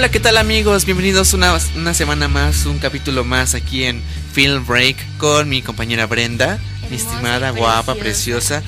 Hola, 0.00 0.10
¿qué 0.10 0.18
tal 0.18 0.38
amigos? 0.38 0.86
Bienvenidos 0.86 1.34
una, 1.34 1.58
una 1.76 1.92
semana 1.92 2.26
más, 2.26 2.64
un 2.64 2.78
capítulo 2.78 3.22
más 3.22 3.54
aquí 3.54 3.84
en 3.84 4.02
Film 4.32 4.66
Break 4.66 4.96
con 5.18 5.46
mi 5.46 5.60
compañera 5.60 6.06
Brenda, 6.06 6.58
mi 6.88 6.96
Hermosa 6.96 6.96
estimada, 6.96 7.50
guapa, 7.50 7.94
preciosa. 7.96 8.62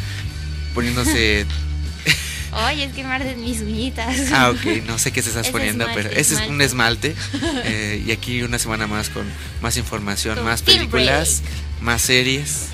poniéndose... 0.74 1.46
Oye, 2.68 2.84
es 2.84 2.92
que 2.92 3.02
arden 3.02 3.40
mis 3.40 3.62
uñitas. 3.62 4.14
Ah, 4.30 4.50
ok, 4.50 4.84
no 4.86 4.98
sé 4.98 5.10
qué 5.10 5.22
se 5.22 5.30
estás 5.30 5.46
Es 5.46 5.52
poniendo, 5.52 5.86
esmalte, 5.86 6.02
pero 6.02 6.20
ese 6.20 6.34
es 6.34 6.50
un 6.50 6.60
esmalte. 6.60 7.16
eh, 7.64 8.04
y 8.06 8.12
aquí 8.12 8.42
una 8.42 8.58
semana 8.58 8.86
más 8.86 9.08
con 9.08 9.24
más 9.62 9.78
información, 9.78 10.34
Con 10.34 10.44
más 10.44 10.60
Film 10.60 10.90
películas, 10.90 11.40
más 11.80 12.02
series 12.02 12.66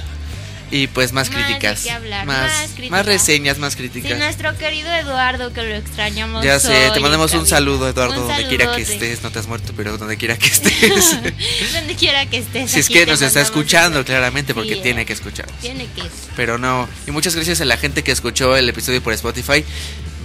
y 0.70 0.86
pues 0.88 1.12
más, 1.12 1.30
Más 1.30 1.36
críticas. 1.44 1.86
hablar, 1.88 2.26
más, 2.26 2.42
más 2.42 2.52
más 2.60 2.70
críticas. 2.74 3.06
reseñas, 3.06 3.58
más 3.58 3.72
Sí, 3.72 3.78
críticas. 3.78 4.18
nuestro 4.18 4.56
querido 4.58 4.92
Eduardo, 4.92 5.52
que 5.52 5.62
lo 5.62 5.74
extrañamos. 5.74 6.44
Ya 6.44 6.58
sé, 6.60 6.90
te 6.92 7.00
mandamos 7.00 7.32
un 7.34 7.46
saludo, 7.46 7.88
Eduardo, 7.88 8.20
Un 8.22 8.28
donde 8.28 8.46
quiera 8.48 8.74
que 8.74 8.82
estés. 8.82 9.22
No 9.22 9.30
te 9.30 9.38
has 9.38 9.46
muerto, 9.46 9.72
pero 9.76 9.96
donde 9.98 10.16
quiera 10.16 10.36
que 10.36 10.46
estés. 10.48 11.16
donde 11.72 11.94
quiera 11.96 12.26
que 12.26 12.38
estés. 12.38 12.70
si 12.70 12.80
es 12.80 12.88
que 12.88 13.06
nos 13.06 13.22
está 13.22 13.40
escuchando, 13.40 14.04
claramente, 14.04 14.54
porque 14.54 14.74
Sí, 14.74 14.80
tiene 14.82 15.02
eh. 15.02 15.06
que 15.06 15.12
escuchar. 15.14 15.46
Tiene 15.60 15.86
que. 15.94 16.02
Pero 16.36 16.58
no. 16.58 16.88
Y 17.06 17.10
muchas 17.10 17.34
gracias 17.34 17.60
a 17.60 17.64
la 17.64 17.76
gente 17.76 18.02
que 18.02 18.12
escuchó 18.12 18.56
el 18.56 18.68
episodio 18.68 19.02
por 19.02 19.12
Spotify. 19.14 19.64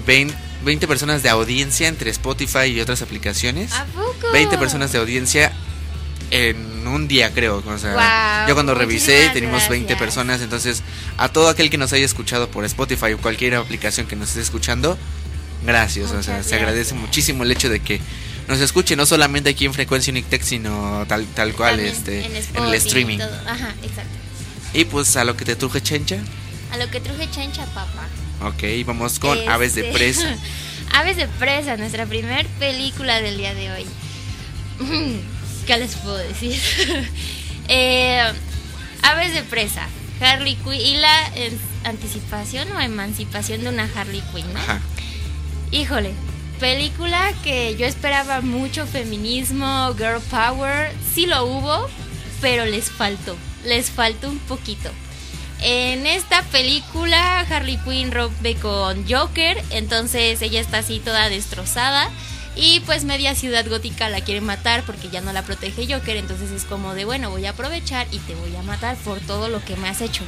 20, 0.05 0.35
20 0.65 0.87
personas 0.87 1.23
de 1.23 1.29
audiencia 1.29 1.87
entre 1.87 2.11
Spotify 2.11 2.65
y 2.65 2.81
otras 2.81 3.01
aplicaciones. 3.01 3.71
¿A 3.71 3.85
poco? 3.85 4.31
20 4.33 4.57
personas 4.57 4.91
de 4.91 4.97
audiencia 4.99 5.53
en 6.33 6.87
un 6.87 7.07
día, 7.07 7.31
creo. 7.31 7.63
O 7.65 7.77
sea, 7.77 8.45
yo 8.47 8.55
cuando 8.55 8.73
revisé 8.73 9.11
muchísimas 9.11 9.33
tenemos 9.33 9.69
20 9.69 9.85
gracias. 9.87 9.99
personas. 9.99 10.41
Entonces, 10.41 10.83
a 11.17 11.29
todo 11.29 11.47
aquel 11.47 11.69
que 11.69 11.77
nos 11.77 11.93
haya 11.93 12.05
escuchado 12.05 12.49
por 12.49 12.65
Spotify 12.65 13.13
o 13.13 13.19
cualquier 13.19 13.55
aplicación 13.55 14.07
que 14.07 14.15
nos 14.15 14.29
esté 14.29 14.41
escuchando, 14.41 14.97
gracias. 15.63 16.11
o 16.11 16.23
sea, 16.23 16.43
se 16.43 16.55
agradece 16.55 16.91
gracias. 16.91 16.99
muchísimo 16.99 17.43
el 17.43 17.51
hecho 17.51 17.69
de 17.69 17.79
que 17.79 18.01
nos 18.47 18.59
escuche, 18.59 18.95
no 18.95 19.05
solamente 19.05 19.51
aquí 19.51 19.65
en 19.65 19.73
Frecuencia 19.73 20.11
Unictech, 20.11 20.41
sino 20.41 21.05
tal, 21.07 21.25
tal 21.27 21.53
cual 21.53 21.75
También 21.75 21.93
este, 21.93 22.25
en, 22.25 22.35
Spotify 22.35 22.67
el 22.67 22.73
streaming. 22.73 23.17
todo. 23.19 23.39
Ajá, 23.47 23.75
exacto. 23.83 24.11
Y 24.73 24.85
pues 24.85 25.15
a 25.15 25.23
lo 25.23 25.37
que 25.37 25.45
te 25.45 25.55
truje, 25.55 25.81
Chencha. 25.81 26.17
A 26.71 26.77
lo 26.77 26.89
que 26.89 26.99
truje 26.99 27.29
chancha, 27.29 27.63
papá. 27.67 28.07
Ok, 28.41 28.63
vamos 28.87 29.19
con 29.19 29.37
Aves 29.47 29.75
de 29.75 29.81
Este, 29.81 29.93
Presa. 29.93 30.35
Aves 30.93 31.17
de 31.17 31.27
Presa, 31.27 31.77
nuestra 31.77 32.07
primer 32.07 32.47
película 32.59 33.21
del 33.21 33.37
día 33.37 33.53
de 33.53 33.71
hoy. 33.71 33.85
¿Qué 35.65 35.77
les 35.77 35.95
puedo 35.95 36.17
decir? 36.17 36.59
Eh, 37.69 38.21
Aves 39.03 39.33
de 39.33 39.41
Presa, 39.41 39.87
Harley 40.19 40.55
Quinn 40.55 40.73
y 40.73 40.95
la 40.97 41.31
anticipación 41.85 42.69
o 42.73 42.79
emancipación 42.81 43.63
de 43.63 43.69
una 43.69 43.89
Harley 43.95 44.21
Quinn, 44.33 44.51
¿no? 44.53 44.59
Ajá. 44.59 44.81
Híjole, 45.71 46.13
película 46.59 47.31
que 47.41 47.77
yo 47.77 47.85
esperaba 47.85 48.41
mucho 48.41 48.85
feminismo, 48.85 49.93
girl 49.97 50.21
power, 50.29 50.91
sí 51.15 51.25
lo 51.25 51.45
hubo, 51.45 51.87
pero 52.41 52.65
les 52.65 52.91
faltó, 52.91 53.37
les 53.63 53.89
faltó 53.89 54.29
un 54.29 54.39
poquito. 54.39 54.91
En 55.61 56.05
esta 56.05 56.43
película 56.43 57.39
Harley 57.49 57.77
Quinn 57.77 58.11
rompe 58.11 58.55
con 58.55 59.09
Joker, 59.09 59.63
entonces 59.69 60.41
ella 60.41 60.59
está 60.59 60.79
así 60.79 60.99
toda 60.99 61.29
destrozada 61.29 62.09
y 62.55 62.81
pues 62.81 63.03
media 63.03 63.33
ciudad 63.33 63.67
gótica 63.67 64.09
la 64.09 64.21
quiere 64.21 64.41
matar 64.41 64.83
porque 64.83 65.09
ya 65.09 65.21
no 65.21 65.33
la 65.33 65.41
protege 65.41 65.91
Joker, 65.91 66.17
entonces 66.17 66.51
es 66.51 66.65
como 66.65 66.93
de 66.93 67.05
bueno, 67.05 67.31
voy 67.31 67.45
a 67.45 67.51
aprovechar 67.51 68.07
y 68.11 68.19
te 68.19 68.35
voy 68.35 68.55
a 68.55 68.61
matar 68.61 68.95
por 68.97 69.19
todo 69.19 69.49
lo 69.49 69.63
que 69.63 69.75
me 69.75 69.89
has 69.89 70.01
hecho. 70.01 70.23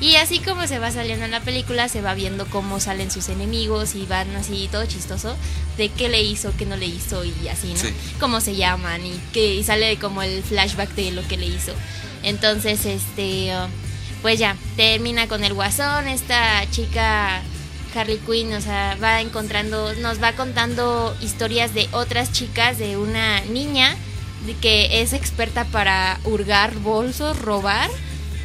Y 0.00 0.16
así 0.16 0.38
como 0.38 0.66
se 0.66 0.78
va 0.78 0.90
saliendo 0.90 1.26
en 1.26 1.30
la 1.30 1.40
película, 1.40 1.88
se 1.88 2.00
va 2.00 2.14
viendo 2.14 2.46
cómo 2.46 2.80
salen 2.80 3.10
sus 3.10 3.28
enemigos 3.28 3.94
y 3.94 4.06
van 4.06 4.34
así 4.34 4.68
todo 4.72 4.86
chistoso 4.86 5.36
de 5.76 5.90
qué 5.90 6.08
le 6.08 6.22
hizo, 6.22 6.54
qué 6.56 6.64
no 6.64 6.76
le 6.76 6.86
hizo 6.86 7.22
y 7.24 7.48
así, 7.48 7.68
¿no? 7.68 7.80
Sí. 7.80 7.94
Cómo 8.18 8.40
se 8.40 8.56
llaman 8.56 9.04
y 9.04 9.20
que 9.32 9.54
y 9.54 9.62
sale 9.62 9.96
como 9.98 10.22
el 10.22 10.42
flashback 10.42 10.94
de 10.94 11.12
lo 11.12 11.26
que 11.28 11.36
le 11.36 11.46
hizo. 11.46 11.72
Entonces, 12.22 12.84
este, 12.86 13.54
uh, 13.54 13.68
pues 14.22 14.38
ya, 14.38 14.56
termina 14.76 15.28
con 15.28 15.44
el 15.44 15.54
guasón, 15.54 16.08
esta 16.08 16.68
chica 16.70 17.42
Harley 17.94 18.18
Quinn, 18.18 18.52
o 18.54 18.60
sea, 18.60 18.96
va 19.02 19.20
encontrando, 19.20 19.94
nos 19.94 20.22
va 20.22 20.32
contando 20.32 21.16
historias 21.20 21.74
de 21.74 21.88
otras 21.92 22.32
chicas, 22.32 22.78
de 22.78 22.96
una 22.96 23.40
niña 23.42 23.96
que 24.60 25.02
es 25.02 25.12
experta 25.12 25.64
para 25.66 26.18
hurgar 26.24 26.74
bolsos, 26.76 27.38
robar, 27.38 27.90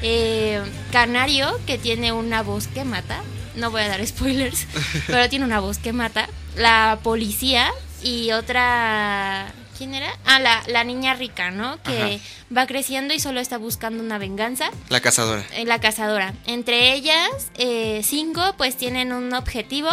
eh, 0.01 0.61
Canario, 0.91 1.59
que 1.65 1.77
tiene 1.77 2.11
una 2.11 2.43
voz 2.43 2.67
que 2.67 2.83
mata, 2.83 3.21
no 3.55 3.71
voy 3.71 3.81
a 3.81 3.87
dar 3.87 4.05
spoilers, 4.05 4.67
pero 5.07 5.29
tiene 5.29 5.45
una 5.45 5.59
voz 5.59 5.77
que 5.77 5.93
mata, 5.93 6.29
la 6.55 6.99
policía 7.03 7.71
y 8.03 8.31
otra... 8.31 9.53
¿Quién 9.77 9.93
era? 9.93 10.17
Ah, 10.25 10.39
la, 10.39 10.63
la 10.67 10.83
niña 10.83 11.15
rica, 11.15 11.51
¿no? 11.51 11.81
Que 11.83 12.15
Ajá. 12.15 12.55
va 12.55 12.65
creciendo 12.67 13.13
y 13.13 13.19
solo 13.19 13.39
está 13.39 13.57
buscando 13.57 14.01
una 14.01 14.17
venganza. 14.17 14.69
La 14.89 15.01
cazadora. 15.01 15.45
Eh, 15.53 15.65
la 15.65 15.79
cazadora. 15.79 16.33
Entre 16.45 16.93
ellas, 16.93 17.29
eh, 17.57 18.01
cinco 18.03 18.41
pues 18.57 18.77
tienen 18.77 19.11
un 19.11 19.33
objetivo 19.33 19.89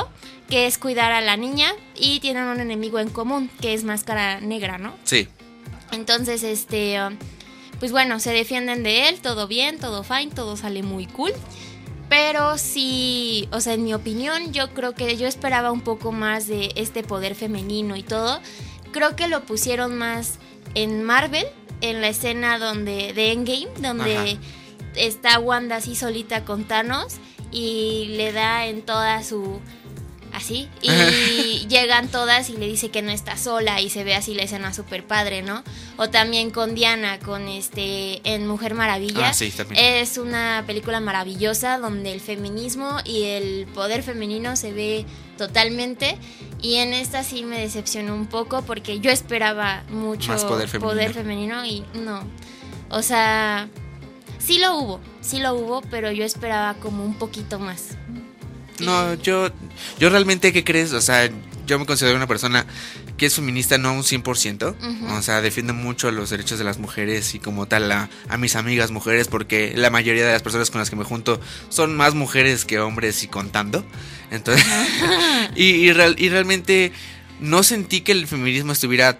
que 0.48 0.66
es 0.66 0.78
cuidar 0.78 1.12
a 1.12 1.20
la 1.20 1.36
niña 1.36 1.72
y 1.96 2.20
tienen 2.20 2.44
un 2.44 2.60
enemigo 2.60 2.98
en 3.00 3.08
común 3.10 3.50
que 3.60 3.74
es 3.74 3.84
Máscara 3.84 4.40
Negra, 4.40 4.78
¿no? 4.78 4.94
Sí. 5.04 5.28
Entonces, 5.90 6.42
este, 6.42 6.98
pues 7.80 7.90
bueno, 7.90 8.20
se 8.20 8.32
defienden 8.32 8.82
de 8.82 9.08
él, 9.08 9.20
todo 9.20 9.48
bien, 9.48 9.78
todo 9.78 10.04
fine, 10.04 10.28
todo 10.34 10.56
sale 10.56 10.82
muy 10.82 11.06
cool. 11.06 11.32
Pero 12.08 12.58
sí, 12.58 13.48
o 13.52 13.60
sea, 13.60 13.72
en 13.72 13.84
mi 13.84 13.94
opinión, 13.94 14.52
yo 14.52 14.74
creo 14.74 14.94
que 14.94 15.16
yo 15.16 15.26
esperaba 15.26 15.72
un 15.72 15.80
poco 15.80 16.12
más 16.12 16.46
de 16.46 16.70
este 16.76 17.02
poder 17.02 17.34
femenino 17.34 17.96
y 17.96 18.02
todo. 18.02 18.38
Creo 18.92 19.16
que 19.16 19.28
lo 19.28 19.42
pusieron 19.42 19.96
más 19.96 20.38
en 20.74 21.02
Marvel, 21.02 21.46
en 21.80 22.00
la 22.00 22.08
escena 22.08 22.58
donde 22.58 23.12
de 23.12 23.32
Endgame, 23.32 23.68
donde 23.80 24.16
Ajá. 24.16 24.40
está 24.94 25.38
Wanda 25.38 25.76
así 25.76 25.96
solita 25.96 26.44
con 26.44 26.64
Thanos 26.64 27.16
y 27.50 28.14
le 28.16 28.32
da 28.32 28.66
en 28.66 28.82
toda 28.82 29.22
su 29.22 29.60
así 30.32 30.68
y 30.82 31.66
llegan 31.68 32.08
todas 32.08 32.50
y 32.50 32.56
le 32.56 32.66
dice 32.66 32.90
que 32.90 33.02
no 33.02 33.10
está 33.10 33.36
sola 33.36 33.80
y 33.80 33.90
se 33.90 34.04
ve 34.04 34.14
así 34.14 34.34
la 34.34 34.42
escena 34.42 34.72
super 34.72 35.06
padre, 35.06 35.42
¿no? 35.42 35.62
O 35.96 36.08
también 36.10 36.50
con 36.50 36.74
Diana 36.74 37.18
con 37.18 37.48
este 37.48 38.20
en 38.24 38.46
Mujer 38.46 38.74
Maravilla. 38.74 39.28
Ah, 39.28 39.34
sí. 39.34 39.52
Es 39.76 40.18
una 40.18 40.64
película 40.66 41.00
maravillosa 41.00 41.78
donde 41.78 42.12
el 42.12 42.20
feminismo 42.20 42.98
y 43.04 43.24
el 43.24 43.66
poder 43.74 44.02
femenino 44.02 44.56
se 44.56 44.72
ve 44.72 45.06
totalmente 45.38 46.16
y 46.60 46.76
en 46.76 46.94
esta 46.94 47.24
sí 47.24 47.42
me 47.44 47.58
decepcionó 47.58 48.14
un 48.14 48.26
poco 48.26 48.62
porque 48.62 49.00
yo 49.00 49.10
esperaba 49.10 49.82
mucho 49.90 50.32
Más 50.32 50.44
poder 50.44 50.68
femenino. 50.68 50.90
poder 50.92 51.14
femenino 51.14 51.64
y 51.64 51.84
no. 51.94 52.22
O 52.90 53.02
sea, 53.02 53.68
sí 54.38 54.58
lo 54.58 54.76
hubo, 54.76 55.00
sí 55.20 55.38
lo 55.38 55.54
hubo, 55.54 55.80
pero 55.82 56.12
yo 56.12 56.24
esperaba 56.24 56.74
como 56.74 57.04
un 57.04 57.14
poquito 57.14 57.58
más. 57.58 57.96
No, 58.80 59.14
yo, 59.14 59.50
yo 59.98 60.10
realmente, 60.10 60.52
¿qué 60.52 60.64
crees? 60.64 60.92
O 60.92 61.00
sea, 61.00 61.30
yo 61.66 61.78
me 61.78 61.86
considero 61.86 62.16
una 62.16 62.26
persona 62.26 62.66
que 63.16 63.26
es 63.26 63.34
feminista 63.36 63.78
no 63.78 63.92
un 63.92 64.02
100%. 64.02 64.74
Ujú. 64.76 65.14
O 65.14 65.22
sea, 65.22 65.40
defiendo 65.40 65.72
mucho 65.74 66.10
los 66.10 66.30
derechos 66.30 66.58
de 66.58 66.64
las 66.64 66.78
mujeres 66.78 67.34
y 67.34 67.38
como 67.38 67.66
tal 67.66 67.90
a, 67.92 68.10
a 68.28 68.36
mis 68.38 68.56
amigas 68.56 68.90
mujeres 68.90 69.28
porque 69.28 69.72
la 69.76 69.90
mayoría 69.90 70.26
de 70.26 70.32
las 70.32 70.42
personas 70.42 70.70
con 70.70 70.80
las 70.80 70.90
que 70.90 70.96
me 70.96 71.04
junto 71.04 71.40
son 71.68 71.94
más 71.96 72.14
mujeres 72.14 72.64
que 72.64 72.80
hombres 72.80 73.22
y 73.22 73.28
contando. 73.28 73.84
Entonces, 74.30 74.64
y, 75.54 75.64
y, 75.64 75.92
real- 75.92 76.16
y 76.18 76.28
realmente 76.30 76.92
no 77.40 77.62
sentí 77.62 78.00
que 78.00 78.12
el 78.12 78.26
feminismo 78.26 78.72
estuviera 78.72 79.18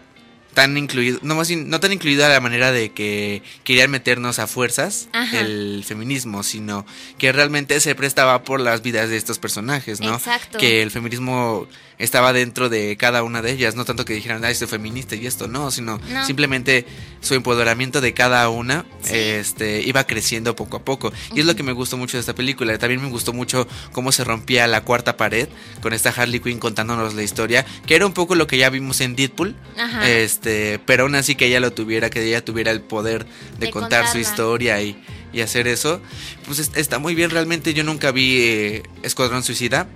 tan 0.55 0.77
incluido, 0.77 1.19
no 1.23 1.35
más 1.35 1.51
no 1.51 1.81
tan 1.81 1.93
incluido 1.93 2.25
a 2.27 2.29
la 2.29 2.41
manera 2.41 2.73
de 2.73 2.91
que 2.93 3.43
querían 3.65 3.91
meternos 3.91 4.39
a 4.39 4.47
fuerzas 4.47 5.09
Ajá. 5.13 5.41
el 5.41 5.83
feminismo, 5.87 6.43
sino 6.43 6.85
que 7.19 7.33
realmente 7.33 7.81
se 7.81 7.95
prestaba 7.95 8.43
por 8.45 8.61
las 8.61 8.83
vidas 8.83 9.09
de 9.11 9.17
estos 9.17 9.39
personajes, 9.39 10.01
¿no? 10.01 10.15
Exacto. 10.15 10.59
Que 10.59 10.83
el 10.83 10.91
feminismo 10.91 11.67
estaba 11.99 12.33
dentro 12.33 12.69
de 12.69 12.97
cada 12.97 13.23
una 13.23 13.43
de 13.43 13.53
ellas, 13.53 13.77
no 13.77 13.85
tanto 13.85 14.05
que 14.05 14.13
dijeran, 14.13 14.45
ah, 14.45 14.53
soy 14.53 14.67
feminista 14.67 15.15
y 15.15 15.27
esto, 15.27 15.47
no, 15.47 15.71
sino 15.71 16.01
No. 16.11 16.27
simplemente 16.27 16.85
su 17.21 17.35
empoderamiento 17.35 18.01
de 18.01 18.13
cada 18.13 18.49
una 18.49 18.85
Sí. 19.03 19.15
este 19.17 19.83
iba 19.83 20.05
creciendo 20.05 20.57
poco 20.57 20.79
a 20.79 20.85
poco. 20.85 21.13
Y 21.35 21.41
es 21.41 21.47
lo 21.47 21.55
que 21.55 21.63
me 21.63 21.71
gustó 21.73 21.97
mucho 21.97 22.17
de 22.17 22.21
esta 22.21 22.35
película. 22.35 22.77
También 22.79 23.01
me 23.01 23.09
gustó 23.09 23.33
mucho 23.33 23.69
cómo 23.93 24.11
se 24.11 24.25
rompía 24.25 24.67
la 24.67 24.81
cuarta 24.83 25.17
pared 25.17 25.49
con 25.81 25.93
esta 25.93 26.11
Harley 26.11 26.41
Quinn 26.41 26.59
contándonos 26.59 27.15
la 27.15 27.23
historia, 27.23 27.65
que 27.87 27.95
era 27.95 28.05
un 28.05 28.13
poco 28.13 28.35
lo 28.35 28.47
que 28.49 28.59
ya 28.59 28.69
vimos 28.69 29.01
en 29.01 29.15
Deadpool. 29.15 29.55
Ajá. 29.79 30.09
Este, 30.09 30.42
pero 30.87 31.05
aún 31.05 31.15
así 31.15 31.35
que 31.35 31.47
ella 31.47 31.61
lo 31.61 31.73
tuviera, 31.73 32.11
que 32.11 32.23
ella 32.25 32.45
tuviera 32.45 32.71
el 32.71 32.81
poder 32.81 33.25
de, 33.59 33.67
De 33.67 33.71
contar 33.71 34.07
su 34.09 34.19
historia 34.19 34.81
y, 34.83 35.03
y 35.33 35.41
hacer 35.41 35.67
eso, 35.69 36.01
pues 36.47 36.59
es- 36.59 36.71
está 36.75 36.99
muy 36.99 37.15
bien. 37.15 37.31
Realmente 37.31 37.75
yo 37.75 37.85
nunca 37.85 38.11
vi 38.11 38.39
eh, 38.41 38.83
Escuadrón 39.03 39.43
Suicida. 39.43 39.87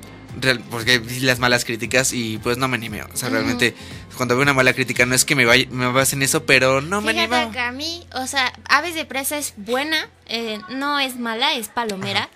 real- 0.40 0.62
porque 0.70 0.98
vi 0.98 1.20
las 1.20 1.38
malas 1.38 1.64
críticas 1.64 2.12
y 2.12 2.36
pues 2.38 2.58
no 2.58 2.68
me 2.68 2.76
animé. 2.76 3.02
O 3.02 3.16
sea, 3.16 3.28
realmente 3.30 3.74
cuando 4.16 4.34
veo 4.36 4.42
una 4.42 4.52
mala 4.54 4.72
crítica 4.74 5.06
no 5.06 5.14
es 5.14 5.24
que 5.24 5.34
me, 5.34 5.44
vaya, 5.46 5.66
me 5.70 5.86
base 5.92 6.14
en 6.16 6.22
eso, 6.22 6.44
pero 6.44 6.80
no 6.82 7.00
me 7.00 7.12
animo. 7.36 7.52
que 7.52 7.58
a 7.58 7.72
mí, 7.72 8.04
o 8.14 8.26
sea, 8.26 8.52
Aves 8.68 8.94
de 8.94 9.04
Presa 9.06 9.38
es 9.38 9.54
buena, 9.56 10.08
eh, 10.26 10.58
no 10.70 10.98
es 11.00 11.18
mala, 11.18 11.54
es 11.54 11.68
palomera. 11.68 12.28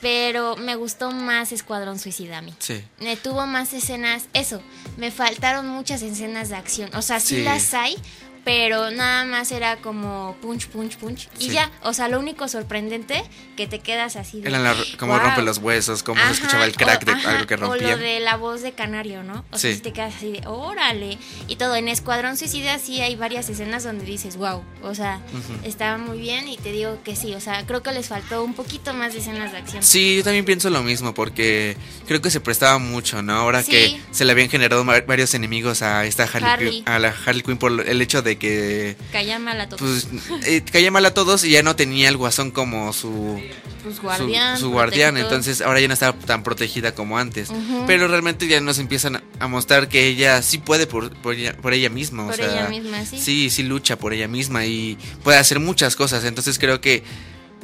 Pero 0.00 0.56
me 0.56 0.76
gustó 0.76 1.10
más 1.10 1.52
Escuadrón 1.52 1.98
Suicida 1.98 2.38
a 2.38 2.42
mí. 2.42 2.54
Sí. 2.58 2.82
Me 3.00 3.16
tuvo 3.16 3.46
más 3.46 3.72
escenas, 3.72 4.24
eso, 4.32 4.62
me 4.96 5.10
faltaron 5.10 5.66
muchas 5.68 6.02
escenas 6.02 6.48
de 6.50 6.56
acción. 6.56 6.90
O 6.94 7.02
sea, 7.02 7.20
sí, 7.20 7.36
Sí. 7.36 7.42
las 7.42 7.74
hay, 7.74 7.96
pero 8.44 8.90
nada 8.90 9.24
más 9.24 9.52
era 9.52 9.76
como 9.76 10.36
punch, 10.40 10.68
punch, 10.68 10.96
punch. 10.96 11.28
Y 11.38 11.48
ya, 11.48 11.70
o 11.82 11.92
sea, 11.92 12.08
lo 12.08 12.18
único 12.18 12.48
sorprendente 12.48 13.22
que 13.56 13.66
te 13.66 13.80
quedas 13.80 14.16
así 14.16 14.40
de... 14.40 14.48
Era 14.48 14.58
la- 14.58 14.74
"Guau". 14.98 15.18
rompe 15.18 15.42
los 15.42 15.58
huesos, 15.58 16.02
cómo 16.02 16.20
se 16.26 16.32
escuchaba 16.32 16.64
el 16.64 16.74
crack 16.76 17.02
o- 17.02 17.06
de 17.06 17.12
ajá, 17.12 17.30
algo 17.32 17.46
que 17.46 17.54
O 17.54 17.58
rompía. 17.58 17.90
lo 17.92 17.98
de 17.98 18.20
la 18.20 18.36
voz 18.36 18.62
de 18.62 18.72
Canario, 18.72 19.22
¿no? 19.22 19.44
O 19.50 19.58
sea, 19.58 19.72
Sí. 19.74 19.80
te 19.80 19.92
quedas 19.92 20.14
así 20.16 20.32
de, 20.32 20.46
órale. 20.46 21.18
Y 21.46 21.56
todo, 21.56 21.76
en 21.76 21.88
Escuadrón 21.88 22.36
Suicida 22.36 22.78
sí 22.78 23.00
hay 23.00 23.16
varias 23.16 23.48
escenas 23.48 23.84
donde 23.84 24.04
dices, 24.04 24.36
wow. 24.36 24.62
O 24.82 24.94
sea, 24.94 25.20
Ujú. 25.32 25.66
estaba 25.68 25.98
muy 25.98 26.18
bien 26.18 26.48
y 26.48 26.56
te 26.56 26.72
digo 26.72 26.98
que 27.04 27.16
sí. 27.16 27.34
O 27.34 27.40
sea, 27.40 27.66
creo 27.66 27.82
que 27.82 27.92
les 27.92 28.08
faltó 28.08 28.42
un 28.44 28.54
poquito 28.54 28.94
más 28.94 29.12
de 29.12 29.20
escenas 29.20 29.52
de 29.52 29.58
acción. 29.58 29.82
Sí, 29.82 30.16
yo 30.18 30.24
también 30.24 30.44
pienso 30.44 30.70
lo 30.70 30.82
mismo, 30.82 31.14
porque 31.14 31.76
creo 32.06 32.20
que 32.22 32.30
se 32.30 32.40
prestaba 32.40 32.78
mucho, 32.78 33.22
¿no? 33.22 33.34
Ahora 33.34 33.62
Sí. 33.62 33.70
que 33.70 34.00
se 34.10 34.24
le 34.24 34.32
habían 34.32 34.48
generado 34.48 34.84
varios 34.84 35.34
enemigos 35.34 35.82
a 35.82 36.04
esta 36.06 36.24
Harley, 36.24 36.44
Harley. 36.50 36.70
Quinn, 36.70 36.88
a 36.88 36.98
la 36.98 37.14
Harley 37.26 37.42
Quinn 37.42 37.58
por 37.58 37.86
el 37.88 38.02
hecho 38.02 38.22
de 38.22 38.27
que 38.36 38.96
Callama 39.12 39.54
la 39.54 39.68
todos. 39.68 40.06
pues 40.10 40.42
eh, 40.46 40.62
caía 40.70 40.90
mal 40.90 41.06
a 41.06 41.14
todos 41.14 41.44
y 41.44 41.50
ya 41.50 41.62
no 41.62 41.74
tenía 41.76 42.08
el 42.08 42.16
guasón 42.16 42.50
como 42.50 42.92
su 42.92 43.40
Pues 43.82 43.96
su- 43.96 44.02
guardián. 44.02 44.58
su, 44.58 44.70
guardián, 44.70 45.14
protector. 45.14 45.32
entonces 45.38 45.60
ahora 45.66 45.80
ya 45.80 45.88
no 45.88 45.94
está 45.94 46.12
tan 46.12 46.42
protegida 46.42 46.94
como 46.94 47.16
antes. 47.18 47.48
Pero 47.86 48.08
realmente 48.08 48.46
ya 48.46 48.60
nos 48.60 48.78
empiezan 48.78 49.16
a- 49.16 49.22
a 49.40 49.48
mostrar 49.48 49.88
que 49.88 50.06
ella 50.06 50.42
sí 50.42 50.58
puede 50.58 50.86
por, 50.86 51.10
por 51.22 51.34
ella, 51.34 51.56
por 51.56 51.72
ella 51.72 51.88
misma. 51.90 52.24
o 52.24 52.26
Por 52.26 52.36
sea, 52.36 52.46
ella 52.52 52.68
misma, 52.68 53.04
sí. 53.06 53.18
Sí, 53.18 53.50
sí 53.50 53.62
lucha 53.62 53.96
por 53.96 54.12
ella 54.12 54.28
misma 54.28 54.66
y 54.66 54.98
puede 55.24 55.38
hacer 55.38 55.60
muchas 55.60 55.96
cosas. 55.96 56.24
Entonces 56.24 56.58
creo 56.58 56.80
que 56.80 57.02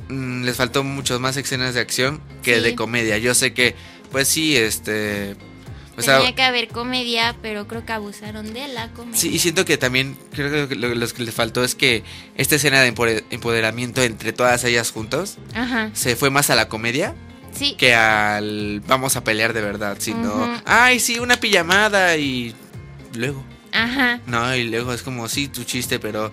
mm, 0.09 0.45
les 0.45 0.57
faltó 0.57 0.85
muchas 0.85 1.21
más 1.21 1.37
escenas 1.37 1.75
de 1.75 1.81
acción 1.81 2.21
que 2.43 2.57
Sí. 2.57 2.61
de 2.63 2.75
comedia. 2.75 3.19
Yo 3.19 3.35
sé 3.35 3.53
que, 3.55 3.75
pues 4.13 4.29
sí, 4.29 4.57
este... 4.57 5.35
Tenía 5.97 6.35
que 6.35 6.43
haber 6.43 6.69
comedia, 6.69 7.37
pero 7.43 7.67
creo 7.69 7.85
que 7.87 7.93
abusaron 7.93 8.53
de 8.53 8.69
la 8.69 8.89
comedia. 8.91 9.19
Sí, 9.19 9.29
y 9.35 9.39
siento 9.39 9.65
que 9.65 9.77
también 9.79 10.17
creo 10.33 10.69
que 10.69 10.75
lo, 10.75 10.95
lo 10.95 11.07
que 11.09 11.23
les 11.23 11.35
faltó 11.35 11.63
es 11.65 11.75
que 11.75 12.03
esta 12.37 12.57
escena 12.57 12.81
de 12.81 12.93
empoder- 12.95 13.25
empoderamiento 13.31 14.03
entre 14.03 14.33
todas 14.33 14.65
ellas 14.65 14.91
juntos 14.91 15.37
Ajá. 15.55 15.91
se 15.95 16.17
fue 16.17 16.31
más 16.31 16.51
a 16.51 16.55
la 16.57 16.69
comedia 16.69 17.15
Sí. 17.53 17.75
que 17.79 17.95
al 17.95 18.83
vamos 18.89 19.15
a 19.17 19.23
pelear 19.23 19.53
de 19.53 19.61
verdad, 19.61 19.97
sino, 20.01 20.61
ay, 20.65 20.99
sí, 20.99 21.21
una 21.21 21.37
pijamada 21.37 22.17
y 22.17 22.53
luego, 23.15 23.45
Ajá. 23.71 24.19
no, 24.27 24.57
y 24.57 24.65
luego 24.65 24.93
es 24.93 25.03
como, 25.03 25.29
sí, 25.29 25.47
tu 25.47 25.63
chiste, 25.63 26.01
pero 26.01 26.33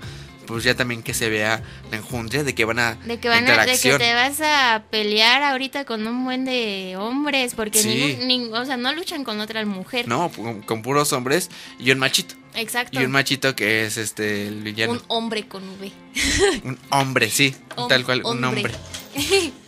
pues 0.52 0.64
ya 0.64 0.76
también 0.76 1.02
que 1.04 1.14
se 1.14 1.30
vea 1.30 1.64
la 1.90 1.98
enjundia 1.98 2.44
de 2.44 2.54
que 2.54 2.66
van 2.66 2.80
a 2.80 2.96
De 2.96 3.20
que 3.20 3.30
van 3.30 3.48
a, 3.50 3.66
de 3.66 3.80
que 3.80 3.98
te 3.98 4.14
vas 4.14 4.40
a 4.42 4.84
pelear 4.92 5.42
ahorita 5.44 5.86
con 5.86 6.06
un 6.06 6.24
buen 6.26 6.46
de 6.46 6.96
hombres, 7.00 7.54
porque 7.56 7.82
Sí. 7.82 7.88
ningún, 8.20 8.28
ning- 8.52 8.54
o 8.62 8.66
sea, 8.66 8.78
no 8.78 8.94
luchan 8.94 9.24
con 9.24 9.40
otra 9.40 9.66
mujer. 9.66 10.08
No, 10.08 10.30
con, 10.32 10.62
con 10.62 10.82
puros 10.82 11.14
hombres 11.14 11.50
y 11.80 11.92
un 11.92 12.00
machito. 12.00 12.36
Exacto. 12.54 13.00
Y 13.00 13.06
un 13.06 13.12
machito 13.12 13.56
que 13.56 13.86
es 13.86 13.98
este 13.98 14.48
el 14.48 14.62
villano. 14.62 14.94
Un 14.94 15.02
hombre 15.08 15.48
con 15.48 15.64
V. 15.80 15.92
Un, 16.66 16.78
hombre, 16.90 17.30
sí, 17.30 17.56
Hom- 17.78 17.88
tal 17.88 18.04
cual, 18.04 18.22
un 18.26 18.44
hombre. 18.44 18.64
hombre. 18.66 18.74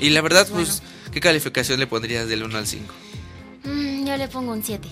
Y 0.00 0.10
la 0.10 0.20
verdad, 0.22 0.48
pues, 0.50 0.82
¿qué 1.12 1.20
calificación 1.20 1.78
le 1.78 1.86
pondrías 1.86 2.26
del 2.28 2.42
1 2.42 2.58
al 2.58 2.66
5? 2.66 2.92
Mm, 3.62 4.04
yo 4.06 4.16
le 4.16 4.26
pongo 4.28 4.50
un 4.52 4.62
7. 4.64 4.88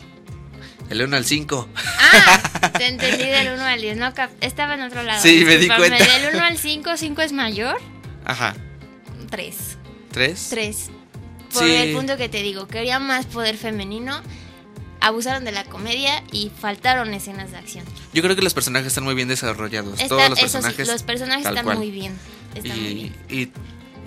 Del 0.93 1.07
1 1.07 1.17
al 1.17 1.25
5. 1.25 1.69
Ah, 1.99 2.71
te 2.79 2.87
entendí 2.87 3.25
del 3.25 3.55
1 3.55 3.63
al 3.65 3.81
10. 3.81 3.97
No, 3.97 4.13
estaba 4.43 4.75
en 4.75 4.83
otro 4.83 5.03
lado. 5.03 5.23
Sí, 5.23 5.43
me 5.47 5.57
di 5.57 5.67
cuenta. 5.69 5.97
Del 5.97 6.35
1 6.35 6.45
al 6.45 6.59
5, 6.59 6.97
5 6.99 7.23
es 7.23 7.33
mayor. 7.33 7.81
Ajá. 8.27 8.55
3. 9.31 9.57
¿Tres? 10.11 10.49
3. 10.51 10.91
Por 11.55 11.63
Sí. 11.65 11.75
el 11.75 11.95
punto 11.97 12.19
que 12.19 12.29
te 12.29 12.43
digo, 12.43 12.69
quería 12.69 12.99
más 12.99 13.25
poder 13.25 13.57
femenino. 13.57 14.21
Abusaron 15.01 15.45
de 15.47 15.53
la 15.53 15.65
comedia 15.65 16.23
y 16.31 16.51
faltaron 16.61 17.15
escenas 17.15 17.51
de 17.53 17.57
acción. 17.57 17.85
Yo 18.13 18.23
creo 18.23 18.37
que 18.37 18.43
los 18.43 18.53
personajes 18.53 18.89
están 18.89 19.05
muy 19.05 19.15
bien 19.15 19.29
desarrollados. 19.29 19.95
Está- 19.95 20.09
Todos 20.09 20.29
los 20.29 20.39
eso 20.39 20.47
sí, 20.49 20.53
personajes. 20.53 20.89
los 20.89 21.03
personajes 21.03 21.47
están 21.47 21.79
muy 21.79 21.91
bien. 21.91 22.13
Están 22.55 22.79
muy 22.79 22.89
Y, 22.91 22.95
bien. 22.95 23.17
y, 23.31 23.49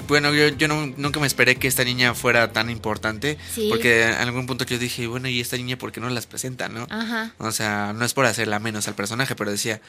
bueno, 0.08 0.34
yo, 0.34 0.48
yo 0.50 0.68
no- 0.68 0.88
nunca 0.98 1.20
me 1.20 1.28
esperé 1.28 1.56
que 1.56 1.68
esta 1.68 1.84
niña 1.84 2.14
fuera 2.14 2.52
tan 2.54 2.70
importante. 2.70 3.38
Sí. 3.54 3.68
Porque 3.70 4.04
en 4.04 4.14
algún 4.14 4.46
punto 4.48 4.66
yo 4.66 4.78
dije, 4.78 5.08
bueno, 5.08 5.28
¿y 5.28 5.40
esta 5.40 5.58
niña 5.58 5.78
por 5.78 5.92
qué 5.92 6.00
no 6.00 6.10
las 6.10 6.26
presenta, 6.28 6.68
no? 6.70 6.88
Ajá. 6.90 7.34
O 7.38 7.52
sea, 7.52 7.94
no 7.94 8.06
es 8.06 8.14
por 8.14 8.26
hacerla 8.26 8.60
menos 8.60 8.88
al 8.88 8.96
personaje, 8.96 9.36
pero 9.36 9.52
decía, 9.52 9.82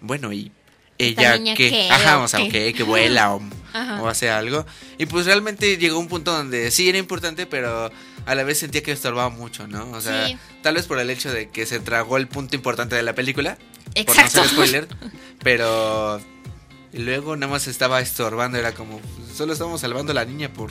bueno, 0.00 0.32
¿y 0.32 0.52
¿Esta 0.96 1.34
ella 1.34 1.54
qué, 1.56 1.88
Ajá, 1.90 2.18
o 2.20 2.28
sea, 2.28 2.38
qué? 2.40 2.48
¿qué? 2.50 2.72
Que 2.74 2.84
vuela 2.84 3.34
o, 3.34 3.42
o 4.00 4.08
hace 4.08 4.30
algo. 4.30 4.64
Y 4.96 5.06
pues 5.06 5.26
realmente 5.26 5.76
llegó 5.76 5.98
un 5.98 6.06
punto 6.06 6.32
donde 6.32 6.70
sí 6.70 6.88
era 6.88 6.98
importante, 6.98 7.46
pero 7.46 7.90
a 8.26 8.34
la 8.36 8.44
vez 8.44 8.58
sentía 8.58 8.80
que 8.82 8.92
estorbaba 8.92 9.28
mucho, 9.28 9.66
¿no? 9.66 9.90
O 9.90 10.00
sea, 10.00 10.28
Sí. 10.28 10.36
tal 10.62 10.76
vez 10.76 10.86
por 10.86 11.00
el 11.00 11.10
hecho 11.10 11.32
de 11.32 11.50
que 11.50 11.66
se 11.66 11.80
tragó 11.80 12.16
el 12.16 12.28
punto 12.28 12.54
importante 12.54 12.94
de 12.94 13.02
la 13.02 13.12
película. 13.14 13.56
Por 13.56 13.94
no 13.94 14.00
Exacto. 14.02 14.40
ser 14.42 14.48
spoiler. 14.50 14.88
Pero 15.42 16.20
luego 16.98 17.36
nada 17.36 17.50
más 17.52 17.66
estaba 17.66 18.00
estorbando. 18.00 18.58
Era 18.58 18.72
como, 18.72 19.00
solo 19.34 19.52
estamos 19.52 19.80
salvando 19.80 20.12
a 20.12 20.14
la 20.14 20.24
niña 20.24 20.52
por 20.52 20.70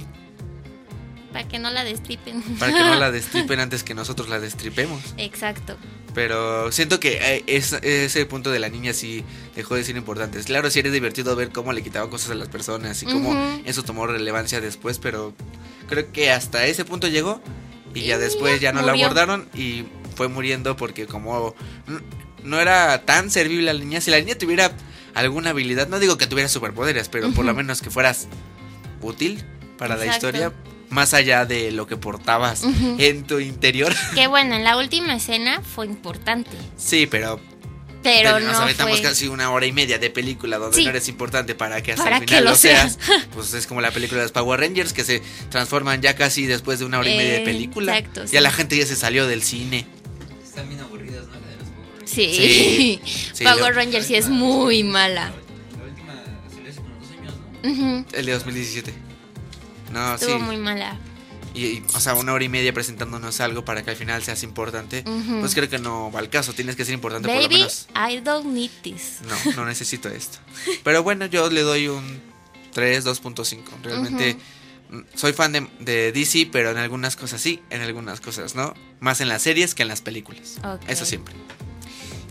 Para 1.31 1.47
que 1.47 1.57
no 1.59 1.71
la 1.71 1.83
destripen. 1.83 2.41
para 2.59 2.71
que 2.73 2.79
no 2.79 2.95
la 2.95 3.11
destripen 3.11 3.59
antes 3.59 3.83
que 3.83 3.93
nosotros 3.93 4.29
la 4.29 4.39
destripemos. 4.39 5.01
Exacto. 5.17 5.75
Pero 6.13 6.71
siento 6.71 6.99
que 6.99 7.13
eh, 7.37 7.43
es- 7.47 7.73
ese 7.81 8.25
punto 8.27 8.51
de 8.51 8.59
la 8.59 8.69
niña 8.69 8.93
sí 8.93 9.23
dejó 9.55 9.73
de 9.75 9.83
ser 9.83 9.97
importante. 9.97 10.39
Claro, 10.43 10.69
sí 10.69 10.79
era 10.79 10.91
divertido 10.91 11.35
ver 11.35 11.49
cómo 11.49 11.73
le 11.73 11.81
quitaba 11.81 12.07
cosas 12.09 12.29
a 12.31 12.35
las 12.35 12.49
personas 12.49 13.01
y 13.01 13.07
cómo 13.07 13.35
eso 13.65 13.81
tomó 13.83 14.05
relevancia 14.05 14.61
después, 14.61 14.99
pero 14.99 15.33
creo 15.89 16.11
que 16.11 16.29
hasta 16.31 16.65
ese 16.67 16.85
punto 16.85 17.07
llegó 17.07 17.41
y 17.95 18.01
ya 18.01 18.17
Y 18.17 18.19
después 18.19 18.61
ya 18.61 18.71
no 18.71 18.83
la 18.83 18.91
abordaron 18.91 19.49
y 19.55 19.85
fue 20.15 20.27
muriendo 20.27 20.77
porque 20.77 21.07
como 21.07 21.55
n- 21.87 21.99
no 22.43 22.59
era 22.59 23.05
tan 23.05 23.31
servible 23.31 23.73
la 23.73 23.79
niña, 23.79 23.99
si 23.99 24.11
la 24.11 24.19
niña 24.19 24.35
tuviera 24.35 24.71
alguna 25.13 25.51
habilidad, 25.51 25.88
no 25.88 26.00
digo 26.00 26.17
que 26.17 26.27
tuviera 26.27 26.50
superpoderes, 26.50 27.10
pero 27.10 27.32
por 27.32 27.46
lo 27.46 27.53
menos 27.53 27.82
que 27.82 27.89
fueras 27.89 28.27
útil 29.01 29.43
para 29.77 29.96
la 29.98 30.05
historia, 30.05 30.53
más 30.89 31.13
allá 31.13 31.46
de 31.46 31.72
lo 31.72 31.88
que 31.88 31.98
portabas 31.98 32.63
Ujú. 32.63 32.96
en 33.00 33.24
tu 33.24 33.39
interior. 33.39 33.93
Que 34.15 34.27
bueno, 34.27 34.55
en 34.55 34.63
la 34.63 34.77
última 34.77 35.15
escena 35.15 35.62
fue 35.62 35.86
importante. 35.88 36.51
Sí, 36.77 37.08
pero 37.08 37.39
Pero 38.03 38.39
nos 38.39 38.53
no 38.53 38.63
aventamos 38.63 39.00
fue... 39.00 39.10
casi 39.10 39.27
una 39.27 39.50
hora 39.51 39.65
y 39.65 39.72
media 39.72 39.98
de 39.98 40.10
película 40.10 40.58
donde 40.58 40.77
Sí. 40.77 40.84
no 40.84 40.89
eres 40.91 41.08
importante 41.10 41.55
para 41.55 41.82
que 41.82 41.93
hasta 41.93 42.03
Para 42.03 42.17
el 42.17 42.22
que 42.22 42.27
final 42.27 42.43
lo 42.46 42.50
lo 42.51 42.55
seas. 42.55 42.98
seas. 43.01 43.25
Pues 43.34 43.53
es 43.53 43.65
como 43.65 43.82
la 43.82 43.91
película 43.91 44.20
de 44.20 44.25
los 44.25 44.32
Power 44.32 44.60
Rangers 44.60 44.93
que 44.93 45.03
se 45.03 45.22
transforman 45.50 46.01
ya 46.01 46.15
casi 46.15 46.46
después 46.46 46.79
de 46.79 46.86
una 46.86 47.00
hora 47.00 47.10
y 47.10 47.17
media 47.17 47.32
de 47.34 47.41
Eh, 47.41 47.46
película. 47.46 47.98
exacto, 47.98 48.24
Ya 48.25 48.39
sí. 48.39 48.43
la 48.43 48.51
gente 48.51 48.77
ya 48.77 48.86
se 48.86 48.96
salió 48.96 49.25
del 49.27 49.41
cine. 49.41 49.86
Están 50.43 50.67
bien 50.70 50.82
aburridas, 50.82 51.02
Sí. 52.13 53.00
Sí. 53.34 53.43
Power 53.43 53.60
lo- 53.60 53.72
Rangers 53.72 54.05
sí 54.08 54.15
es 54.15 54.29
muy 54.29 54.84
mala. 54.84 55.32
La 55.77 55.84
última 55.84 56.13
salió 56.53 56.70
hace 56.70 56.82
como 56.82 56.96
dos 57.00 57.12
años, 57.12 57.34
¿no? 57.63 57.72
Ujú. 57.72 58.05
El 58.13 58.25
de 58.25 58.32
2017. 58.34 58.93
No, 59.91 60.15
Estuvo 60.15 60.38
sí. 60.38 60.43
muy 60.43 60.58
mala. 60.58 60.98
Y, 61.55 61.65
y, 61.65 61.84
o 61.93 62.00
sea, 62.00 62.15
una 62.15 62.34
hora 62.34 62.43
y 62.43 62.50
media 62.50 62.74
presentándonos 62.74 63.39
algo 63.39 63.63
para 63.63 63.84
que 63.84 63.91
al 63.91 63.96
final 63.96 64.24
seas 64.24 64.41
importante. 64.41 65.03
Ujú. 65.05 65.39
Pues 65.41 65.53
creo 65.53 65.70
que 65.70 65.77
no 65.77 66.12
va 66.12 66.20
al 66.20 66.29
caso. 66.29 66.53
Tienes 66.53 66.75
que 66.75 66.84
ser 66.84 66.96
importante 66.96 67.27
por 67.27 67.36
lo 67.38 67.43
Baby, 67.43 67.55
menos. 67.58 67.88
I 67.96 68.20
don't 68.22 68.48
need 68.48 68.72
this. 68.82 69.20
No, 69.27 69.51
no 69.58 69.65
necesito 69.67 70.10
esto. 70.10 70.39
Pero 70.84 71.03
bueno, 71.03 71.27
yo 71.27 71.50
le 71.51 71.62
doy 71.62 71.89
un 71.89 72.20
3, 72.74 73.05
2.5. 73.05 73.62
Realmente 73.84 74.36
mm, 74.89 75.00
soy 75.13 75.34
fan 75.34 75.51
de, 75.51 75.67
de 75.79 76.12
DC, 76.12 76.50
pero 76.51 76.72
en 76.72 76.77
algunas 76.77 77.15
cosas 77.15 77.39
sí, 77.39 77.62
en 77.70 77.82
algunas 77.84 78.20
cosas 78.20 78.55
no. 78.55 78.74
Más 79.00 79.22
en 79.22 79.29
las 79.29 79.43
series 79.43 79.75
que 79.75 79.84
en 79.84 79.89
las 79.89 80.01
películas. 80.01 80.58
Ok. 80.63 80.82
Eso 80.88 81.05
siempre. 81.05 81.36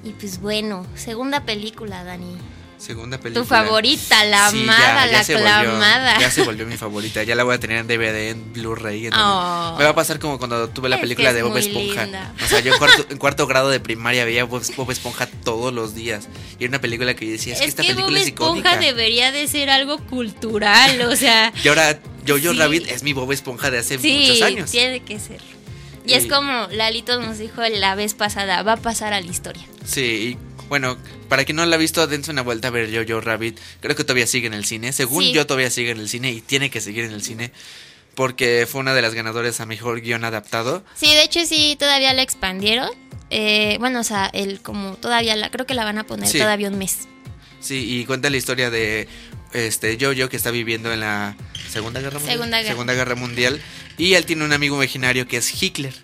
Y 0.05 0.11
pues 0.11 0.41
bueno, 0.41 0.87
segunda 0.95 1.45
película, 1.45 2.03
Dani. 2.05 2.37
Segunda 2.77 3.17
película. 3.17 3.45
Tu 3.45 3.49
favorita, 3.49 4.25
la 4.25 4.51
Sí, 4.51 4.63
amada, 4.65 5.07
ya- 5.07 5.13
ya 5.13 5.19
la 5.19 5.25
se 5.25 5.35
volvió- 5.37 5.49
aclamada. 5.55 6.19
ya 6.19 6.31
se 6.33 6.43
volvió 6.43 6.67
mi 6.67 6.77
favorita. 6.77 7.23
Ya 7.23 7.37
la 7.37 7.45
voy 7.45 7.55
a 7.55 7.61
tener 7.61 7.77
en 7.79 7.87
DVD, 7.87 8.31
en 8.31 8.53
Blu-ray. 8.53 9.07
Oh. 9.15 9.77
Me 9.79 9.85
va 9.85 9.91
a 9.91 9.95
pasar 9.95 10.19
como 10.19 10.37
cuando 10.39 10.69
tuve 10.69 10.89
la 10.89 10.97
Es 10.97 11.03
película 11.03 11.33
de 11.33 11.39
es 11.39 11.45
Bob 11.47 11.57
Esponja. 11.57 12.03
linda. 12.03 12.33
O 12.45 12.49
sea, 12.49 12.59
yo 12.59 12.73
en 12.73 12.79
cuarto, 12.81 13.07
en 13.09 13.19
cuarto 13.19 13.47
grado 13.47 13.71
de 13.71 13.79
primaria 13.79 14.25
veía 14.25 14.43
Bob, 14.43 14.65
Bob 14.77 14.91
Esponja 14.91 15.27
todos 15.45 15.73
los 15.73 15.95
días. 15.95 16.27
Y 16.59 16.65
era 16.65 16.71
una 16.71 16.81
película 16.81 17.15
que 17.15 17.27
yo 17.27 17.31
decía, 17.31 17.55
es, 17.55 17.61
que 17.61 17.67
esta 17.67 17.83
Bob 17.85 17.93
película 17.93 18.19
es 18.21 18.27
Esponja 18.27 18.59
icónica. 18.59 18.77
debería 18.79 19.31
de 19.31 19.47
ser 19.47 19.71
algo 19.71 19.99
cultural, 19.99 21.03
o 21.03 21.15
sea, 21.15 21.53
Y 21.63 21.69
ahora 21.69 22.01
Jojo 22.27 22.39
Sí. 22.53 22.59
Rabbit 22.59 22.89
es 22.89 23.05
mi 23.05 23.13
Bob 23.13 23.31
Esponja 23.31 23.71
de 23.71 23.79
hace 23.79 23.97
sí, 23.99 24.19
muchos 24.27 24.43
años. 24.43 24.69
tiene 24.73 24.99
que 25.05 25.21
ser. 25.21 25.41
Y 26.07 26.15
es 26.15 26.27
como 26.27 26.67
Lalito 26.73 27.21
nos 27.21 27.39
dijo 27.39 27.63
la 27.63 27.95
vez 27.95 28.15
pasada, 28.15 28.63
va 28.63 28.73
a 28.73 28.77
pasar 28.77 29.13
a 29.13 29.21
la 29.21 29.27
historia. 29.27 29.63
Sí, 29.85 30.37
y 30.37 30.39
bueno, 30.69 30.97
para 31.29 31.45
quien 31.45 31.57
no 31.57 31.67
la 31.67 31.77
ha 31.77 31.79
visto, 31.79 32.07
dense 32.07 32.31
una 32.31 32.43
vuelta 32.43 32.69
a 32.69 32.71
ver 32.71 32.91
Jojo 32.93 33.21
Rabbit. 33.21 33.59
Creo 33.81 33.95
que 33.95 34.05
todavía 34.05 34.27
sigue 34.27 34.47
en 34.47 34.55
el 34.55 34.65
cine. 34.65 34.93
Según 34.93 35.25
Sí. 35.25 35.33
yo, 35.33 35.47
todavía 35.47 35.71
sigue 35.71 35.91
en 35.91 35.99
el 35.99 36.09
cine 36.09 36.31
y 36.33 36.41
tiene 36.41 36.71
que 36.71 36.81
seguir 36.81 37.05
en 37.05 37.13
el 37.13 37.23
cine. 37.23 37.53
Porque 38.15 38.67
fue 38.71 38.81
una 38.81 38.95
de 38.95 39.01
las 39.03 39.15
ganadoras 39.15 39.61
a 39.61 39.67
mejor 39.67 40.01
guion 40.03 40.25
adaptado. 40.25 40.85
Sí, 40.95 41.07
de 41.07 41.23
hecho 41.23 41.41
sí, 41.47 41.77
todavía 41.79 42.13
la 42.13 42.23
expandieron. 42.23 42.91
Eh, 43.31 43.77
bueno, 43.81 44.01
o 44.01 44.05
sea, 44.05 44.27
el 44.35 44.61
como 44.61 44.97
todavía 44.97 45.35
la, 45.37 45.51
creo 45.51 45.65
que 45.67 45.73
la 45.75 45.85
van 45.85 45.99
a 45.99 46.05
poner 46.05 46.29
Sí. 46.29 46.39
todavía 46.39 46.69
un 46.69 46.77
mes. 46.79 47.09
Sí, 47.61 48.01
y 48.01 48.05
cuenta 48.05 48.29
la 48.29 48.37
historia 48.37 48.71
de 48.71 49.09
este 49.53 49.99
Jojo 50.01 50.29
que 50.29 50.37
está 50.37 50.51
viviendo 50.51 50.93
en 50.93 51.01
la 51.01 51.37
Segunda 51.71 52.01
Guerra 52.01 52.19
Mundial. 52.19 52.35
Segunda 52.35 52.59
Guerra. 52.59 52.71
Segunda 52.71 52.95
Guerra 52.95 53.15
Mundial. 53.15 53.61
Y 53.99 54.15
él 54.15 54.27
tiene 54.27 54.45
un 54.45 54.53
amigo 54.53 54.77
imaginario 54.77 55.27
que 55.27 55.37
es 55.37 55.63
Hitler. 55.63 55.95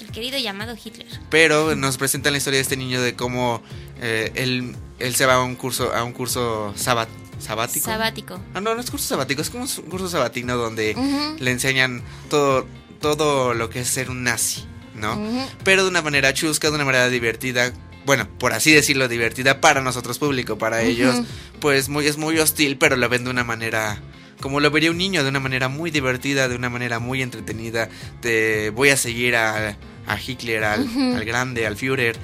El 0.00 0.10
querido 0.10 0.38
llamado 0.38 0.76
Hitler. 0.82 1.06
Pero 1.30 1.74
nos 1.76 1.96
presentan 1.96 2.32
la 2.32 2.38
historia 2.38 2.58
de 2.58 2.62
este 2.62 2.76
niño 2.76 3.00
de 3.00 3.14
cómo 3.14 3.62
eh, 4.00 4.32
él, 4.34 4.74
él 4.98 5.14
se 5.14 5.26
va 5.26 5.34
a 5.34 5.42
un 5.42 5.54
curso, 5.56 5.92
a 5.92 6.04
un 6.04 6.12
curso 6.12 6.72
sabat, 6.76 7.08
sabático. 7.38 7.84
Sabático. 7.84 8.40
Ah, 8.54 8.60
no, 8.60 8.74
no 8.74 8.80
es 8.80 8.90
curso 8.90 9.06
sabático, 9.06 9.42
es 9.42 9.50
como 9.50 9.64
un 9.64 9.90
curso 9.90 10.08
sabatino 10.08 10.56
donde 10.56 10.96
le 11.38 11.50
enseñan 11.50 12.02
todo, 12.30 12.66
todo 13.00 13.54
lo 13.54 13.70
que 13.70 13.80
es 13.80 13.88
ser 13.88 14.10
un 14.10 14.24
nazi, 14.24 14.64
¿no? 14.94 15.18
Pero 15.62 15.84
de 15.84 15.90
una 15.90 16.02
manera 16.02 16.32
chusca, 16.32 16.68
de 16.68 16.74
una 16.74 16.84
manera 16.84 17.08
divertida. 17.08 17.72
Bueno, 18.04 18.28
por 18.38 18.52
así 18.52 18.72
decirlo, 18.72 19.08
divertida 19.08 19.60
para 19.60 19.80
nosotros 19.80 20.18
público, 20.18 20.58
para 20.58 20.82
ellos, 20.82 21.16
pues 21.60 21.88
muy, 21.88 22.06
es 22.06 22.16
muy 22.18 22.38
hostil, 22.38 22.76
pero 22.76 22.96
lo 22.96 23.08
ven 23.08 23.24
de 23.24 23.30
una 23.30 23.44
manera 23.44 24.00
como 24.40 24.60
lo 24.60 24.70
vería 24.70 24.90
un 24.90 24.98
niño, 24.98 25.22
de 25.22 25.30
una 25.30 25.40
manera 25.40 25.68
muy 25.68 25.90
divertida, 25.90 26.48
de 26.48 26.56
una 26.56 26.68
manera 26.68 26.98
muy 26.98 27.22
entretenida. 27.22 27.88
De 28.20 28.70
voy 28.74 28.90
a 28.90 28.96
seguir 28.98 29.36
a, 29.36 29.78
a 30.06 30.18
Hitler, 30.20 30.64
al, 30.64 30.86
al 31.16 31.24
grande, 31.24 31.66
al 31.66 31.76
Führer. 31.78 32.16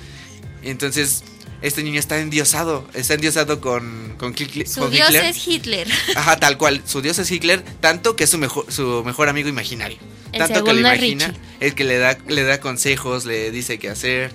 Entonces, 0.63 1.23
este 1.63 1.83
niño 1.83 1.99
está 1.99 2.19
endiosado, 2.19 2.87
está 2.95 3.15
endiosado 3.15 3.61
con, 3.61 4.15
con, 4.19 4.35
Hitler- 4.35 4.67
Su 4.67 4.81
con 4.81 4.91
dios 4.91 5.09
Hitler. 5.09 5.25
es 5.25 5.49
Hitler. 5.49 5.89
Ajá, 6.17 6.37
tal 6.39 6.59
cual. 6.59 6.83
Su 6.85 7.01
dios 7.01 7.19
es 7.19 7.31
Hitler, 7.31 7.63
tanto 7.81 8.17
que 8.17 8.25
es 8.25 8.31
su 8.31 8.39
mejor, 8.39 8.71
su 8.71 9.03
mejor 9.05 9.29
amigo 9.29 9.49
imaginario. 9.49 9.97
El 10.33 10.39
tanto 10.41 10.63
que 10.65 10.71
es 10.73 10.79
imagina, 10.79 11.35
el 11.61 11.75
que 11.75 11.85
le 11.85 11.99
da, 11.99 12.19
le 12.29 12.43
da 12.45 12.61
consejos, 12.61 13.25
le 13.25 13.51
dice 13.51 13.79
qué 13.79 13.89
hacer, 13.89 14.31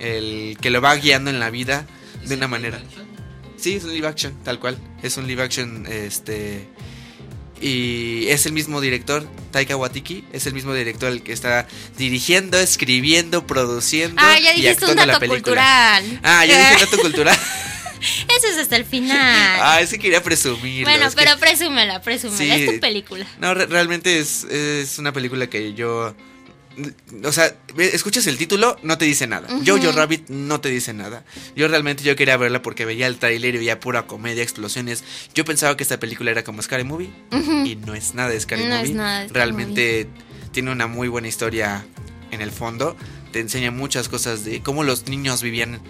el 0.00 0.56
que 0.60 0.70
lo 0.70 0.80
va 0.80 0.94
guiando 0.96 1.30
en 1.30 1.40
la 1.40 1.50
vida 1.50 1.86
de 2.24 2.34
una 2.34 2.48
manera. 2.48 2.80
Sí, 3.56 3.74
es 3.76 3.84
un 3.84 3.92
live 3.94 4.06
action, 4.06 4.34
tal 4.44 4.58
cual. 4.60 4.76
Es 5.02 5.16
un 5.16 5.26
live 5.26 5.42
action, 5.42 5.86
este. 5.90 6.68
Y 7.60 8.26
es 8.28 8.44
el 8.44 8.52
mismo 8.52 8.82
director, 8.82 9.26
Taika 9.50 9.76
Waititi, 9.76 10.24
es 10.30 10.46
el 10.46 10.52
mismo 10.52 10.74
director 10.74 11.10
el 11.10 11.22
que 11.22 11.32
está 11.32 11.66
dirigiendo, 11.96 12.58
escribiendo, 12.58 13.46
produciendo 13.46 14.20
Ah, 14.22 14.38
ya 14.38 14.52
y 14.52 14.60
dijiste 14.60 14.84
un 14.84 14.90
actuando 14.90 15.06
la 15.06 15.12
dato 15.14 15.20
película. 15.20 15.40
cultural. 16.02 16.20
Ah, 16.22 16.44
ya 16.44 16.70
dije 16.70 16.84
dato 16.84 16.98
cultural. 17.02 17.38
Eso 18.36 18.46
es 18.48 18.58
hasta 18.58 18.76
el 18.76 18.84
final. 18.84 19.58
ah, 19.62 19.80
ese 19.80 19.98
quería 19.98 20.22
presumirlo. 20.22 20.90
bueno, 20.90 21.06
es 21.06 21.14
que- 21.14 21.24
pero 21.24 21.38
presúmela, 21.38 22.02
presúmela. 22.02 22.36
Sí. 22.56 22.62
Es 22.64 22.74
tu 22.74 22.78
película. 22.78 23.26
No, 23.40 23.54
re- 23.54 23.64
realmente 23.66 24.18
es, 24.18 24.44
es 24.44 24.98
una 24.98 25.12
película 25.12 25.46
que 25.46 25.72
yo... 25.72 26.14
O 27.24 27.32
sea, 27.32 27.54
escuchas 27.78 28.26
el 28.26 28.36
título, 28.36 28.78
no 28.82 28.98
te 28.98 29.04
dice 29.06 29.26
nada. 29.26 29.48
Ujú. 29.54 29.64
Jojo 29.66 29.92
Rabbit 29.92 30.28
no 30.28 30.60
te 30.60 30.68
dice 30.68 30.92
nada. 30.92 31.24
Yo 31.54 31.68
realmente 31.68 32.02
yo 32.04 32.14
quería 32.16 32.36
verla 32.36 32.60
porque 32.62 32.84
veía 32.84 33.06
el 33.06 33.16
tráiler 33.16 33.54
y 33.54 33.58
veía 33.58 33.80
pura 33.80 34.06
comedia, 34.06 34.42
explosiones. 34.42 35.02
Yo 35.34 35.44
pensaba 35.44 35.76
que 35.76 35.82
esta 35.82 35.98
película 35.98 36.30
era 36.30 36.44
como 36.44 36.60
Scary 36.62 36.84
Movie 36.84 37.10
y 37.64 37.76
no 37.76 37.94
es 37.94 38.14
nada 38.14 38.28
de 38.28 38.38
Scary 38.40 38.64
No 38.64 38.74
es 38.74 38.80
Movie. 38.82 38.94
nada 38.94 39.20
de 39.20 39.28
Scary 39.28 39.34
realmente 39.34 40.08
tiene 40.52 40.70
una 40.70 40.86
muy 40.86 41.08
buena 41.08 41.28
historia 41.28 41.84
en 42.30 42.40
el 42.42 42.50
fondo. 42.52 42.96
Te 43.32 43.40
enseña 43.40 43.70
muchas 43.70 44.08
cosas 44.08 44.44
de 44.44 44.62
cómo 44.62 44.84
los 44.84 45.08
niños 45.08 45.42
vivían 45.42 45.80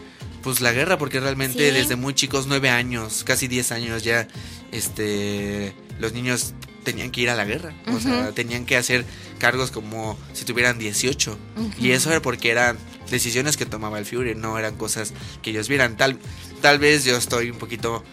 pues 0.42 0.60
la 0.60 0.70
guerra 0.72 0.96
porque 0.98 1.18
realmente 1.18 1.70
Sí. 1.70 1.74
desde 1.74 1.96
muy 1.96 2.14
chicos, 2.14 2.46
nueve 2.46 2.70
años, 2.70 3.24
casi 3.24 3.48
10 3.48 3.72
años 3.72 4.04
ya, 4.04 4.28
este, 4.70 5.72
los 5.98 6.12
niños 6.12 6.54
tenían 6.86 7.10
que 7.10 7.20
ir 7.20 7.30
a 7.30 7.34
la 7.34 7.44
guerra, 7.44 7.74
o 7.88 7.98
sea, 7.98 8.30
tenían 8.30 8.64
que 8.64 8.76
hacer 8.76 9.04
cargos 9.38 9.72
como 9.72 10.16
si 10.32 10.44
tuvieran 10.44 10.78
18 10.78 11.36
Ujú. 11.56 11.70
y 11.78 11.90
eso 11.90 12.10
era 12.10 12.22
porque 12.22 12.50
eran 12.52 12.78
decisiones 13.10 13.56
que 13.56 13.66
tomaba 13.66 13.98
el 13.98 14.06
Führer, 14.06 14.36
no 14.36 14.56
eran 14.56 14.76
cosas 14.76 15.12
que 15.42 15.50
ellos 15.50 15.68
vieran. 15.68 15.96
Tal, 15.96 16.16
tal 16.62 16.78
vez 16.78 17.04
yo 17.04 17.16
estoy 17.16 17.50
un 17.50 17.58
poquito 17.58 18.04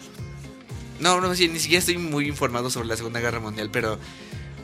no, 1.00 1.22
no, 1.22 1.36
sí, 1.36 1.48
ni 1.50 1.60
siquiera 1.60 1.80
estoy 1.80 1.98
muy 1.98 2.28
informado 2.28 2.72
sobre 2.72 2.88
la 2.88 2.98
Segunda 2.98 3.20
Guerra 3.20 3.40
Mundial, 3.40 3.70
pero 3.72 4.00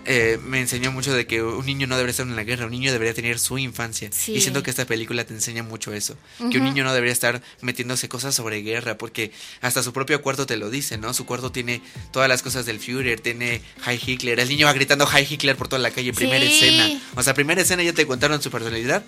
eh, 0.06 0.40
me 0.44 0.60
enseñó 0.60 0.92
mucho 0.92 1.14
de 1.14 1.28
que 1.28 1.42
un 1.44 1.66
niño 1.66 1.86
no 1.88 1.96
debería 1.96 2.12
estar 2.12 2.26
en 2.28 2.36
la 2.36 2.44
guerra, 2.44 2.66
un 2.66 2.72
niño 2.72 2.92
debería 2.92 3.14
tener 3.14 3.40
su 3.40 3.58
infancia. 3.58 4.10
Sí. 4.12 4.34
Y 4.34 4.42
siento 4.42 4.64
que 4.64 4.70
esta 4.70 4.86
película 4.86 5.24
te 5.26 5.34
enseña 5.34 5.64
mucho 5.64 5.94
eso, 5.94 6.18
que 6.52 6.58
un 6.58 6.64
niño 6.64 6.84
no 6.84 6.94
debería 6.94 7.14
estar 7.14 7.42
metiéndose 7.62 8.10
cosas 8.10 8.34
sobre 8.36 8.62
guerra, 8.62 8.98
porque 8.98 9.32
hasta 9.62 9.84
su 9.84 9.94
propio 9.94 10.22
cuarto 10.22 10.46
te 10.46 10.58
lo 10.58 10.70
dice, 10.70 10.98
¿no? 10.98 11.14
Su 11.14 11.26
cuarto 11.26 11.52
tiene 11.52 11.82
todas 12.12 12.28
las 12.30 12.42
cosas 12.42 12.66
del 12.66 12.80
Führer, 12.80 13.20
tiene 13.20 13.62
Hi 13.88 14.00
Hitler, 14.06 14.40
el 14.40 14.50
niño 14.50 14.66
va 14.66 14.74
gritando 14.74 15.06
Hi 15.08 15.28
Hitler 15.30 15.56
por 15.56 15.68
toda 15.68 15.82
la 15.82 15.92
calle, 15.92 16.14
primera 16.14 16.46
Sí. 16.46 16.54
escena. 16.54 17.02
O 17.16 17.24
sea, 17.24 17.34
primera 17.34 17.62
escena 17.62 17.84
ya 17.84 17.94
te 17.94 18.06
contaron 18.08 18.42
su 18.42 18.50
personalidad, 18.52 19.04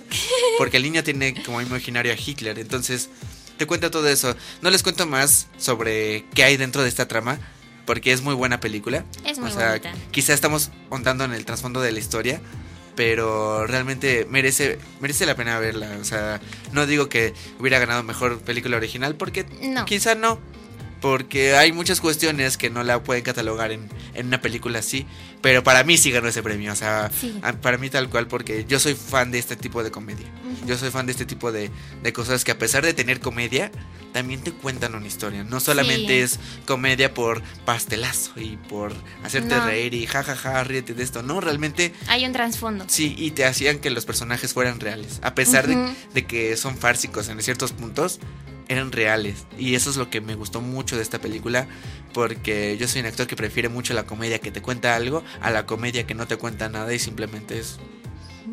porque 0.58 0.78
el 0.78 0.84
niño 0.84 1.04
tiene 1.04 1.42
como 1.44 1.62
imaginario 1.62 2.12
a 2.14 2.16
Hitler, 2.16 2.60
entonces 2.60 3.10
te 3.58 3.66
cuenta 3.68 3.92
todo 3.92 4.08
eso. 4.08 4.36
No 4.62 4.70
les 4.72 4.82
cuento 4.84 5.06
más 5.06 5.48
sobre 5.58 6.26
qué 6.34 6.44
hay 6.44 6.58
dentro 6.58 6.82
de 6.84 6.90
esta 6.90 7.08
trama, 7.08 7.40
porque 7.86 8.12
es 8.12 8.22
muy 8.22 8.34
buena 8.36 8.60
película. 8.60 9.06
Es 9.26 9.40
muy 9.40 9.50
o 9.50 9.54
sea, 9.54 9.70
bonita. 9.70 9.94
quizá 10.12 10.34
estamos 10.34 10.72
ondando 10.90 11.24
en 11.24 11.34
el 11.34 11.46
trasfondo 11.46 11.82
de 11.82 11.92
la 11.92 12.00
historia, 12.00 12.42
pero 12.96 13.66
realmente 13.68 14.28
merece 14.30 14.78
merece 15.00 15.26
la 15.26 15.36
pena 15.36 15.58
verla. 15.60 15.98
O 16.00 16.04
sea, 16.04 16.40
no 16.72 16.86
digo 16.86 17.10
que 17.10 17.34
hubiera 17.60 17.80
ganado 17.80 18.04
mejor 18.04 18.40
película 18.40 18.78
original, 18.78 19.16
porque 19.16 19.46
No. 19.62 19.86
quizá 19.86 20.16
no. 20.16 20.40
Porque 21.02 21.56
hay 21.56 21.72
muchas 21.72 22.00
cuestiones 22.00 22.58
que 22.58 22.70
no 22.70 22.84
la 22.84 23.04
pueden 23.04 23.24
catalogar 23.24 23.72
en, 23.72 23.90
en 24.14 24.28
una 24.28 24.40
película 24.40 24.80
así. 24.80 25.08
Pero 25.42 25.64
para 25.64 25.84
mí 25.84 25.98
sí 25.98 26.12
ganó 26.12 26.28
ese 26.28 26.44
premio. 26.44 26.72
O 26.72 26.76
sea, 26.76 27.10
Sí. 27.20 27.38
a- 27.42 27.54
para 27.54 27.78
mí 27.80 27.90
tal 27.90 28.08
cual, 28.10 28.28
porque 28.28 28.66
yo 28.68 28.80
soy 28.80 28.94
fan 28.94 29.32
de 29.32 29.40
este 29.40 29.56
tipo 29.56 29.84
de 29.84 29.90
comedia. 29.92 30.28
Yo 30.68 30.78
soy 30.78 30.92
fan 30.92 31.08
de 31.08 31.14
este 31.14 31.26
tipo 31.26 31.52
de, 31.52 31.72
de 32.04 32.14
cosas 32.14 32.44
que 32.44 32.52
a 32.52 32.60
pesar 32.60 32.86
de 32.86 32.94
tener 32.94 33.20
comedia, 33.20 33.72
también 34.14 34.42
te 34.44 34.52
cuentan 34.52 34.94
una 34.94 35.08
historia. 35.08 35.44
No 35.44 35.60
solamente 35.60 36.28
Sí. 36.28 36.36
es 36.36 36.40
comedia 36.68 37.14
por 37.16 37.42
pastelazo 37.66 38.34
y 38.40 38.58
por 38.58 38.94
hacerte 39.24 39.56
No. 39.56 39.66
reír 39.66 39.96
y 39.96 40.06
jajaja, 40.06 40.64
ríete 40.64 40.94
de 40.94 41.02
esto. 41.02 41.24
No, 41.24 41.42
realmente 41.42 41.94
Hay 42.08 42.26
un 42.26 42.34
trasfondo. 42.34 42.86
sí, 42.88 43.16
y 43.18 43.32
te 43.32 43.46
hacían 43.46 43.80
que 43.80 43.90
los 43.90 44.06
personajes 44.06 44.54
fueran 44.54 44.80
reales. 44.80 45.20
A 45.24 45.34
pesar 45.34 45.66
de- 45.68 45.94
de, 46.14 46.26
que 46.28 46.56
son 46.58 46.78
fársicos 46.78 47.28
en 47.30 47.42
ciertos 47.42 47.72
puntos, 47.72 48.20
eran 48.72 48.92
reales. 48.92 49.46
Y 49.60 49.76
eso 49.76 49.90
es 49.90 49.98
lo 49.98 50.10
que 50.10 50.22
me 50.22 50.36
gustó 50.36 50.62
mucho 50.62 50.96
de 50.96 51.02
esta 51.04 51.20
película. 51.20 51.68
Porque 52.14 52.78
yo 52.80 52.88
soy 52.88 53.02
un 53.02 53.08
actor 53.08 53.28
que 53.28 53.36
prefiere 53.36 53.70
mucho 53.70 53.94
la 53.94 54.04
comedia 54.06 54.40
que 54.40 54.52
te 54.52 54.62
cuenta 54.62 54.96
algo 54.96 55.24
a 55.42 55.50
la 55.52 55.66
comedia 55.66 56.06
que 56.08 56.14
no 56.14 56.28
te 56.28 56.38
cuenta 56.38 56.68
nada 56.70 56.94
y 56.94 57.00
simplemente 57.00 57.60
es 57.60 57.78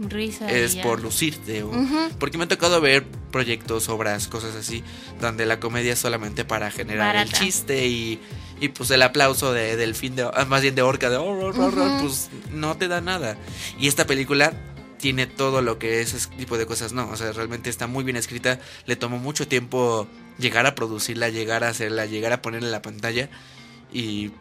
Risa. 0.08 0.50
es 0.50 0.76
por 0.76 1.00
lucirte. 1.00 1.62
o-. 1.64 1.72
Porque 2.18 2.38
me 2.38 2.44
ha 2.44 2.48
tocado 2.48 2.80
ver 2.80 3.04
proyectos, 3.32 3.88
obras, 3.88 4.28
cosas 4.28 4.54
así, 4.54 4.84
donde 5.20 5.44
la 5.46 5.58
comedia 5.60 5.92
es 5.94 5.98
solamente 5.98 6.44
para 6.44 6.70
generar 6.70 7.16
el 7.16 7.32
chiste 7.32 7.87
y, 7.88 8.20
y 8.60 8.68
pues 8.68 8.90
el 8.92 9.02
aplauso 9.02 9.52
de, 9.52 9.76
del 9.76 9.94
fin 9.94 10.14
de, 10.14 10.22
ah, 10.22 10.44
más 10.48 10.62
bien 10.62 10.75
de 10.75 10.82
orca, 10.82 11.10
de 11.10 11.16
"Oh, 11.16 11.30
oh, 11.30 11.52
oh, 11.56 11.66
oh", 11.76 11.98
pues 12.00 12.28
no 12.52 12.76
te 12.76 12.87
da 12.87 13.00
nada. 13.00 13.37
Y 13.80 13.88
esta 13.88 14.06
película 14.06 14.52
tiene 14.99 15.26
todo 15.26 15.62
lo 15.62 15.78
que 15.78 16.00
es 16.00 16.14
ese 16.14 16.28
tipo 16.31 16.59
de 16.59 16.67
cosas, 16.67 16.93
no, 16.93 17.09
o 17.09 17.17
sea, 17.17 17.33
realmente 17.33 17.71
está 17.71 17.87
muy 17.87 18.05
bien 18.05 18.17
escrita, 18.17 18.61
le 18.87 18.97
tomó 18.97 19.19
mucho 19.19 19.49
tiempo 19.49 20.07
llegar 20.38 20.67
a 20.67 20.75
producirla, 20.75 21.28
llegar 21.28 21.64
a 21.64 21.69
hacerla, 21.69 22.07
llegar 22.07 22.33
a 22.33 22.43
ponerla 22.43 22.69
en 22.69 22.73
la 22.73 22.83
pantalla 22.83 23.31
y 23.93 24.33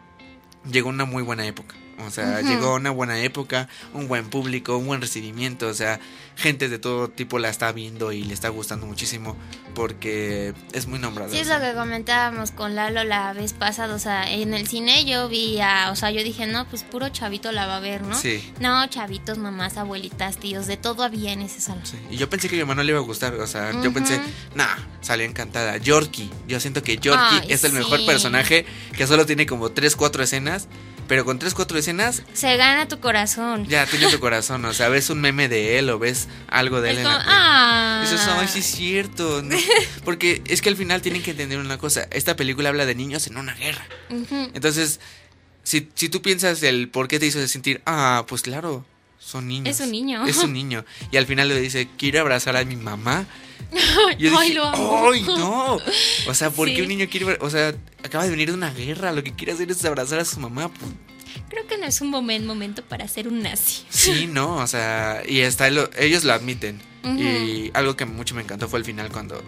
llegó 0.70 0.88
una 0.88 1.04
muy 1.04 1.22
buena 1.22 1.46
época. 1.46 1.76
O 2.06 2.10
sea, 2.10 2.40
llegó 2.42 2.74
una 2.74 2.90
buena 2.90 3.18
época, 3.20 3.68
un 3.92 4.08
buen 4.08 4.28
público, 4.28 4.76
un 4.76 4.86
buen 4.86 5.00
recibimiento. 5.00 5.66
O 5.66 5.74
sea, 5.74 6.00
gente 6.36 6.68
de 6.68 6.78
todo 6.78 7.08
tipo 7.08 7.38
la 7.38 7.48
está 7.48 7.72
viendo 7.72 8.12
y 8.12 8.22
le 8.22 8.32
está 8.32 8.48
gustando 8.48 8.86
muchísimo 8.86 9.36
porque 9.74 10.54
es 10.72 10.86
muy 10.86 10.98
nombrada. 10.98 11.30
Sí, 11.30 11.38
es 11.38 11.48
lo 11.48 11.60
que 11.60 11.74
comentábamos 11.74 12.52
con 12.52 12.74
Lalo 12.74 13.02
la 13.04 13.32
vez 13.32 13.52
pasada, 13.52 13.94
o 13.94 13.98
sea, 13.98 14.30
en 14.30 14.54
el 14.54 14.68
cine 14.68 15.04
yo 15.04 15.28
vi 15.28 15.60
a, 15.60 15.90
o 15.90 15.96
sea, 15.96 16.10
yo 16.10 16.22
dije, 16.22 16.46
no, 16.46 16.66
pues 16.68 16.84
puro 16.84 17.08
chavito 17.08 17.52
la 17.52 17.66
va 17.66 17.76
a 17.76 17.80
ver, 17.80 18.02
¿no? 18.02 18.16
Sí. 18.16 18.52
No, 18.60 18.86
chavitos, 18.86 19.38
mamás, 19.38 19.76
abuelitas, 19.76 20.36
tíos, 20.38 20.66
de 20.66 20.76
todo 20.76 21.02
había 21.02 21.32
en 21.32 21.42
ese 21.42 21.60
salón. 21.60 21.84
Sí, 21.84 21.96
Y 22.10 22.16
yo 22.16 22.30
pensé 22.30 22.48
que 22.48 22.54
a 22.54 22.58
mi 22.58 22.60
hermano 22.60 22.82
le 22.82 22.90
iba 22.90 22.98
a 22.98 23.02
gustar, 23.02 23.34
o 23.34 23.46
sea, 23.46 23.72
yo 23.82 23.92
pensé, 23.92 24.20
nah, 24.54 24.76
salió 25.00 25.26
encantada. 25.26 25.76
Yorkie, 25.76 26.30
yo 26.46 26.60
siento 26.60 26.82
que 26.82 26.98
Yorkie 26.98 27.40
Ay, 27.42 27.46
es 27.48 27.64
el 27.64 27.72
mejor 27.72 28.04
personaje 28.06 28.64
que 28.96 29.06
solo 29.06 29.26
tiene 29.26 29.46
como 29.46 29.70
3, 29.70 29.96
4 29.96 30.22
escenas, 30.22 30.68
pero 31.08 31.24
con 31.24 31.38
3, 31.40 31.54
4 31.54 31.78
escenas 31.78 32.22
Se 32.34 32.56
gana 32.56 32.86
tu 32.86 33.00
corazón. 33.00 33.66
ya 33.66 33.86
tiene 33.86 34.08
tu 34.10 34.20
corazón, 34.20 34.64
o 34.66 34.72
sea, 34.72 34.88
ves 34.88 35.10
un 35.10 35.20
meme 35.20 35.48
de 35.48 35.78
él 35.80 35.90
o 35.90 35.98
ves 35.98 36.28
algo 36.48 36.80
de 36.80 36.90
él 36.90 36.98
Es 36.98 37.04
en 37.04 37.10
como, 37.10 37.18
la 37.18 37.24
película. 37.24 38.34
ah. 38.36 38.38
Ay, 38.40 38.48
sí 38.48 38.58
es 38.60 38.66
cierto. 38.66 39.42
¿no? 39.42 39.56
Porque 40.04 40.42
es 40.46 40.62
que 40.62 40.68
al 40.68 40.76
final 40.76 41.02
tienen 41.02 41.22
que 41.22 41.32
entender 41.32 41.58
una 41.58 41.78
cosa. 41.78 42.06
Esta 42.12 42.36
película 42.36 42.68
habla 42.68 42.86
de 42.86 42.94
niños 42.94 43.26
en 43.26 43.36
una 43.36 43.54
guerra. 43.54 43.84
Entonces, 44.54 45.00
si, 45.64 45.88
si 45.94 46.08
tú 46.08 46.22
piensas 46.22 46.62
el 46.62 46.88
por 46.88 47.08
qué 47.08 47.18
te 47.18 47.26
hizo 47.26 47.46
sentir, 47.48 47.82
ah, 47.86 48.24
pues 48.28 48.42
claro, 48.42 48.84
son 49.18 49.48
niños. 49.48 49.68
Es 49.68 49.80
un 49.80 49.90
niño. 49.92 50.26
Es 50.26 50.38
un 50.38 50.52
niño. 50.52 50.84
Y 51.10 51.16
al 51.16 51.26
final 51.26 51.48
le 51.48 51.60
dice, 51.60 51.88
quiero 51.98 52.20
abrazar 52.20 52.56
a 52.56 52.64
mi 52.64 52.76
mamá. 52.76 53.26
Yo 54.18 54.30
Ay, 54.38 54.52
lo 54.54 54.64
amo. 54.66 55.10
¡ay, 55.12 55.22
no! 55.22 55.78
O 56.26 56.34
sea, 56.34 56.50
¿por 56.50 56.68
Sí. 56.68 56.74
qué 56.76 56.82
un 56.82 56.88
niño 56.88 57.06
quiere? 57.10 57.36
O 57.40 57.50
sea, 57.50 57.74
acaba 58.02 58.24
de 58.24 58.30
venir 58.30 58.48
de 58.48 58.54
una 58.54 58.72
guerra. 58.72 59.12
Lo 59.12 59.22
que 59.22 59.34
quiere 59.34 59.52
hacer 59.52 59.70
es 59.70 59.84
abrazar 59.84 60.18
a 60.20 60.24
su 60.24 60.40
mamá. 60.40 60.70
Creo 61.50 61.66
que 61.66 61.76
no 61.78 61.86
es 61.86 62.00
un 62.00 62.10
buen 62.10 62.46
momento 62.46 62.82
para 62.82 63.06
ser 63.08 63.28
un 63.28 63.42
nazi. 63.42 63.82
Sí, 63.90 64.26
no, 64.32 64.56
o 64.56 64.66
sea, 64.66 65.22
y 65.26 65.40
está 65.40 65.68
lo- 65.70 65.90
ellos 65.98 66.24
lo 66.24 66.32
admiten. 66.32 66.80
Y 67.04 67.70
algo 67.74 67.96
que 67.96 68.04
mucho 68.04 68.34
me 68.34 68.42
encantó 68.42 68.68
fue 68.68 68.78
el 68.78 68.84
final 68.84 69.10
cuando 69.10 69.42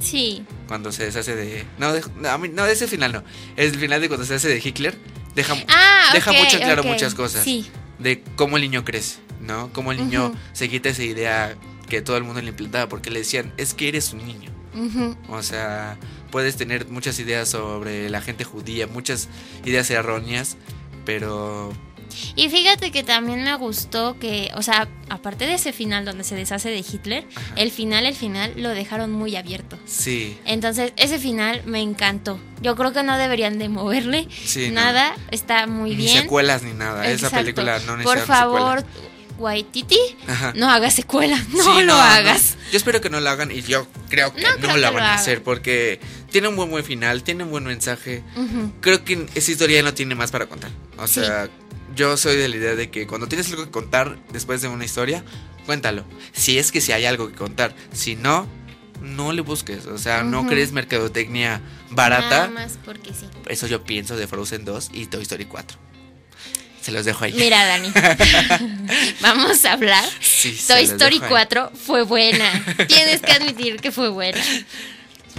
Sí. 0.00 0.44
Cuando 0.68 0.90
se 0.92 1.04
deshace 1.04 1.34
de. 1.36 1.64
No, 1.78 1.92
de, 1.92 2.02
no, 2.16 2.38
no, 2.38 2.66
ese 2.66 2.88
final 2.88 3.12
no. 3.12 3.22
Es 3.56 3.72
el 3.72 3.78
final 3.78 4.00
de 4.00 4.08
cuando 4.08 4.26
se 4.26 4.34
hace 4.34 4.48
de 4.48 4.60
Hitler. 4.62 4.98
Deja, 5.34 5.54
Ah, 5.68 6.10
deja 6.12 6.32
mucho 6.32 6.58
claro 6.58 6.82
muchas 6.84 7.14
cosas. 7.14 7.44
Sí. 7.44 7.66
De 7.98 8.22
cómo 8.36 8.56
el 8.56 8.62
niño 8.62 8.84
crece, 8.84 9.20
¿no? 9.40 9.72
Cómo 9.72 9.92
el 9.92 9.98
niño 9.98 10.32
se 10.52 10.68
quita 10.68 10.88
esa 10.88 11.04
idea 11.04 11.56
que 11.88 12.02
todo 12.02 12.16
el 12.16 12.24
mundo 12.24 12.40
le 12.40 12.48
implantaba. 12.48 12.88
Porque 12.88 13.10
le 13.10 13.20
decían, 13.20 13.52
es 13.56 13.74
que 13.74 13.88
eres 13.88 14.12
un 14.12 14.26
niño. 14.26 14.50
O 15.28 15.42
sea, 15.42 15.98
puedes 16.30 16.56
tener 16.56 16.88
muchas 16.88 17.18
ideas 17.18 17.48
sobre 17.48 18.08
la 18.08 18.22
gente 18.22 18.44
judía, 18.44 18.86
muchas 18.86 19.28
ideas 19.64 19.90
erróneas, 19.90 20.56
pero 21.04 21.72
Y 22.36 22.48
fíjate 22.48 22.90
que 22.90 23.02
también 23.02 23.42
me 23.44 23.54
gustó 23.56 24.18
que, 24.18 24.50
o 24.54 24.62
sea, 24.62 24.88
aparte 25.08 25.46
de 25.46 25.54
ese 25.54 25.72
final 25.72 26.04
donde 26.04 26.24
se 26.24 26.34
deshace 26.34 26.70
de 26.70 26.78
Hitler, 26.78 27.26
Ajá. 27.34 27.54
el 27.56 27.70
final, 27.70 28.06
el 28.06 28.14
final 28.14 28.52
lo 28.56 28.70
dejaron 28.70 29.12
muy 29.12 29.36
abierto. 29.36 29.78
sí, 29.86 30.38
Entonces, 30.44 30.92
ese 30.96 31.18
final 31.18 31.62
me 31.66 31.80
encantó. 31.80 32.38
Yo 32.60 32.76
creo 32.76 32.92
que 32.92 33.02
no 33.02 33.18
deberían 33.18 33.58
de 33.58 33.68
moverle 33.68 34.28
Sí, 34.44 34.68
no. 34.68 34.74
nada, 34.82 35.14
está 35.30 35.66
muy 35.66 35.90
ni 35.90 35.96
bien. 35.96 36.22
secuelas 36.22 36.62
ni 36.62 36.72
nada. 36.72 37.06
Esa 37.06 37.30
película 37.30 37.78
no 37.80 37.96
Por 38.02 38.16
necesita 38.16 38.26
favor, 38.26 38.84
Waititi, 39.38 39.98
Ajá. 40.28 40.52
no 40.54 40.70
hagas 40.70 40.94
secuela, 40.94 41.36
no 41.52 41.62
Sí, 41.76 41.82
lo 41.82 41.94
hagas. 41.94 42.56
Yo 42.70 42.76
espero 42.76 43.00
que 43.00 43.10
no 43.10 43.18
lo 43.20 43.28
hagan 43.28 43.50
y 43.50 43.62
yo 43.62 43.86
creo 44.08 44.32
que 44.34 44.42
No 44.42 44.48
creo 44.60 44.76
la 44.76 44.90
que 44.90 44.94
van 44.94 45.04
a 45.04 45.14
hacer 45.14 45.42
porque 45.42 45.98
tiene 46.30 46.48
un 46.48 46.56
buen 46.56 46.70
buen 46.70 46.84
final, 46.84 47.22
tiene 47.24 47.44
un 47.44 47.50
buen 47.50 47.64
mensaje. 47.64 48.22
Creo 48.80 49.04
que 49.04 49.26
esa 49.34 49.50
historia 49.50 49.82
no 49.82 49.94
tiene 49.94 50.14
más 50.14 50.30
para 50.30 50.46
contar. 50.46 50.70
O 50.96 51.06
Sí. 51.08 51.14
sea, 51.20 51.48
yo 51.94 52.16
soy 52.16 52.36
de 52.36 52.48
la 52.48 52.56
idea 52.56 52.74
de 52.74 52.90
que 52.90 53.06
cuando 53.06 53.26
tienes 53.28 53.48
algo 53.50 53.64
que 53.64 53.70
contar 53.70 54.18
después 54.32 54.62
de 54.62 54.68
una 54.68 54.84
historia, 54.84 55.24
cuéntalo. 55.66 56.04
Si 56.32 56.58
es 56.58 56.72
que 56.72 56.80
si 56.80 56.92
hay 56.92 57.04
algo 57.04 57.28
que 57.28 57.34
contar, 57.34 57.74
si 57.92 58.16
no, 58.16 58.46
no 59.00 59.32
le 59.32 59.42
busques. 59.42 59.86
O 59.86 59.98
sea, 59.98 60.22
no 60.22 60.46
crees 60.46 60.72
mercadotecnia 60.72 61.58
Nada 61.58 61.62
barata. 61.90 62.48
más 62.48 62.78
porque 62.84 63.10
sí. 63.12 63.26
Eso 63.46 63.66
yo 63.66 63.84
pienso 63.84 64.16
de 64.16 64.26
Frozen 64.26 64.64
2 64.64 64.90
y 64.92 65.06
Toy 65.06 65.22
Story 65.22 65.44
4. 65.46 65.78
Se 66.80 66.90
los 66.90 67.04
dejo 67.04 67.24
ahí. 67.24 67.32
Mira, 67.34 67.64
Dani, 67.64 67.92
vamos 69.20 69.64
a 69.64 69.74
hablar. 69.74 70.04
Sí, 70.20 70.58
Toy 70.66 70.82
Story 70.82 71.20
dejo 71.20 71.26
ahí. 71.26 71.30
4 71.46 71.72
fue 71.74 72.02
buena. 72.02 72.50
Tienes 72.88 73.20
que 73.20 73.32
admitir 73.32 73.76
que 73.76 73.92
fue 73.92 74.08
buena. 74.08 74.40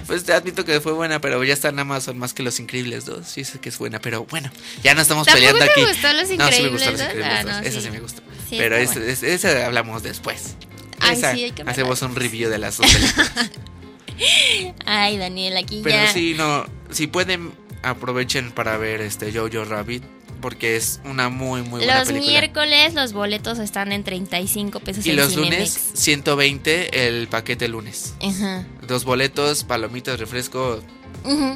Pues 0.07 0.23
te 0.25 0.33
admito 0.33 0.65
que 0.65 0.79
fue 0.81 0.91
buena, 0.91 1.21
pero 1.21 1.43
ya 1.43 1.53
está 1.53 1.69
en 1.69 1.79
Amazon 1.79 2.17
más 2.17 2.33
que 2.33 2.43
Los 2.43 2.59
Increíbles 2.59 3.05
2. 3.05 3.25
Sí, 3.25 3.43
sé 3.43 3.59
que 3.59 3.69
es 3.69 3.77
buena, 3.77 3.99
pero 3.99 4.25
bueno, 4.25 4.51
ya 4.83 4.93
no 4.95 5.01
estamos 5.01 5.25
¿Tampoco 5.25 5.47
peleando 5.47 5.65
te 5.65 5.71
aquí. 5.71 5.91
gustó 5.91 6.13
Los 6.13 6.29
No, 6.37 6.51
sí 6.51 6.61
me 6.63 6.69
gustó 6.69 6.91
Los 6.91 6.99
2? 6.99 7.07
Increíbles 7.07 7.25
Ah, 7.39 7.43
2. 7.43 7.51
no, 7.53 7.59
Esa 7.59 7.79
sí. 7.79 7.85
sí 7.85 7.91
me 7.91 7.99
gustó. 7.99 8.21
Sí, 8.49 8.55
pero 8.57 8.75
ese- 8.75 9.33
ese 9.33 9.63
hablamos 9.63 10.03
después. 10.03 10.55
Ay, 10.99 11.17
Esa, 11.17 11.33
sí, 11.33 11.43
hay 11.45 11.51
que 11.51 11.61
hacemos 11.63 12.01
un 12.01 12.15
review 12.15 12.49
de 12.49 12.57
las 12.59 12.77
dos 12.77 12.91
películas. 12.91 13.31
Ay, 14.85 15.17
Daniel, 15.17 15.57
aquí 15.57 15.81
pero 15.83 15.95
ya. 15.95 16.13
sí, 16.13 16.33
no, 16.37 16.65
si 16.91 17.07
pueden, 17.07 17.51
aprovechen 17.81 18.51
para 18.51 18.77
ver 18.77 19.01
este 19.01 19.31
Jojo 19.33 19.65
Rabbit, 19.65 20.03
porque 20.41 20.75
es 20.75 20.99
una 21.05 21.29
muy, 21.29 21.61
muy 21.61 21.79
buena 21.79 21.99
los 21.99 22.07
película. 22.09 22.31
miércoles 22.31 22.93
los 22.93 23.13
boletos 23.13 23.59
están 23.59 23.91
en 23.91 24.03
35 24.03 24.79
pesos 24.81 25.05
Y 25.05 25.09
en 25.11 25.15
los 25.17 25.29
Cinemex. 25.29 25.51
lunes, 25.57 25.79
120 25.95 27.07
el 27.07 27.27
paquete 27.27 27.67
lunes. 27.67 28.13
Ajá. 28.21 28.65
Dos 28.87 29.05
boletos, 29.05 29.63
palomitas, 29.63 30.19
refresco. 30.19 30.81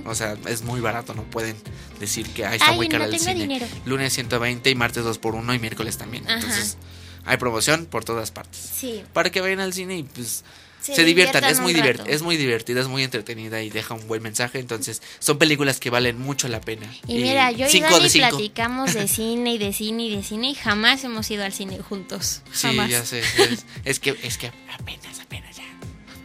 O 0.06 0.16
sea, 0.16 0.38
es 0.48 0.62
muy 0.64 0.80
barato, 0.80 1.14
no 1.14 1.24
pueden 1.24 1.56
decir 2.00 2.28
que 2.30 2.46
"Ay, 2.46 2.56
está 2.58 2.70
Ay, 2.72 2.76
muy 2.78 2.88
caro 2.88 3.06
no 3.06 3.12
el 3.12 3.20
cine. 3.20 3.34
dinero. 3.36 3.66
Lunes 3.86 4.14
120 4.14 4.70
y 4.70 4.76
martes 4.76 5.04
2 5.04 5.18
por 5.18 5.36
1 5.36 5.54
y 5.54 5.60
miércoles 5.60 5.98
también. 5.98 6.24
Ajá. 6.26 6.36
Entonces, 6.36 6.78
hay 7.26 7.38
promoción 7.38 7.86
por 7.86 8.06
todas 8.06 8.32
partes. 8.32 8.60
Sí. 8.78 9.04
Para 9.14 9.30
que 9.30 9.42
vayan 9.42 9.60
al 9.60 9.74
cine 9.74 9.98
y 9.98 10.04
pues 10.04 10.46
Se 10.82 10.96
se, 10.96 11.04
diviertan, 11.04 11.42
diviertan 11.42 11.52
es 11.52 11.60
muy 11.60 11.74
divert- 11.74 12.08
es 12.08 12.22
muy 12.22 12.38
divertida, 12.38 12.80
es 12.80 12.88
muy 12.88 13.04
entretenida 13.04 13.62
y 13.62 13.70
deja 13.70 13.94
un 13.96 14.08
buen 14.08 14.24
mensaje, 14.24 14.60
entonces 14.60 15.02
son 15.20 15.38
películas 15.38 15.82
que 15.82 15.90
valen 15.90 16.18
mucho 16.18 16.48
la 16.48 16.62
pena. 16.62 16.90
Y 17.08 17.16
mira, 17.16 17.52
yo 17.52 17.68
y 17.70 17.80
Dani 17.82 18.10
platicamos 18.10 18.94
de 18.94 19.08
cine 19.10 19.56
y 19.56 19.58
de 19.58 19.74
cine 19.74 20.04
y 20.04 20.16
de 20.16 20.24
cine 20.24 20.52
y 20.52 20.56
jamás 20.56 21.04
hemos 21.04 21.30
ido 21.30 21.44
al 21.44 21.52
cine 21.52 21.80
juntos. 21.80 22.42
Sí, 22.54 22.68
Jamás. 22.68 22.90
ya 22.90 23.04
sé, 23.06 23.20
es, 23.20 23.66
es 23.84 24.00
que 24.00 24.16
es 24.24 24.38
que 24.38 24.52
apenas, 24.80 25.20
apenas 25.20 25.58
ya. 25.58 25.64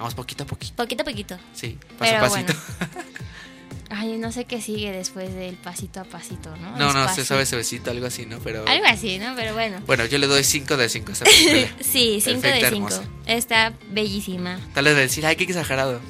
Vamos 0.02 0.16
poquito 0.16 0.42
a 0.42 0.46
poquito. 0.48 0.74
Poquito 0.74 1.02
a 1.02 1.04
poquito. 1.04 1.38
Sí, 1.54 1.78
paso 1.96 2.12
Pero 2.12 2.18
a 2.18 2.28
pasito. 2.28 2.52
Ay, 3.88 4.18
no 4.18 4.32
sé 4.32 4.46
qué 4.46 4.60
sigue 4.60 4.90
después 4.90 5.32
del 5.32 5.54
pasito 5.54 6.00
a 6.00 6.04
pasito, 6.04 6.56
¿no? 6.56 6.76
No, 6.76 6.92
no, 6.92 7.14
se 7.14 7.24
sabe 7.24 7.42
ese 7.42 7.54
besito, 7.54 7.92
algo 7.92 8.06
así, 8.06 8.26
¿no? 8.26 8.40
Pero 8.40 8.66
Algo 8.66 8.84
así, 8.86 9.18
¿no? 9.18 9.34
Pero 9.36 9.52
bueno. 9.52 9.80
bueno, 9.86 10.04
yo 10.06 10.18
le 10.18 10.26
doy 10.26 10.42
5 10.42 10.76
de 10.76 10.88
5 10.88 11.08
a 11.08 11.12
esta 11.12 11.24
película. 11.24 11.68
Sí, 11.80 12.20
5 12.20 12.40
Perfecta, 12.40 12.66
de 12.66 12.74
5. 12.74 12.88
hermosa. 12.88 13.10
Está 13.26 13.74
bellísima. 13.90 14.58
Tal 14.74 14.86
vez 14.86 14.96
decir, 14.96 15.24
ay, 15.24 15.36
qué 15.36 15.44
exagerado. 15.44 16.00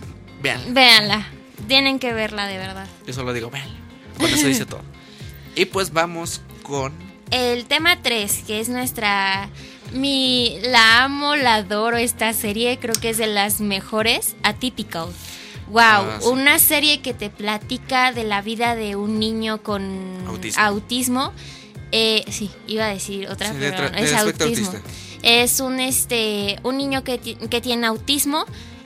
Vean, 0.40 0.72
Véanla. 0.72 1.26
Tienen 1.68 1.98
que 1.98 2.14
verla 2.14 2.46
de 2.46 2.56
verdad. 2.56 2.86
yo 3.06 3.12
solo 3.12 3.34
digo, 3.34 3.50
vean. 3.50 3.68
Cuando 4.16 4.38
se 4.38 4.48
dice 4.48 4.64
todo. 4.64 4.80
Y 5.54 5.66
pues 5.66 5.92
vamos 5.92 6.40
con. 6.62 6.94
El 7.30 7.66
tema 7.66 8.00
3, 8.00 8.44
que 8.46 8.58
es 8.60 8.70
nuestra... 8.70 9.50
Mi... 9.94 10.58
La 10.62 11.04
amo, 11.04 11.36
la 11.36 11.56
adoro 11.56 11.96
esta 11.96 12.32
serie. 12.32 12.78
Creo 12.78 12.94
que 12.94 13.10
es 13.10 13.18
de 13.18 13.26
las 13.26 13.60
mejores. 13.60 14.34
Atypical. 14.42 15.08
Wow, 15.68 15.80
Ah, 15.82 16.18
sí. 16.20 16.28
una 16.28 16.58
serie 16.58 17.00
que 17.00 17.14
te 17.14 17.30
platica 17.30 18.12
de 18.12 18.24
la 18.24 18.42
vida 18.42 18.74
de 18.74 18.96
un 18.96 19.18
niño 19.18 19.62
con 19.62 19.82
Autismo. 20.26 20.62
autismo. 20.62 21.32
Eh, 21.92 22.24
sí, 22.30 22.50
iba 22.66 22.86
a 22.86 22.88
decir 22.88 23.28
otra, 23.28 23.48
Sí, 23.48 23.56
pero 23.58 23.90
no, 23.90 23.96
es 23.98 24.12
autismo. 24.14 24.66
autista. 24.68 24.80
Es 25.22 25.60
un 25.60 25.78
este 25.78 26.58
un 26.62 26.76
niño 26.78 27.04
que, 27.04 27.18
que 27.18 27.60
tiene 27.60 27.86
autismo. 27.86 28.44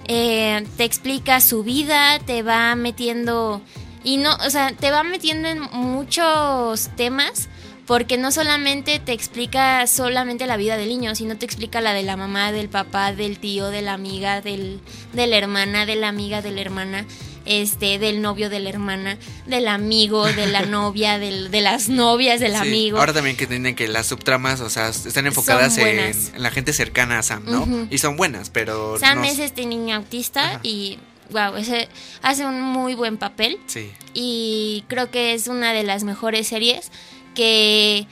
eh, 0.09 0.65
te 0.77 0.85
explica 0.85 1.41
su 1.41 1.65
vida, 1.65 2.19
te 2.21 2.43
va 2.43 2.77
metiendo 2.77 3.61
y 4.05 4.19
no, 4.19 4.37
o 4.47 4.51
sea, 4.51 4.73
te 4.73 4.93
va 4.93 5.03
metiendo 5.03 5.49
en 5.49 5.61
muchos 5.73 6.89
temas 6.97 7.49
porque 7.87 8.17
no 8.19 8.33
solamente 8.33 8.99
te 8.99 9.13
explica 9.13 9.87
solamente 9.87 10.47
la 10.47 10.57
vida 10.57 10.77
del 10.77 10.89
niño, 10.89 11.15
sino 11.15 11.37
te 11.39 11.47
explica 11.47 11.81
la 11.81 11.93
de 11.93 12.03
la 12.03 12.17
mamá, 12.17 12.51
del 12.53 12.69
papá, 12.69 13.13
del 13.13 13.39
tío, 13.39 13.69
de 13.69 13.83
la 13.83 13.93
amiga, 13.93 14.41
del, 14.41 14.81
de 15.13 15.27
la 15.27 15.37
hermana, 15.37 15.87
de 15.87 15.97
la 15.97 16.09
amiga, 16.09 16.43
de 16.43 16.51
la 16.51 16.61
hermana, 16.63 17.07
este, 17.45 18.01
del 18.01 18.23
novio 18.23 18.51
de 18.51 18.59
la 18.59 18.71
hermana, 18.71 19.19
del 19.47 19.69
amigo, 19.69 20.27
de 20.27 20.49
la 20.49 20.63
novia, 20.67 21.21
del, 21.21 21.53
de 21.53 21.61
las 21.61 21.89
novias 21.89 22.41
del 22.41 22.53
Sí, 22.53 22.59
amigo. 22.59 22.99
Ahora 22.99 23.13
también 23.13 23.37
que 23.37 23.45
entienden 23.45 23.77
que 23.77 23.87
las 23.87 24.07
subtramas, 24.07 24.61
o 24.63 24.69
sea, 24.69 24.89
están 24.89 25.27
enfocadas 25.29 25.79
en, 25.79 26.13
la 26.43 26.51
gente 26.51 26.73
cercana 26.73 27.21
a 27.21 27.23
Sam, 27.23 27.45
¿no? 27.47 27.87
Y 27.89 27.99
son 27.99 28.17
buenas, 28.17 28.51
pero. 28.51 28.99
Sam 28.99 29.19
no- 29.19 29.25
es 29.25 29.39
este 29.39 29.65
niño 29.65 29.95
autista 29.95 30.51
Ajá. 30.55 30.61
y 30.65 30.99
wow, 31.31 31.57
ese 31.57 31.89
hace 32.23 32.45
un 32.47 32.61
muy 32.61 32.95
buen 32.95 33.17
papel 33.17 33.59
Sí. 33.67 33.91
y 34.13 34.85
creo 34.89 35.11
que 35.13 35.35
es 35.35 35.47
una 35.49 35.73
de 35.73 35.83
las 35.85 36.03
mejores 36.05 36.49
series 36.49 36.91
que 37.37 38.09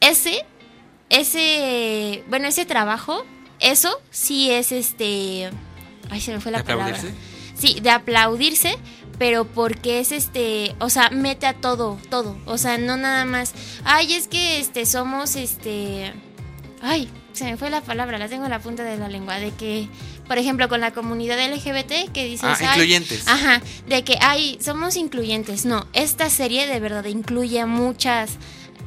ese 0.00 0.46
ese 1.10 2.24
bueno, 2.28 2.48
ese 2.48 2.64
trabajo, 2.64 3.24
eso 3.60 4.00
sí 4.10 4.50
es 4.50 4.72
este 4.72 5.50
ay, 6.10 6.20
se 6.20 6.32
me 6.32 6.40
fue 6.40 6.52
la 6.52 6.58
¿De 6.58 6.64
palabra. 6.64 6.96
aplaudirse? 6.96 7.18
Sí, 7.54 7.80
de 7.80 7.90
aplaudirse, 7.90 8.78
pero 9.18 9.44
porque 9.44 9.98
es 10.00 10.12
este, 10.12 10.76
o 10.78 10.90
sea, 10.90 11.10
mete 11.10 11.46
a 11.46 11.54
todo, 11.54 11.98
todo, 12.08 12.38
o 12.46 12.56
sea, 12.56 12.78
no 12.78 12.96
nada 12.96 13.24
más, 13.24 13.52
ay, 13.84 14.14
es 14.14 14.28
que 14.28 14.60
este 14.60 14.86
somos 14.86 15.34
este 15.36 16.12
ay, 16.80 17.10
se 17.32 17.44
me 17.44 17.56
fue 17.56 17.68
la 17.70 17.80
palabra, 17.80 18.18
la 18.18 18.28
tengo 18.28 18.44
en 18.44 18.50
la 18.50 18.60
punta 18.60 18.84
de 18.84 18.96
la 18.96 19.08
lengua 19.08 19.38
de 19.40 19.50
que 19.50 19.88
por 20.28 20.36
ejemplo, 20.36 20.68
con 20.68 20.82
la 20.82 20.90
comunidad 20.92 21.38
LGBT 21.38 22.12
que 22.12 22.26
dices, 22.26 22.42
Ah, 22.44 22.56
ay, 22.60 22.66
incluyentes. 22.68 23.26
Ajá, 23.26 23.62
de 23.86 24.04
que, 24.04 24.18
ay, 24.20 24.58
somos 24.60 24.96
incluyentes. 24.96 25.64
No, 25.64 25.86
esta 25.94 26.28
serie 26.28 26.66
de 26.66 26.78
verdad 26.80 27.06
incluye 27.06 27.58
a 27.60 27.64
muchas, 27.64 28.32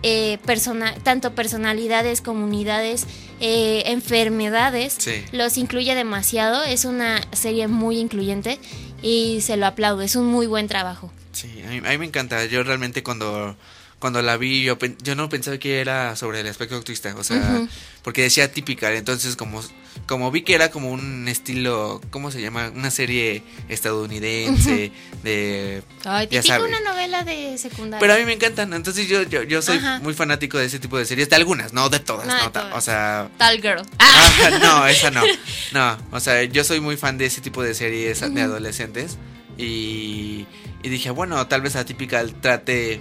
eh, 0.03 0.39
persona, 0.45 0.95
tanto 1.03 1.33
personalidades, 1.35 2.21
comunidades, 2.21 3.05
eh, 3.39 3.83
enfermedades. 3.87 4.95
Sí. 4.97 5.23
Los 5.31 5.57
incluye 5.57 5.95
demasiado. 5.95 6.63
Es 6.63 6.85
una 6.85 7.21
serie 7.31 7.67
muy 7.67 7.99
incluyente 7.99 8.59
y 9.01 9.41
se 9.41 9.57
lo 9.57 9.65
aplaudo. 9.65 10.01
Es 10.01 10.15
un 10.15 10.25
muy 10.25 10.47
buen 10.47 10.67
trabajo. 10.67 11.11
Sí, 11.31 11.61
a 11.65 11.69
mí, 11.69 11.77
a 11.77 11.89
mí 11.89 11.97
me 11.97 12.05
encanta. 12.05 12.45
Yo 12.45 12.63
realmente 12.63 13.03
cuando, 13.03 13.55
cuando 14.01 14.21
la 14.23 14.35
vi, 14.35 14.63
yo, 14.63 14.77
yo 15.03 15.15
no 15.15 15.29
pensaba 15.29 15.57
que 15.59 15.79
era 15.79 16.15
sobre 16.15 16.41
el 16.41 16.47
aspecto 16.47 16.75
autista. 16.75 17.15
O 17.17 17.23
sea, 17.23 17.61
porque 18.03 18.23
decía 18.23 18.51
típica. 18.51 18.91
Entonces, 18.93 19.35
como, 19.35 19.63
como 20.07 20.31
vi 20.31 20.41
que 20.41 20.55
era 20.55 20.71
como 20.71 20.89
un 20.91 21.27
estilo, 21.27 22.01
¿cómo 22.09 22.31
se 22.31 22.41
llama? 22.41 22.71
Una 22.75 22.89
serie 22.89 23.43
estadounidense 23.69 24.91
de... 25.23 25.83
Ay, 26.03 26.27
Ya 26.31 26.59
una 26.59 26.79
novela 26.81 27.23
de 27.23 27.57
secundaria. 27.59 27.99
Pero 27.99 28.13
a 28.13 28.17
mí 28.17 28.25
me 28.25 28.33
encantan. 28.33 28.73
Entonces 28.73 29.07
yo, 29.07 29.21
yo, 29.23 29.43
yo 29.43 29.61
soy 29.61 29.77
Ajá. 29.77 29.99
muy 29.99 30.15
fanático 30.15 30.57
de 30.57 30.65
ese 30.65 30.79
tipo 30.79 30.97
de 30.97 31.05
series. 31.05 31.29
De 31.29 31.35
algunas, 31.35 31.71
no 31.71 31.89
de 31.89 31.99
todas. 31.99 32.25
No 32.25 32.33
de 32.35 32.41
no 32.41 32.51
ta- 32.51 32.61
todas. 32.63 32.77
O 32.77 32.81
sea... 32.81 33.29
Tal 33.37 33.61
Girl. 33.61 33.83
Ah. 33.99 34.29
Ah, 34.43 34.49
no, 34.61 34.87
esa 34.87 35.11
no. 35.11 35.21
No, 35.73 35.97
o 36.11 36.19
sea, 36.19 36.43
yo 36.43 36.63
soy 36.63 36.79
muy 36.81 36.97
fan 36.97 37.17
de 37.19 37.27
ese 37.27 37.39
tipo 37.39 37.61
de 37.63 37.73
series 37.75 38.19
de 38.19 38.41
adolescentes. 38.41 39.17
Y, 39.57 40.47
y 40.81 40.89
dije, 40.89 41.11
bueno, 41.11 41.45
tal 41.47 41.61
vez 41.61 41.75
Atypical 41.75 42.33
trate 42.41 42.99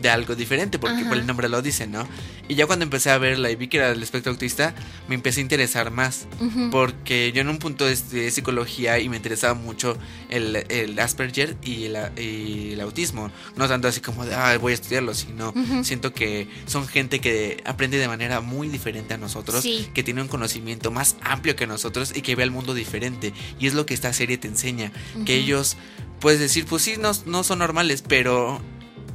de 0.00 0.10
algo 0.10 0.34
diferente, 0.34 0.78
porque 0.78 0.96
Ajá. 1.00 1.08
pues, 1.08 1.20
el 1.20 1.26
nombre 1.26 1.48
lo 1.48 1.60
dice, 1.62 1.86
¿no? 1.86 2.06
Y 2.48 2.54
ya 2.54 2.66
cuando 2.66 2.84
empecé 2.84 3.10
a 3.10 3.18
verla 3.18 3.50
y 3.50 3.56
vi 3.56 3.68
que 3.68 3.76
era 3.78 3.90
del 3.90 4.02
espectro 4.02 4.32
autista, 4.32 4.74
me 5.08 5.14
empecé 5.14 5.40
a 5.40 5.42
interesar 5.42 5.90
más, 5.90 6.26
porque 6.70 7.32
yo 7.32 7.40
en 7.42 7.48
un 7.48 7.58
punto 7.58 7.84
de 7.84 8.30
psicología 8.30 8.98
y 8.98 9.08
me 9.08 9.16
interesaba 9.16 9.54
mucho 9.54 9.96
el, 10.30 10.56
el 10.68 10.98
Asperger 10.98 11.56
y 11.62 11.84
el, 11.86 11.96
y 12.16 12.72
el 12.72 12.80
autismo, 12.80 13.30
no 13.56 13.68
tanto 13.68 13.88
así 13.88 14.00
como 14.00 14.24
de, 14.24 14.34
ah, 14.34 14.56
voy 14.58 14.72
a 14.72 14.74
estudiarlo, 14.74 15.14
sino 15.14 15.50
Ujú. 15.50 15.84
siento 15.84 16.12
que 16.12 16.48
son 16.66 16.86
gente 16.88 17.20
que 17.20 17.62
aprende 17.64 17.98
de 17.98 18.08
manera 18.08 18.40
muy 18.40 18.68
diferente 18.68 19.14
a 19.14 19.18
nosotros, 19.18 19.62
Sí. 19.62 19.88
que 19.94 20.02
tiene 20.02 20.22
un 20.22 20.28
conocimiento 20.28 20.90
más 20.90 21.16
amplio 21.22 21.56
que 21.56 21.66
nosotros 21.66 22.12
y 22.16 22.22
que 22.22 22.34
ve 22.36 22.44
el 22.44 22.50
mundo 22.50 22.74
diferente. 22.74 23.32
Y 23.58 23.66
es 23.66 23.74
lo 23.74 23.84
que 23.86 23.94
esta 23.94 24.12
serie 24.12 24.38
te 24.38 24.48
enseña, 24.48 24.92
que 25.26 25.34
ellos, 25.36 25.76
puedes 26.20 26.40
decir, 26.40 26.64
pues 26.66 26.82
sí, 26.82 26.94
no, 26.98 27.12
no 27.26 27.44
son 27.44 27.58
normales, 27.60 28.02
pero 28.06 28.60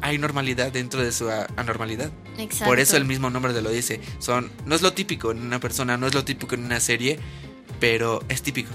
hay 0.04 0.18
normalidad 0.18 0.72
dentro 0.72 1.02
de 1.02 1.14
su 1.14 1.30
anormalidad. 1.56 2.12
Exacto. 2.38 2.66
Por 2.66 2.80
eso 2.80 2.98
el 2.98 3.06
mismo 3.06 3.30
nombre 3.30 3.54
te 3.54 3.62
lo 3.62 3.70
dice. 3.70 4.02
Son, 4.20 4.52
no 4.66 4.76
es 4.76 4.82
lo 4.82 4.92
típico 4.92 5.32
en 5.32 5.40
una 5.40 5.62
persona, 5.62 5.96
no 5.96 6.08
es 6.08 6.14
lo 6.14 6.26
típico 6.26 6.56
en 6.56 6.66
una 6.66 6.82
serie, 6.82 7.20
pero 7.84 8.24
es 8.30 8.42
típico. 8.42 8.72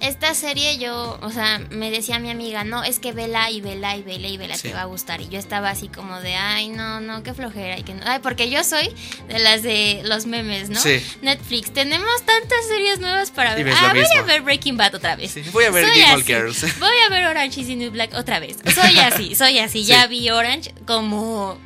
Esta 0.00 0.34
serie 0.34 0.76
yo, 0.76 1.18
o 1.22 1.30
sea, 1.30 1.60
me 1.70 1.90
decía 1.90 2.18
mi 2.18 2.28
amiga, 2.28 2.62
no, 2.62 2.84
es 2.84 2.98
que 2.98 3.12
vela 3.12 3.50
y 3.50 3.62
vela 3.62 3.96
y 3.96 4.02
vela 4.02 4.28
y 4.28 4.36
vela, 4.36 4.54
Sí. 4.54 4.68
te 4.68 4.74
va 4.74 4.82
a 4.82 4.84
gustar. 4.84 5.22
Y 5.22 5.28
yo 5.30 5.38
estaba 5.38 5.70
así 5.70 5.88
como 5.88 6.20
de, 6.20 6.34
ay, 6.34 6.68
no, 6.68 7.00
no, 7.00 7.22
qué 7.22 7.32
flojera. 7.32 7.78
Y 7.78 7.84
que 7.84 7.94
no. 7.94 8.02
Ay, 8.04 8.18
porque 8.22 8.50
yo 8.50 8.62
soy 8.62 8.90
de 9.28 9.38
las 9.38 9.62
de 9.62 10.02
los 10.04 10.26
memes, 10.26 10.68
¿no? 10.68 10.78
Sí. 10.78 11.02
Netflix, 11.22 11.72
tenemos 11.72 12.22
tantas 12.26 12.66
series 12.68 12.98
nuevas 13.00 13.30
para 13.30 13.54
ver. 13.54 13.70
Ah, 13.74 13.94
voy 13.94 14.04
a 14.18 14.22
ver 14.24 14.42
Breaking 14.42 14.76
Bad 14.76 14.94
otra 14.94 15.16
vez. 15.16 15.30
Sí, 15.30 15.42
voy 15.52 15.64
a 15.64 15.70
ver 15.70 15.88
Soy 15.88 16.02
así. 16.02 16.22
Girls. 16.24 16.78
Voy 16.78 16.96
a 17.06 17.08
ver 17.08 17.24
Orange 17.26 17.62
is 17.62 17.66
the 17.68 17.76
New 17.76 17.90
Black 17.90 18.12
otra 18.12 18.40
vez. 18.40 18.58
Soy 18.74 18.98
así, 18.98 19.34
soy 19.34 19.58
así. 19.58 19.80
Sí. 19.84 19.86
Ya 19.86 20.06
vi 20.06 20.28
Orange 20.28 20.74
como 20.86 21.58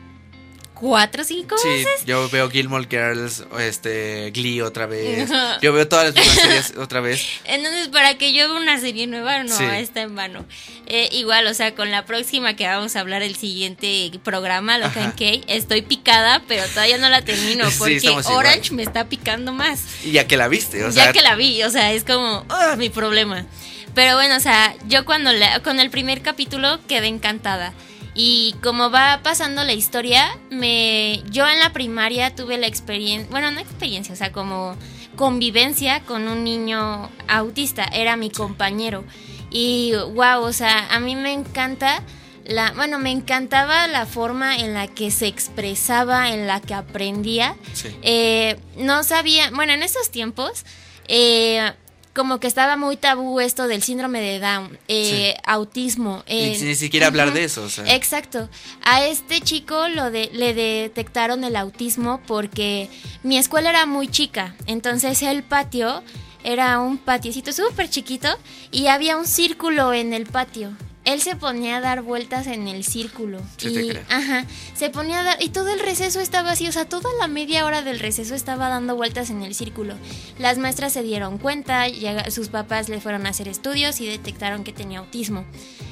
cuatro 0.84 1.22
o 1.22 1.24
cinco 1.24 1.56
Sí, 1.56 1.68
veces. 1.68 2.04
yo 2.04 2.28
veo 2.28 2.50
Gilmore 2.50 2.86
Girls, 2.90 3.44
este, 3.58 4.30
Glee 4.32 4.60
otra 4.60 4.84
vez. 4.84 5.30
Yo 5.62 5.72
veo 5.72 5.88
todas 5.88 6.14
las 6.14 6.24
series 6.26 6.74
otra 6.76 7.00
vez. 7.00 7.24
Entonces, 7.46 7.88
para 7.88 8.18
que 8.18 8.34
yo 8.34 8.46
vea 8.52 8.60
una 8.60 8.78
serie 8.78 9.06
nueva, 9.06 9.42
no, 9.44 9.56
Sí. 9.56 9.64
está 9.64 10.02
en 10.02 10.14
vano. 10.14 10.44
Eh, 10.86 11.08
igual, 11.12 11.46
o 11.46 11.54
sea, 11.54 11.74
con 11.74 11.90
la 11.90 12.04
próxima 12.04 12.54
que 12.54 12.66
vamos 12.66 12.96
a 12.96 13.00
hablar 13.00 13.22
el 13.22 13.34
siguiente 13.34 14.10
programa, 14.22 14.74
Ajá. 14.74 15.14
K, 15.16 15.24
estoy 15.46 15.80
picada, 15.80 16.42
pero 16.46 16.62
todavía 16.66 16.98
no 16.98 17.08
la 17.08 17.22
termino 17.22 17.64
Sí, 17.70 17.78
porque 17.78 17.94
igual. 18.02 18.24
Orange 18.26 18.74
me 18.74 18.82
está 18.82 19.08
picando 19.08 19.52
más. 19.54 19.80
Y 20.04 20.10
ya 20.12 20.26
que 20.26 20.36
la 20.36 20.48
viste, 20.48 20.84
o 20.84 20.92
sea, 20.92 21.06
ya 21.06 21.12
que 21.12 21.22
la 21.22 21.34
vi, 21.34 21.62
o 21.62 21.70
sea, 21.70 21.92
es 21.94 22.04
como 22.04 22.44
ah, 22.50 22.74
mi 22.76 22.90
problema. 22.90 23.46
Pero 23.94 24.16
bueno, 24.16 24.36
o 24.36 24.40
sea, 24.40 24.74
yo 24.86 25.04
cuando 25.06 25.32
la- 25.32 25.60
con 25.60 25.80
el 25.80 25.88
primer 25.88 26.20
capítulo 26.20 26.78
quedé 26.88 27.06
encantada. 27.06 27.72
Y 28.14 28.54
como 28.62 28.90
va 28.90 29.20
pasando 29.22 29.64
la 29.64 29.72
historia, 29.72 30.38
me 30.50 31.22
yo 31.30 31.48
en 31.48 31.58
la 31.58 31.72
primaria 31.72 32.34
tuve 32.34 32.56
la 32.58 32.68
experiencia, 32.68 33.28
bueno, 33.30 33.50
no 33.50 33.58
experiencia, 33.58 34.14
o 34.14 34.16
sea, 34.16 34.30
como 34.30 34.76
convivencia 35.16 36.00
con 36.00 36.28
un 36.28 36.44
niño 36.44 37.10
autista, 37.28 37.84
era 37.84 38.16
mi 38.16 38.30
compañero. 38.30 39.04
Y 39.50 39.92
wow, 40.14 40.42
o 40.42 40.52
sea, 40.52 40.88
a 40.94 41.00
mí 41.00 41.16
me 41.16 41.32
encanta 41.32 42.02
la, 42.44 42.72
bueno, 42.72 42.98
me 42.98 43.10
encantaba 43.10 43.86
la 43.88 44.06
forma 44.06 44.56
en 44.56 44.74
la 44.74 44.86
que 44.86 45.10
se 45.10 45.26
expresaba, 45.26 46.30
en 46.30 46.46
la 46.46 46.60
que 46.60 46.74
aprendía. 46.74 47.56
Sí. 47.72 47.88
Eh, 48.02 48.58
no 48.76 49.02
sabía, 49.02 49.50
bueno, 49.50 49.72
en 49.72 49.82
esos 49.82 50.10
tiempos, 50.10 50.64
eh, 51.08 51.72
como 52.14 52.38
que 52.38 52.46
estaba 52.46 52.76
muy 52.76 52.96
tabú 52.96 53.40
esto 53.40 53.66
del 53.66 53.82
síndrome 53.82 54.20
de 54.20 54.38
Down, 54.38 54.78
eh, 54.88 55.34
autismo. 55.44 56.22
y 56.28 56.54
eh, 56.54 56.58
ni 56.62 56.74
siquiera 56.76 57.08
hablar 57.08 57.32
de 57.32 57.44
eso, 57.44 57.64
o 57.64 57.68
sea. 57.68 57.92
Exacto. 57.92 58.48
A 58.84 59.04
este 59.04 59.40
chico 59.40 59.88
lo 59.88 60.10
de, 60.10 60.30
le 60.32 60.54
detectaron 60.54 61.42
el 61.44 61.56
autismo 61.56 62.20
porque 62.26 62.88
mi 63.22 63.36
escuela 63.36 63.70
era 63.70 63.84
muy 63.86 64.08
chica. 64.08 64.54
Entonces 64.66 65.22
el 65.22 65.42
patio 65.42 66.02
era 66.44 66.78
un 66.78 66.98
patiecito 66.98 67.52
súper 67.52 67.90
chiquito 67.90 68.28
y 68.70 68.86
había 68.86 69.16
un 69.16 69.26
círculo 69.26 69.92
en 69.92 70.12
el 70.12 70.26
patio. 70.26 70.72
Él 71.04 71.20
se 71.20 71.36
ponía 71.36 71.76
a 71.76 71.80
dar 71.80 72.00
vueltas 72.02 72.46
en 72.46 72.66
el 72.66 72.82
círculo. 72.84 73.40
Sí 73.58 73.72
te 73.74 73.82
y, 73.84 73.88
creo. 73.90 74.02
ajá, 74.08 74.46
se 74.74 74.88
ponía 74.90 75.20
a 75.20 75.22
dar. 75.22 75.42
Y 75.42 75.50
todo 75.50 75.72
el 75.72 75.80
receso 75.80 76.20
estaba 76.20 76.52
así. 76.52 76.66
O 76.66 76.72
sea, 76.72 76.86
toda 76.88 77.10
la 77.20 77.28
media 77.28 77.66
hora 77.66 77.82
del 77.82 77.98
receso 78.00 78.34
estaba 78.34 78.68
dando 78.70 78.96
vueltas 78.96 79.28
en 79.30 79.42
el 79.42 79.54
círculo. 79.54 79.94
Las 80.38 80.56
maestras 80.58 80.94
se 80.94 81.02
dieron 81.02 81.36
cuenta, 81.38 81.88
llega- 81.88 82.30
sus 82.30 82.48
papás 82.48 82.88
le 82.88 83.00
fueron 83.00 83.26
a 83.26 83.30
hacer 83.30 83.48
estudios 83.48 84.00
y 84.00 84.06
detectaron 84.06 84.64
que 84.64 84.72
tenía 84.72 85.00
autismo. 85.00 85.44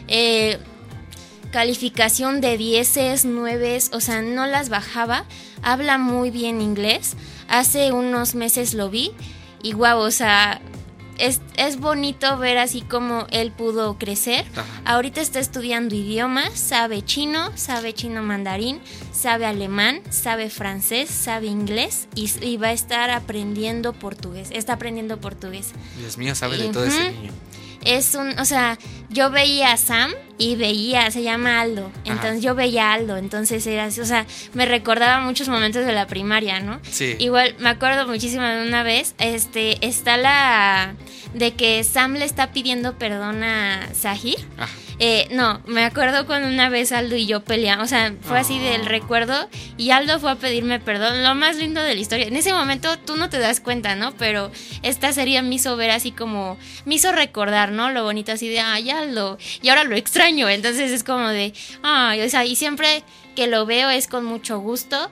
Eh, 0.08 0.58
calificación 1.50 2.40
de 2.40 2.56
10, 2.56 3.24
9, 3.26 3.78
o 3.92 4.00
sea, 4.00 4.22
no 4.22 4.46
las 4.46 4.68
bajaba. 4.68 5.24
Habla 5.62 5.98
muy 5.98 6.30
bien 6.30 6.60
inglés. 6.60 7.16
Hace 7.48 7.92
unos 7.92 8.34
meses 8.34 8.72
lo 8.74 8.88
vi 8.88 9.12
y 9.62 9.72
guau, 9.72 9.98
o 10.00 10.10
sea, 10.10 10.60
es, 11.18 11.40
es 11.56 11.78
bonito 11.78 12.38
ver 12.38 12.58
así 12.58 12.82
como 12.82 13.26
él 13.30 13.52
pudo 13.52 13.98
crecer. 13.98 14.44
Ajá. 14.56 14.66
Ahorita 14.84 15.20
está 15.20 15.40
estudiando 15.40 15.94
idiomas, 15.94 16.52
sabe 16.58 17.02
chino, 17.02 17.50
sabe 17.56 17.94
chino 17.94 18.22
mandarín, 18.22 18.80
sabe 19.12 19.46
alemán, 19.46 20.00
sabe 20.10 20.50
francés, 20.50 21.10
sabe 21.10 21.46
inglés 21.46 22.08
y, 22.14 22.30
y 22.44 22.56
va 22.56 22.68
a 22.68 22.72
estar 22.72 23.10
aprendiendo 23.10 23.92
portugués. 23.92 24.48
Está 24.52 24.74
aprendiendo 24.74 25.20
portugués. 25.20 25.72
Dios 25.98 26.18
mío, 26.18 26.34
sabe 26.34 26.58
de 26.58 26.68
todo 26.68 26.84
ese 26.84 27.12
niño. 27.12 27.32
Es 27.84 28.14
un, 28.14 28.38
o 28.38 28.44
sea, 28.44 28.78
yo 29.08 29.30
veía 29.30 29.72
a 29.72 29.76
Sam 29.76 30.12
y 30.38 30.56
veía, 30.56 31.10
se 31.10 31.22
llama 31.22 31.60
Aldo. 31.60 31.90
Entonces 32.04 32.42
yo 32.42 32.54
veía 32.54 32.90
a 32.90 32.94
Aldo, 32.94 33.16
entonces 33.16 33.66
era, 33.66 33.84
así, 33.84 34.00
o 34.00 34.04
sea, 34.04 34.26
me 34.54 34.66
recordaba 34.66 35.20
muchos 35.24 35.48
momentos 35.48 35.84
de 35.84 35.92
la 35.92 36.06
primaria, 36.06 36.60
¿no? 36.60 36.80
Sí. 36.90 37.16
Igual 37.18 37.54
me 37.58 37.68
acuerdo 37.68 38.06
muchísimo 38.06 38.44
de 38.44 38.66
una 38.66 38.82
vez, 38.82 39.14
este, 39.18 39.84
está 39.86 40.16
la 40.16 40.94
de 41.34 41.54
que 41.54 41.82
Sam 41.84 42.14
le 42.14 42.24
está 42.24 42.52
pidiendo 42.52 42.98
perdón 42.98 43.42
a 43.42 43.88
Sahir. 43.94 44.38
Ah, 44.58 44.68
Eh, 44.98 45.28
no, 45.30 45.60
me 45.66 45.84
acuerdo 45.84 46.26
cuando 46.26 46.48
una 46.48 46.68
vez 46.68 46.92
Aldo 46.92 47.16
y 47.16 47.26
yo 47.26 47.40
peleamos, 47.40 47.86
o 47.86 47.88
sea, 47.88 48.14
fue 48.22 48.38
así 48.38 48.58
del 48.58 48.82
Oh. 48.82 48.84
recuerdo 48.84 49.48
y 49.76 49.90
Aldo 49.90 50.20
fue 50.20 50.30
a 50.30 50.36
pedirme 50.36 50.80
perdón, 50.80 51.22
lo 51.22 51.34
más 51.34 51.56
lindo 51.56 51.82
de 51.82 51.94
la 51.94 52.00
historia. 52.00 52.26
En 52.26 52.36
ese 52.36 52.52
momento 52.52 52.96
tú 52.98 53.16
no 53.16 53.28
te 53.30 53.38
das 53.38 53.60
cuenta, 53.60 53.96
¿no? 53.96 54.12
Pero 54.16 54.50
esta 54.82 55.12
serie 55.12 55.42
me 55.42 55.54
hizo 55.56 55.76
ver 55.76 55.90
así 55.90 56.12
como, 56.12 56.58
me 56.84 56.96
hizo 56.96 57.12
recordar, 57.12 57.72
¿no? 57.72 57.90
Lo 57.90 58.04
bonito 58.04 58.32
así 58.32 58.48
de, 58.48 58.60
ay, 58.60 58.90
Aldo, 58.90 59.38
y 59.62 59.68
ahora 59.68 59.84
lo 59.84 59.96
extraño, 59.96 60.48
entonces 60.48 60.90
es 60.90 61.04
como 61.04 61.28
de, 61.28 61.52
ay, 61.82 62.20
o 62.22 62.28
sea, 62.28 62.44
y 62.44 62.56
siempre 62.56 63.02
que 63.34 63.46
lo 63.46 63.66
veo 63.66 63.90
es 63.90 64.08
con 64.08 64.24
mucho 64.24 64.58
gusto 64.58 65.10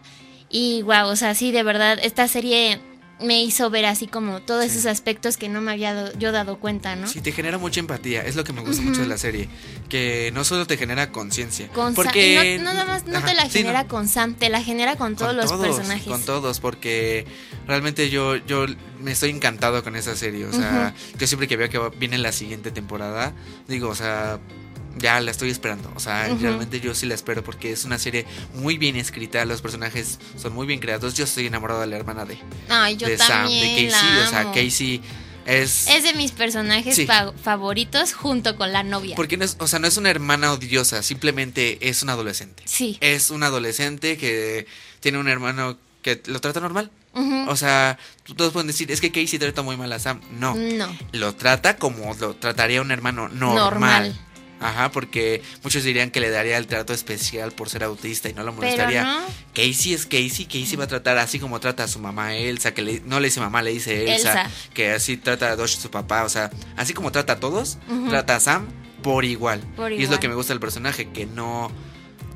y 0.50 0.82
wow, 0.82 1.06
o 1.06 1.16
sea, 1.16 1.34
sí, 1.34 1.52
de 1.52 1.62
verdad, 1.62 1.98
esta 2.02 2.26
serie 2.28 2.80
me 3.22 3.42
hizo 3.42 3.68
ver 3.70 3.84
así 3.86 4.06
como 4.06 4.40
todos 4.40 4.64
Sí. 4.64 4.70
esos 4.72 4.86
aspectos 4.86 5.36
que 5.36 5.48
no 5.48 5.60
me 5.60 5.72
había 5.72 5.94
do- 5.94 6.18
yo 6.18 6.32
dado 6.32 6.58
cuenta, 6.58 6.96
¿no? 6.96 7.06
Sí, 7.06 7.20
te 7.20 7.32
genera 7.32 7.58
mucha 7.58 7.80
empatía. 7.80 8.22
Es 8.22 8.36
lo 8.36 8.44
que 8.44 8.52
me 8.52 8.60
gusta 8.62 8.82
mucho 8.82 9.02
de 9.02 9.06
la 9.08 9.18
serie. 9.18 9.48
Que 9.88 10.30
no 10.34 10.44
solo 10.44 10.66
te 10.66 10.76
genera 10.76 11.12
conciencia. 11.12 11.68
Con 11.68 11.94
porque 11.94 12.58
no, 12.58 12.64
no 12.64 12.72
nada 12.74 12.84
más 12.86 13.06
no 13.06 13.18
Ajá, 13.18 13.26
te 13.28 13.34
la 13.34 13.44
sí, 13.44 13.50
genera 13.58 13.82
no. 13.82 13.88
con 13.88 14.08
Sam, 14.08 14.34
te 14.34 14.48
la 14.48 14.62
genera 14.62 14.96
con 14.96 15.16
todos 15.16 15.34
Con 15.34 15.58
los 15.58 15.66
personajes. 15.76 16.06
Con 16.06 16.22
todos, 16.24 16.60
porque 16.60 17.26
realmente 17.66 18.10
yo, 18.10 18.36
yo 18.36 18.66
me 19.00 19.12
estoy 19.12 19.30
encantado 19.30 19.82
con 19.84 19.96
esa 19.96 20.16
serie. 20.16 20.46
O 20.46 20.52
sea, 20.52 20.94
yo 21.18 21.26
siempre 21.26 21.46
que 21.48 21.56
veo 21.56 21.68
que 21.68 21.96
viene 21.98 22.18
la 22.18 22.32
siguiente 22.32 22.70
temporada, 22.70 23.32
digo, 23.68 23.88
o 23.88 23.94
sea, 23.94 24.38
ya 24.98 25.20
la 25.20 25.30
estoy 25.30 25.50
esperando. 25.50 25.92
O 25.94 26.00
sea, 26.00 26.28
realmente 26.40 26.80
yo 26.80 26.94
sí 26.94 27.06
la 27.06 27.14
espero 27.14 27.42
porque 27.44 27.72
es 27.72 27.84
una 27.84 27.98
serie 27.98 28.26
muy 28.54 28.78
bien 28.78 28.96
escrita, 28.96 29.44
los 29.44 29.62
personajes 29.62 30.18
son 30.36 30.52
muy 30.52 30.66
bien 30.66 30.80
creados. 30.80 31.14
Yo 31.14 31.24
estoy 31.24 31.46
enamorado 31.46 31.80
de 31.80 31.86
la 31.86 31.96
hermana 31.96 32.24
de, 32.24 32.38
Ay, 32.68 32.96
yo 32.96 33.06
de 33.06 33.18
Sam, 33.18 33.48
de 33.48 33.88
Casey. 33.90 34.18
O 34.18 34.26
sea. 34.30 34.44
Casey 34.52 35.00
es... 35.46 35.86
Es 35.88 36.02
de 36.04 36.14
mis 36.14 36.32
personajes 36.32 36.94
Sí. 36.94 37.06
favoritos 37.42 38.12
junto 38.12 38.56
con 38.56 38.72
la 38.72 38.82
novia. 38.82 39.16
Porque 39.16 39.36
no 39.36 39.44
es, 39.44 39.56
o 39.58 39.66
sea, 39.66 39.78
no 39.78 39.86
es 39.86 39.96
una 39.96 40.10
hermana 40.10 40.52
odiosa, 40.52 41.02
simplemente 41.02 41.88
es 41.88 42.02
un 42.02 42.10
adolescente. 42.10 42.62
Sí. 42.66 42.98
Es 43.00 43.30
un 43.30 43.42
adolescente 43.42 44.16
que 44.16 44.66
tiene 45.00 45.18
un 45.18 45.28
hermano 45.28 45.78
que 46.02 46.22
lo 46.26 46.40
trata 46.40 46.60
normal. 46.60 46.90
O 47.48 47.56
sea, 47.56 47.98
todos 48.36 48.52
pueden 48.52 48.68
decir, 48.68 48.90
es 48.92 49.00
que 49.00 49.10
Casey 49.10 49.38
trata 49.40 49.62
muy 49.62 49.76
mal 49.76 49.92
a 49.92 49.98
Sam. 49.98 50.20
No, 50.38 50.54
No. 50.54 50.86
lo 51.10 51.34
trata 51.34 51.76
como 51.76 52.14
lo 52.20 52.36
trataría 52.36 52.80
un 52.80 52.92
hermano 52.92 53.28
normal. 53.28 53.56
Normal. 53.56 54.20
Ajá, 54.60 54.90
porque 54.92 55.42
muchos 55.64 55.82
dirían 55.84 56.10
que 56.10 56.20
le 56.20 56.30
daría 56.30 56.58
el 56.58 56.66
trato 56.66 56.92
especial 56.92 57.52
por 57.52 57.68
ser 57.70 57.82
autista 57.82 58.28
y 58.28 58.34
no 58.34 58.42
lo 58.42 58.52
molestaría. 58.52 59.02
no. 59.04 59.20
Casey 59.54 59.94
es 59.94 60.04
Casey, 60.06 60.44
Casey 60.44 60.76
va 60.76 60.84
a 60.84 60.88
tratar 60.88 61.16
así 61.18 61.38
como 61.40 61.58
trata 61.60 61.84
a 61.84 61.88
su 61.88 61.98
mamá 61.98 62.34
Elsa, 62.34 62.72
que 62.74 62.82
le- 62.82 63.00
no 63.06 63.18
le 63.20 63.28
dice 63.28 63.40
mamá, 63.40 63.62
le 63.62 63.72
dice 63.72 64.14
Elsa, 64.14 64.42
Elsa. 64.44 64.50
que 64.74 64.90
así 64.92 65.16
trata 65.16 65.50
a 65.50 65.56
Dosh 65.56 65.76
su 65.78 65.90
papá, 65.90 66.24
o 66.24 66.28
sea, 66.28 66.50
así 66.76 66.92
como 66.92 67.10
trata 67.10 67.32
a 67.34 67.40
todos, 67.40 67.78
trata 68.10 68.36
a 68.36 68.40
Sam 68.40 68.66
por 69.02 69.24
igual. 69.24 69.60
Por 69.76 69.90
Y 69.92 69.94
es 69.94 70.00
lo 70.00 70.04
igual. 70.04 70.20
que 70.20 70.28
me 70.28 70.34
gusta 70.34 70.52
del 70.52 70.60
personaje, 70.60 71.10
que 71.10 71.24
no 71.26 71.70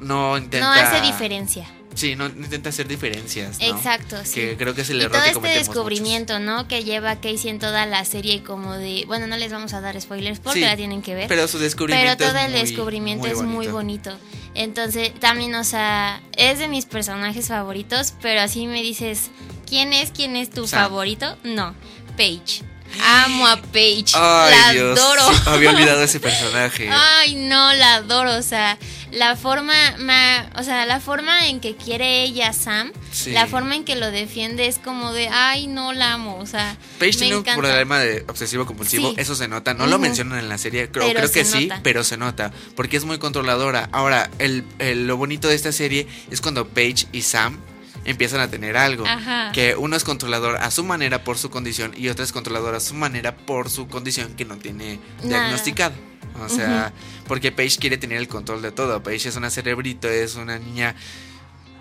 no 0.00 0.36
intenta 0.36 0.66
No 0.66 0.72
hace 0.72 1.00
diferencia. 1.02 1.66
Sí, 1.94 2.16
no, 2.16 2.28
no 2.28 2.44
intenta 2.44 2.70
hacer 2.70 2.88
diferencias, 2.88 3.58
¿no? 3.60 3.66
Exacto, 3.66 4.16
sí. 4.24 4.34
Que 4.40 4.56
creo 4.56 4.74
que 4.74 4.80
es 4.82 4.90
el 4.90 4.96
y 4.98 5.00
error 5.04 5.12
todo 5.12 5.22
que 5.42 5.48
este 5.48 5.58
descubrimiento, 5.58 6.38
¿no? 6.40 6.66
Que 6.66 6.82
lleva 6.84 7.16
Casey 7.16 7.48
en 7.50 7.58
toda 7.58 7.86
la 7.86 8.04
serie 8.04 8.42
como 8.42 8.74
de... 8.74 9.04
Bueno, 9.06 9.26
no 9.26 9.36
les 9.36 9.52
vamos 9.52 9.72
a 9.74 9.80
dar 9.80 10.00
spoilers 10.00 10.40
porque 10.40 10.60
Sí, 10.60 10.64
la 10.64 10.76
tienen 10.76 11.02
que 11.02 11.14
ver. 11.14 11.28
Pero 11.28 11.46
su 11.46 11.52
Pero 11.58 11.64
descubrimiento 11.64 12.24
todo 12.24 12.36
es 12.36 12.44
el 12.46 12.50
muy- 12.52 12.60
descubrimiento 12.60 13.26
es 13.28 13.42
muy 13.42 13.68
bonito. 13.68 14.16
Entonces, 14.54 15.12
también, 15.20 15.54
o 15.54 15.64
sea, 15.64 16.20
es 16.36 16.58
de 16.58 16.68
mis 16.68 16.84
personajes 16.86 17.48
favoritos, 17.48 18.14
pero 18.22 18.40
así 18.40 18.66
me 18.66 18.82
dices, 18.82 19.30
¿quién 19.68 19.92
es? 19.92 20.10
¿Quién 20.10 20.36
es 20.36 20.50
tu 20.50 20.66
Sam. 20.66 20.82
favorito? 20.82 21.36
No, 21.44 21.74
Paige. 22.16 22.62
Amo 23.02 23.46
a 23.48 23.56
Paige. 23.60 24.04
Ay, 24.14 24.54
la 24.56 24.72
Dios. 24.72 24.98
adoro. 25.00 25.22
había 25.46 25.70
olvidado 25.70 26.02
ese 26.04 26.20
personaje. 26.28 26.88
Ay, 26.90 27.34
no, 27.34 27.72
la 27.72 27.96
adoro, 27.96 28.36
o 28.36 28.42
sea, 28.42 28.78
la 29.14 29.36
forma, 29.36 29.74
ma- 29.98 30.50
o 30.58 30.62
sea, 30.62 30.86
la 30.86 31.00
forma 31.00 31.46
en 31.48 31.60
que 31.60 31.76
quiere 31.76 32.22
ella 32.24 32.52
Sam, 32.52 32.92
Sí. 33.12 33.30
la 33.32 33.46
forma 33.46 33.74
en 33.76 33.84
que 33.84 33.96
lo 33.96 34.10
defiende 34.10 34.66
es 34.66 34.78
como 34.78 35.12
de, 35.12 35.28
ay, 35.28 35.66
no 35.66 35.92
la 35.92 36.14
amo, 36.14 36.36
o 36.38 36.46
sea, 36.46 36.76
Paige 36.98 37.18
tiene 37.18 37.36
un 37.36 37.44
problema 37.44 37.98
de 38.00 38.24
obsesivo 38.28 38.66
compulsivo, 38.66 39.10
Sí. 39.10 39.14
eso 39.18 39.34
se 39.34 39.48
nota. 39.48 39.72
No 39.74 39.86
lo 39.86 39.98
mencionan 39.98 40.38
en 40.40 40.48
la 40.48 40.58
serie, 40.58 40.90
creo, 40.90 41.06
Pero 41.06 41.20
creo 41.20 41.32
que 41.32 41.44
sí, 41.44 41.66
nota. 41.68 41.80
pero 41.82 42.04
se 42.04 42.16
nota. 42.16 42.52
Porque 42.76 42.96
es 42.96 43.04
muy 43.04 43.18
controladora. 43.18 43.88
Ahora, 43.92 44.30
el, 44.38 44.64
el- 44.78 45.06
lo 45.06 45.16
bonito 45.16 45.48
de 45.48 45.54
esta 45.54 45.72
serie 45.72 46.06
es 46.30 46.40
cuando 46.40 46.68
Paige 46.68 47.06
y 47.12 47.22
Sam 47.22 47.58
empiezan 48.04 48.40
a 48.40 48.48
tener 48.50 48.76
algo. 48.76 49.06
Ajá. 49.06 49.50
Que 49.52 49.76
uno 49.76 49.96
es 49.96 50.04
controlador 50.04 50.56
a 50.56 50.70
su 50.70 50.84
manera 50.84 51.24
por 51.24 51.38
su 51.38 51.48
condición 51.50 51.94
y 51.96 52.08
otro 52.08 52.22
es 52.24 52.32
controlador 52.32 52.74
a 52.74 52.80
su 52.80 52.94
manera 52.94 53.34
por 53.36 53.70
su 53.70 53.88
condición 53.88 54.34
que 54.34 54.44
no 54.44 54.56
tiene 54.58 54.98
Nada. 55.22 55.40
diagnosticado. 55.44 55.94
O 56.40 56.48
sea, 56.48 56.92
porque 57.26 57.52
Paige 57.52 57.78
quiere 57.78 57.96
tener 57.96 58.18
el 58.18 58.28
control 58.28 58.60
de 58.62 58.72
todo. 58.72 59.02
Paige 59.02 59.28
es 59.28 59.36
una 59.36 59.50
cerebrito, 59.50 60.08
es 60.08 60.34
una 60.34 60.58
niña 60.58 60.94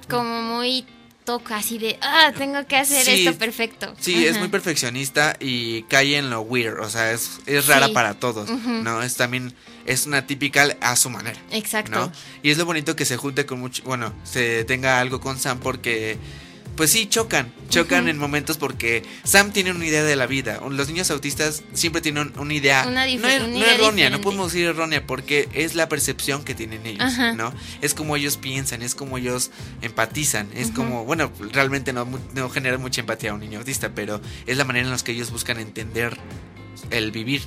Como 0.10 0.42
muy 0.42 0.86
toca 1.26 1.56
así 1.56 1.78
de, 1.78 1.98
ah, 2.02 2.34
tengo 2.38 2.68
que 2.68 2.76
hacer 2.76 3.04
Sí. 3.06 3.26
esto 3.26 3.40
perfecto. 3.40 3.96
Sí, 3.98 4.26
es 4.26 4.38
muy 4.38 4.50
perfeccionista 4.50 5.38
y 5.40 5.84
cae 5.84 6.18
en 6.18 6.30
lo 6.30 6.42
weird, 6.42 6.82
o 6.82 6.90
sea, 6.90 7.14
es, 7.14 7.40
es 7.46 7.66
rara 7.68 7.88
Sí. 7.88 7.94
para 7.94 8.14
todos. 8.16 8.50
¿no? 8.50 9.02
Es 9.02 9.16
también, 9.16 9.54
es 9.86 10.06
una 10.06 10.28
típica 10.28 10.76
a 10.82 10.96
su 10.98 11.10
manera, 11.10 11.40
Exacto. 11.52 11.92
¿no? 11.98 12.12
Y 12.44 12.50
es 12.52 12.58
lo 12.58 12.66
bonito 12.66 12.98
que 12.98 13.06
se 13.06 13.16
junte 13.16 13.46
con 13.46 13.62
mucho, 13.62 13.82
bueno, 13.84 14.14
se 14.26 14.66
tenga 14.66 15.00
algo 15.00 15.22
con 15.22 15.40
Sam 15.40 15.60
porque, 15.62 16.18
pues 16.76 16.90
sí, 16.92 17.06
chocan, 17.08 17.52
chocan 17.70 18.08
en 18.08 18.18
momentos 18.18 18.58
porque 18.58 19.04
Sam 19.24 19.52
tiene 19.52 19.72
una 19.72 19.86
idea 19.86 20.04
de 20.04 20.16
la 20.16 20.26
vida, 20.26 20.60
los 20.70 20.88
niños 20.88 21.12
autistas 21.12 21.64
siempre 21.74 22.02
tienen 22.02 22.34
una 22.38 22.54
idea, 22.54 22.86
Una 22.88 23.06
no, 23.06 23.12
una 23.14 23.38
no 23.40 23.48
idea 23.58 23.74
errónea, 23.76 23.76
diferente. 23.76 24.10
no 24.10 24.22
podemos 24.22 24.52
decir 24.52 24.68
errónea 24.68 25.06
porque 25.06 25.50
es 25.54 25.76
la 25.76 25.88
percepción 25.90 26.44
que 26.44 26.56
tienen 26.56 26.86
ellos, 26.86 27.04
Ajá. 27.04 27.34
¿no? 27.34 27.54
Es 27.82 27.94
como 27.94 28.16
ellos 28.16 28.38
piensan, 28.38 28.82
es 28.82 28.96
como 28.96 29.18
ellos 29.18 29.52
empatizan, 29.82 30.50
es 30.56 30.72
como, 30.72 31.06
bueno, 31.06 31.32
realmente 31.52 31.94
no, 31.94 32.08
no 32.34 32.50
genera 32.50 32.78
mucha 32.78 33.02
empatía 33.02 33.32
a 33.32 33.34
un 33.36 33.42
niño 33.42 33.60
autista, 33.60 33.92
pero 33.94 34.20
es 34.48 34.58
la 34.58 34.64
manera 34.66 34.86
en 34.86 34.92
la 34.92 34.98
que 34.98 35.12
ellos 35.12 35.30
buscan 35.32 35.60
entender 35.60 36.18
el 36.90 37.12
vivir. 37.12 37.42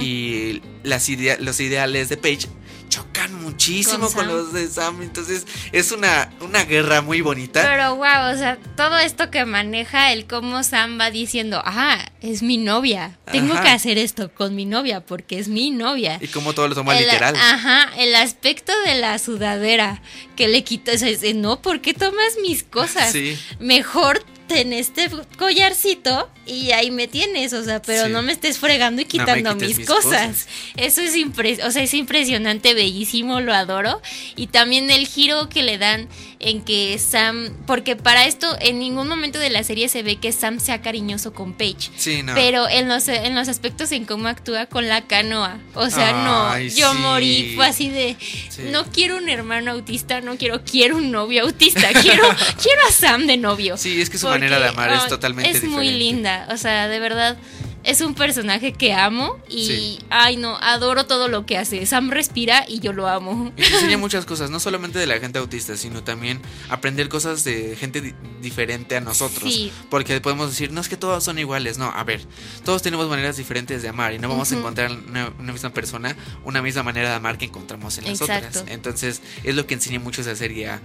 Y 0.00 0.60
las 0.82 1.08
idea- 1.08 1.38
los 1.40 1.60
ideales 1.60 2.08
de 2.08 2.16
Paige 2.16 2.48
chocan 2.92 3.32
muchísimo 3.42 4.10
Con 4.10 4.26
los 4.28 4.52
de 4.52 4.68
Sam, 4.68 5.00
entonces 5.00 5.46
es 5.72 5.92
una, 5.92 6.30
una 6.40 6.64
guerra 6.64 7.00
muy 7.00 7.22
bonita. 7.22 7.62
Pero 7.62 7.96
wow, 7.96 8.34
o 8.34 8.36
sea, 8.36 8.58
todo 8.76 8.98
esto 8.98 9.30
que 9.30 9.46
maneja 9.46 10.12
el 10.12 10.26
cómo 10.26 10.62
Sam 10.62 11.00
va 11.00 11.10
diciendo, 11.10 11.62
ah, 11.64 12.04
es 12.20 12.42
mi 12.42 12.58
novia, 12.58 13.18
tengo 13.30 13.54
Ajá. 13.54 13.62
que 13.62 13.68
hacer 13.70 13.96
esto 13.96 14.30
con 14.34 14.54
mi 14.54 14.66
novia 14.66 15.00
porque 15.06 15.38
es 15.38 15.48
mi 15.48 15.70
novia. 15.70 16.18
y 16.20 16.28
como 16.28 16.52
todo 16.52 16.68
lo 16.68 16.74
toma 16.74 16.98
El- 16.98 17.04
literal. 17.06 17.34
Ajá, 17.34 17.88
el 17.96 18.14
aspecto 18.14 18.72
de 18.84 18.96
la 18.96 19.18
sudadera 19.18 20.02
que 20.36 20.48
le 20.48 20.62
quita, 20.62 20.92
o 20.92 20.98
sea, 20.98 21.10
no, 21.34 21.62
¿por 21.62 21.80
qué 21.80 21.94
tomas 21.94 22.36
mis 22.42 22.62
cosas? 22.62 23.10
Sí. 23.12 23.38
Mejor 23.58 24.22
ten 24.52 24.72
este 24.72 25.08
collarcito 25.38 26.28
y 26.46 26.72
ahí 26.72 26.90
me 26.90 27.08
tienes, 27.08 27.52
o 27.52 27.64
sea, 27.64 27.80
pero 27.82 28.06
Sí. 28.06 28.12
no 28.12 28.22
me 28.22 28.32
estés 28.32 28.58
fregando 28.58 29.02
y 29.02 29.04
quitando 29.04 29.54
mis, 29.54 29.78
mis 29.78 29.86
cosas. 29.86 30.02
cosas. 30.02 30.48
Eso 30.76 31.00
es 31.00 31.16
impres 31.16 31.60
o 31.64 31.70
sea, 31.70 31.82
es 31.82 31.94
impresionante, 31.94 32.74
bellísimo, 32.74 33.40
lo 33.40 33.54
adoro. 33.54 34.00
Y 34.36 34.48
también 34.48 34.90
el 34.90 35.06
giro 35.06 35.48
que 35.48 35.62
le 35.62 35.78
dan 35.78 36.08
en 36.42 36.60
que 36.62 36.98
Sam, 36.98 37.50
porque 37.66 37.96
para 37.96 38.26
esto 38.26 38.56
en 38.60 38.78
ningún 38.78 39.08
momento 39.08 39.38
de 39.38 39.48
la 39.50 39.62
serie 39.64 39.88
se 39.88 40.02
ve 40.02 40.16
que 40.16 40.32
Sam 40.32 40.60
sea 40.60 40.82
cariñoso 40.82 41.32
con 41.32 41.52
Paige. 41.52 41.90
Sí, 41.96 42.22
no. 42.22 42.34
Pero 42.34 42.68
en 42.68 42.88
los, 42.88 43.08
en 43.08 43.34
los 43.34 43.48
aspectos 43.48 43.90
en 43.92 44.04
cómo 44.04 44.28
actúa 44.28 44.66
con 44.66 44.88
la 44.88 45.02
canoa. 45.02 45.58
O 45.74 45.88
sea, 45.90 46.52
Ay, 46.52 46.68
no, 46.68 46.74
yo 46.76 46.92
sí. 46.92 46.98
morí, 46.98 47.52
fue 47.56 47.66
así 47.66 47.88
de, 47.88 48.16
Sí. 48.48 48.62
no 48.70 48.84
quiero 48.86 49.16
un 49.16 49.28
hermano 49.28 49.70
autista, 49.72 50.20
no 50.20 50.36
quiero, 50.36 50.62
quiero 50.64 50.96
un 50.96 51.10
novio 51.10 51.42
autista, 51.44 51.88
quiero, 52.02 52.22
quiero 52.62 52.80
a 52.88 52.92
Sam 52.92 53.26
de 53.26 53.36
novio. 53.36 53.76
Sí, 53.76 54.00
es 54.00 54.10
que 54.10 54.18
su 54.18 54.26
Porque, 54.26 54.40
manera 54.40 54.60
de 54.60 54.68
amar 54.68 54.92
es 54.92 55.06
totalmente 55.08 55.50
Es 55.50 55.62
muy 55.64 55.86
diferente. 55.86 55.98
linda, 55.98 56.48
o 56.50 56.56
sea, 56.56 56.88
de 56.88 56.98
verdad, 56.98 57.36
es 57.84 58.00
un 58.00 58.14
personaje 58.14 58.72
que 58.72 58.92
amo 58.94 59.38
y, 59.48 59.66
Sí. 59.66 59.98
ay 60.10 60.36
no, 60.36 60.56
adoro 60.58 61.06
todo 61.06 61.28
lo 61.28 61.46
que 61.46 61.58
hace. 61.58 61.84
Sam 61.86 62.10
respira 62.10 62.64
y 62.68 62.80
yo 62.80 62.92
lo 62.92 63.08
amo. 63.08 63.52
Y 63.56 63.62
te 63.62 63.74
enseña 63.74 63.98
muchas 63.98 64.24
cosas, 64.24 64.50
no 64.50 64.60
solamente 64.60 64.98
de 64.98 65.06
la 65.06 65.18
gente 65.18 65.38
autista, 65.38 65.76
sino 65.76 66.02
también 66.04 66.40
aprender 66.68 67.08
cosas 67.08 67.44
de 67.44 67.76
gente 67.76 68.00
di- 68.00 68.14
diferente 68.40 68.96
a 68.96 69.00
nosotros. 69.00 69.52
Sí. 69.52 69.72
Porque 69.90 70.20
podemos 70.20 70.50
decir, 70.50 70.72
no 70.72 70.80
es 70.80 70.88
que 70.88 70.96
todos 70.96 71.22
son 71.24 71.38
iguales, 71.38 71.78
no, 71.78 71.86
a 71.90 72.04
ver, 72.04 72.20
todos 72.64 72.82
tenemos 72.82 73.08
maneras 73.08 73.36
diferentes 73.36 73.82
de 73.82 73.88
amar 73.88 74.12
y 74.14 74.18
no 74.18 74.28
vamos 74.28 74.52
a 74.52 74.56
encontrar 74.56 74.90
en 74.90 75.08
una, 75.10 75.28
una 75.38 75.52
misma 75.52 75.70
persona 75.70 76.16
una 76.44 76.62
misma 76.62 76.82
manera 76.82 77.08
de 77.10 77.14
amar 77.16 77.38
que 77.38 77.46
encontramos 77.46 77.98
en 77.98 78.04
las 78.04 78.20
Exacto. 78.20 78.60
otras. 78.60 78.64
Entonces, 78.72 79.22
es 79.44 79.54
lo 79.54 79.66
que 79.66 79.74
enseña 79.74 79.98
mucho 80.00 80.20
esa 80.22 80.34
serie 80.36 80.68
a, 80.68 80.80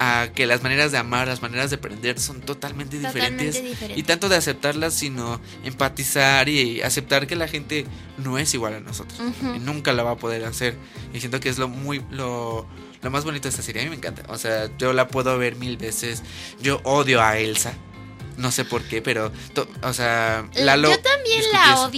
a 0.00 0.28
que 0.34 0.46
las 0.46 0.62
maneras 0.62 0.92
de 0.92 0.98
amar, 0.98 1.26
las 1.28 1.42
maneras 1.42 1.70
de 1.70 1.76
aprender 1.76 2.18
son 2.20 2.40
totalmente, 2.40 2.96
Totalmente 2.98 3.44
diferentes. 3.44 3.62
diferentes. 3.62 3.98
Y 3.98 4.02
tanto 4.04 4.28
de 4.28 4.36
aceptarlas, 4.36 4.94
sino 4.94 5.40
empatizar 5.64 6.48
y 6.48 6.82
aceptar 6.82 7.26
que 7.26 7.34
la 7.36 7.48
gente 7.48 7.84
no 8.18 8.38
es 8.38 8.54
igual 8.54 8.74
a 8.74 8.80
nosotros 8.80 9.18
Ujú. 9.20 9.54
y 9.54 9.58
nunca 9.58 9.92
la 9.92 10.02
va 10.02 10.12
a 10.12 10.16
poder 10.16 10.44
hacer. 10.44 10.76
Y 11.12 11.20
siento 11.20 11.40
que 11.40 11.48
es 11.48 11.58
lo 11.58 11.68
muy 11.68 12.02
lo, 12.10 12.66
lo 13.02 13.10
más 13.10 13.24
bonito 13.24 13.44
de 13.44 13.48
esta 13.50 13.62
serie. 13.62 13.82
A 13.82 13.84
mí 13.84 13.90
me 13.90 13.96
encanta. 13.96 14.22
O 14.28 14.38
sea, 14.38 14.70
yo 14.78 14.92
la 14.92 15.08
puedo 15.08 15.36
ver 15.38 15.56
mil 15.56 15.76
veces. 15.76 16.22
Yo 16.60 16.80
odio 16.84 17.20
a 17.22 17.38
Elsa. 17.38 17.72
No 18.36 18.52
sé 18.52 18.64
por 18.64 18.82
qué, 18.84 19.02
pero 19.02 19.32
o 19.82 19.92
sea, 19.92 20.48
Lalo 20.54 20.90
yo 20.90 21.00
también 21.00 21.42
la 21.52 21.72
eso. 21.72 21.90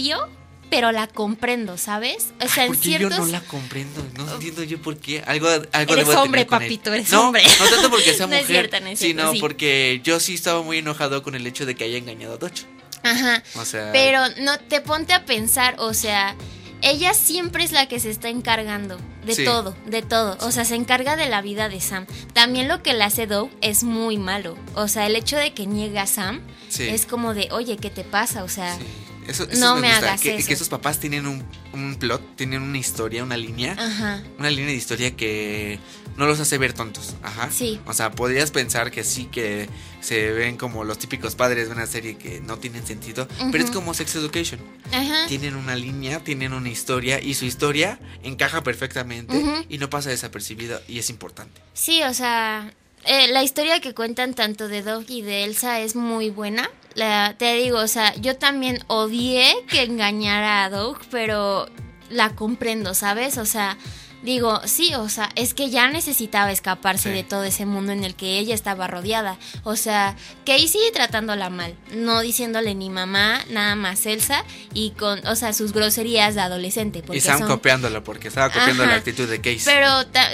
Pero 0.71 0.91
la 0.91 1.05
comprendo, 1.05 1.77
¿sabes? 1.77 2.29
O 2.43 2.47
sea, 2.47 2.63
en 2.63 2.69
¿por 2.69 2.77
qué 2.77 2.83
ciertos 2.83 3.17
yo 3.17 3.25
no 3.25 3.31
la 3.31 3.41
comprendo? 3.41 4.03
No 4.17 4.33
entiendo 4.33 4.63
yo 4.63 4.81
por 4.81 4.97
qué. 4.97 5.21
Algo, 5.27 5.47
algo 5.47 5.93
Eres 5.93 5.95
debo 6.07 6.11
de 6.11 6.17
hombre, 6.17 6.45
tener 6.45 6.47
con 6.47 6.59
papito, 6.59 6.89
ella. 6.93 7.01
eres 7.01 7.11
no, 7.11 7.27
hombre. 7.27 7.43
No 7.59 7.65
tanto 7.69 7.89
porque 7.91 8.13
sea 8.15 8.25
No 8.31 8.35
es 8.35 8.41
mujer, 8.41 8.69
cierto, 8.69 8.79
no 8.79 8.87
es 8.87 8.97
cierto, 8.99 9.21
sino 9.21 9.33
sí. 9.33 9.39
porque 9.39 10.01
yo 10.03 10.19
sí 10.19 10.33
estaba 10.33 10.63
muy 10.63 10.79
enojado 10.79 11.21
con 11.21 11.35
el 11.35 11.45
hecho 11.45 11.65
de 11.67 11.75
que 11.75 11.83
haya 11.83 11.97
engañado 11.97 12.33
a 12.33 12.37
Dodge. 12.37 12.65
Ajá. 13.03 13.43
O 13.55 13.65
sea, 13.65 13.91
Pero 13.91 14.21
no 14.39 14.57
te 14.59 14.79
ponte 14.81 15.13
a 15.13 15.25
pensar, 15.25 15.75
o 15.79 15.93
sea, 15.93 16.35
ella 16.81 17.13
siempre 17.13 17.63
es 17.63 17.71
la 17.73 17.87
que 17.87 17.99
se 17.99 18.09
está 18.09 18.29
encargando 18.29 18.97
de 19.25 19.35
Sí. 19.35 19.43
todo, 19.43 19.75
de 19.85 20.01
todo. 20.01 20.37
O 20.39 20.51
sea, 20.51 20.65
se 20.65 20.75
encarga 20.75 21.15
de 21.17 21.27
la 21.27 21.41
vida 21.41 21.67
de 21.67 21.81
Sam. 21.81 22.05
También 22.33 22.67
lo 22.67 22.81
que 22.81 22.93
le 22.93 23.03
hace 23.03 23.27
Doug 23.27 23.51
es 23.61 23.83
muy 23.83 24.17
malo. 24.17 24.57
O 24.75 24.87
sea, 24.87 25.05
el 25.05 25.15
hecho 25.15 25.35
de 25.37 25.53
que 25.53 25.67
niegue 25.67 25.99
a 25.99 26.07
Sam 26.07 26.39
Sí. 26.69 26.87
es 26.87 27.05
como 27.05 27.33
de, 27.33 27.49
oye, 27.51 27.75
¿qué 27.77 27.89
te 27.89 28.03
pasa? 28.03 28.43
O 28.43 28.49
sea, 28.49 28.75
Sí. 28.77 28.83
Eso, 29.27 29.43
eso 29.49 29.59
No 29.59 29.75
me, 29.75 29.81
me 29.81 29.87
gusta, 29.89 30.07
hagas 30.07 30.21
que, 30.21 30.35
eso. 30.35 30.47
que 30.47 30.53
esos 30.53 30.69
papás 30.69 30.99
tienen 30.99 31.27
un, 31.27 31.43
un 31.73 31.95
plot, 31.95 32.35
tienen 32.35 32.61
una 32.61 32.77
historia, 32.77 33.23
una 33.23 33.37
línea, 33.37 33.73
ajá. 33.77 34.23
una 34.39 34.49
línea 34.49 34.67
de 34.67 34.75
historia 34.75 35.15
que 35.15 35.79
no 36.17 36.25
los 36.25 36.39
hace 36.39 36.57
ver 36.57 36.73
tontos. 36.73 37.15
Ajá. 37.23 37.49
Sí. 37.51 37.79
O 37.85 37.93
sea, 37.93 38.11
podrías 38.11 38.51
pensar 38.51 38.91
que 38.91 39.03
sí, 39.03 39.25
que 39.25 39.69
se 40.01 40.31
ven 40.31 40.57
como 40.57 40.83
los 40.83 40.97
típicos 40.97 41.35
padres 41.35 41.67
de 41.67 41.73
una 41.75 41.85
serie 41.87 42.17
que 42.17 42.41
no 42.41 42.57
tienen 42.57 42.85
sentido, 42.85 43.27
pero 43.51 43.63
es 43.63 43.71
como 43.71 43.93
Sex 43.93 44.15
Education. 44.15 44.59
Ajá. 44.91 45.27
Tienen 45.27 45.55
una 45.55 45.75
línea, 45.75 46.19
tienen 46.23 46.53
una 46.53 46.69
historia 46.69 47.21
y 47.21 47.33
su 47.35 47.45
historia 47.45 47.99
encaja 48.23 48.63
perfectamente 48.63 49.65
y 49.69 49.77
no 49.77 49.89
pasa 49.89 50.09
desapercibido 50.09 50.81
y 50.87 50.99
es 50.99 51.09
importante. 51.09 51.61
Sí, 51.73 52.03
o 52.03 52.13
sea, 52.13 52.73
eh, 53.05 53.27
la 53.29 53.43
historia 53.43 53.79
que 53.79 53.93
cuentan 53.93 54.33
tanto 54.33 54.67
de 54.67 54.81
Doug 54.81 55.05
y 55.07 55.21
de 55.21 55.43
Elsa 55.45 55.79
es 55.79 55.95
muy 55.95 56.29
buena. 56.29 56.69
La, 56.95 57.35
te 57.37 57.55
digo, 57.55 57.79
o 57.79 57.87
sea, 57.87 58.13
yo 58.15 58.37
también 58.37 58.83
odié 58.87 59.45
que 59.69 59.83
engañara 59.83 60.65
a 60.65 60.69
Doug, 60.69 60.97
pero 61.09 61.67
la 62.09 62.35
comprendo, 62.35 62.93
¿sabes? 62.93 63.37
O 63.37 63.45
sea, 63.45 63.77
digo, 64.23 64.61
sí, 64.65 64.93
o 64.95 65.09
sea, 65.09 65.29
es 65.35 65.53
que 65.53 65.69
ya 65.69 65.87
necesitaba 65.89 66.51
escaparse 66.51 67.09
Sí. 67.09 67.15
de 67.15 67.23
todo 67.23 67.43
ese 67.43 67.65
mundo 67.65 67.91
en 67.91 68.03
el 68.03 68.15
que 68.15 68.37
ella 68.39 68.53
estaba 68.53 68.87
rodeada. 68.87 69.37
O 69.63 69.75
sea, 69.75 70.15
Casey 70.45 70.79
tratándola 70.93 71.49
mal, 71.49 71.75
no 71.93 72.21
diciéndole 72.21 72.75
ni 72.75 72.89
mamá, 72.89 73.41
nada 73.49 73.75
más 73.75 74.05
Elsa, 74.05 74.43
y 74.73 74.91
con, 74.91 75.25
o 75.25 75.35
sea, 75.35 75.53
sus 75.53 75.73
groserías 75.73 76.35
de 76.35 76.41
adolescente. 76.41 77.01
Porque 77.01 77.17
y 77.17 77.21
Sam 77.21 77.39
son- 77.39 77.47
copiándola 77.47 78.03
porque 78.03 78.27
estaba 78.27 78.49
copiando 78.51 78.83
Ajá. 78.83 78.91
la 78.91 78.97
actitud 78.99 79.27
de 79.27 79.41
Case. 79.41 79.63
pero, 79.65 79.87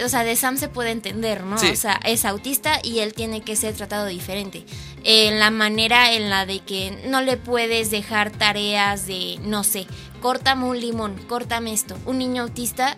o 0.06 0.10
sea, 0.10 0.24
de 0.24 0.36
Sam 0.36 0.58
se 0.58 0.68
puede 0.68 0.92
entender, 0.92 1.44
¿no? 1.44 1.58
Sí. 1.58 1.68
O 1.68 1.76
sea, 1.76 2.00
es 2.04 2.26
autista 2.26 2.80
y 2.84 3.00
él 3.00 3.14
tiene 3.14 3.42
que 3.42 3.56
ser 3.56 3.74
tratado 3.76 4.06
diferente. 4.08 4.66
En 5.04 5.40
la 5.40 5.52
manera 5.52 6.12
en 6.12 6.30
la 6.30 6.46
de 6.46 6.60
que 6.60 6.92
no 7.08 7.22
le 7.22 7.38
puedes 7.38 7.92
dejar 7.92 8.32
tareas 8.32 9.08
de, 9.08 9.40
no 9.44 9.64
sé, 9.64 9.88
córtame 10.22 10.66
un 10.66 10.80
limón, 10.82 11.16
córtame 11.28 11.72
esto. 11.72 11.98
Un 12.06 12.18
niño 12.18 12.44
autista 12.44 12.98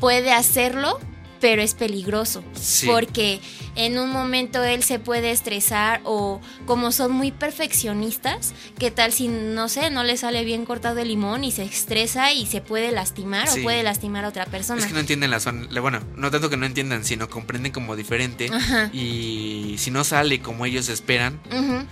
puede 0.00 0.32
hacerlo, 0.32 0.98
pero 1.40 1.60
es 1.60 1.74
peligroso 1.74 2.42
Sí. 2.54 2.86
porque 2.86 3.38
en 3.76 3.98
un 3.98 4.08
momento 4.10 4.62
él 4.64 4.82
se 4.82 4.98
puede 4.98 5.30
estresar 5.30 6.00
o 6.04 6.40
como 6.64 6.90
son 6.92 7.12
muy 7.12 7.32
perfeccionistas, 7.32 8.54
¿qué 8.78 8.90
tal 8.90 9.12
si 9.12 9.28
no 9.28 9.68
sé, 9.68 9.90
no 9.90 10.04
le 10.04 10.16
sale 10.16 10.44
bien 10.44 10.64
cortado 10.64 11.00
el 11.00 11.08
limón 11.08 11.44
y 11.44 11.50
se 11.52 11.64
estresa 11.64 12.32
y 12.32 12.46
se 12.46 12.60
puede 12.62 12.92
lastimar 12.92 13.48
Sí. 13.48 13.60
o 13.60 13.62
puede 13.64 13.82
lastimar 13.82 14.24
a 14.24 14.28
otra 14.28 14.46
persona? 14.46 14.80
Es 14.80 14.86
que 14.86 14.94
no 14.94 15.00
entienden 15.00 15.30
la 15.30 15.40
zona. 15.40 15.66
Bueno, 15.80 16.00
no 16.16 16.30
tanto 16.30 16.48
que 16.48 16.56
no 16.56 16.64
entiendan, 16.66 17.04
sino 17.04 17.28
comprenden 17.28 17.72
como 17.72 17.94
diferente. 17.96 18.48
Ajá. 18.52 18.88
Y 18.94 19.74
si 19.78 19.90
no 19.90 20.04
sale 20.04 20.40
como 20.40 20.64
ellos 20.64 20.88
esperan, 20.88 21.40
Ujú. 21.50 21.84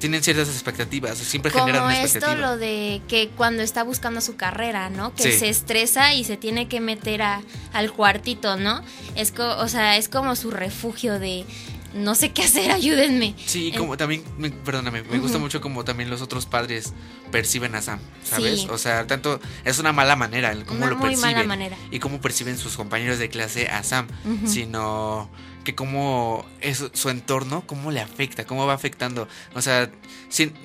Tienen 0.00 0.22
ciertas 0.24 0.48
expectativas. 0.48 1.16
Siempre 1.18 1.52
generan 1.52 1.82
Como 1.82 1.86
una 1.94 2.02
esto 2.02 2.34
lo 2.34 2.56
de 2.56 3.00
que 3.06 3.28
cuando 3.36 3.62
está 3.62 3.84
buscando 3.84 4.20
su 4.20 4.34
carrera, 4.34 4.90
¿no? 4.90 5.14
Que 5.14 5.22
Sí. 5.30 5.38
se 5.38 5.48
estresa 5.48 6.12
y 6.14 6.24
se 6.24 6.36
tiene 6.36 6.66
que 6.66 6.80
meter 6.80 7.22
a, 7.22 7.42
al 7.72 7.92
cuartito, 7.92 8.56
¿no? 8.56 8.82
Es 9.14 9.30
co- 9.30 9.56
o 9.58 9.68
sea, 9.68 9.96
es 9.96 10.08
como 10.08 10.34
su 10.34 10.50
refugio 10.50 11.20
de 11.20 11.44
no 11.92 12.14
sé 12.14 12.30
qué 12.32 12.42
hacer, 12.44 12.70
ayúdenme. 12.72 13.34
Sí, 13.46 13.72
como 13.76 13.96
también, 13.96 14.22
me- 14.38 14.50
perdóname, 14.50 15.02
me 15.02 15.18
gusta 15.18 15.38
mucho 15.38 15.60
como 15.60 15.84
también 15.84 16.08
los 16.08 16.22
otros 16.22 16.46
padres 16.46 16.92
perciben 17.32 17.74
a 17.74 17.82
Sam, 17.82 17.98
¿sabes? 18.24 18.60
Sí. 18.62 18.68
O 18.70 18.78
sea, 18.78 19.06
tanto 19.06 19.40
es 19.64 19.78
una 19.80 19.92
mala 19.92 20.14
manera 20.16 20.50
el 20.52 20.64
cómo 20.64 20.78
Una 20.80 20.90
lo 20.90 20.96
muy 20.96 21.10
perciben 21.10 21.32
mala 21.34 21.46
manera. 21.46 21.76
y 21.90 21.98
cómo 21.98 22.20
perciben 22.20 22.56
sus 22.58 22.76
compañeros 22.76 23.18
de 23.18 23.28
clase 23.28 23.68
a 23.68 23.82
Sam, 23.82 24.06
sino 24.46 25.30
que 25.64 25.74
cómo 25.74 26.46
es 26.60 26.84
su 26.92 27.10
entorno, 27.10 27.64
cómo 27.66 27.90
le 27.90 28.00
afecta, 28.00 28.46
cómo 28.46 28.66
va 28.66 28.74
afectando. 28.74 29.28
O 29.54 29.60
sea, 29.62 29.90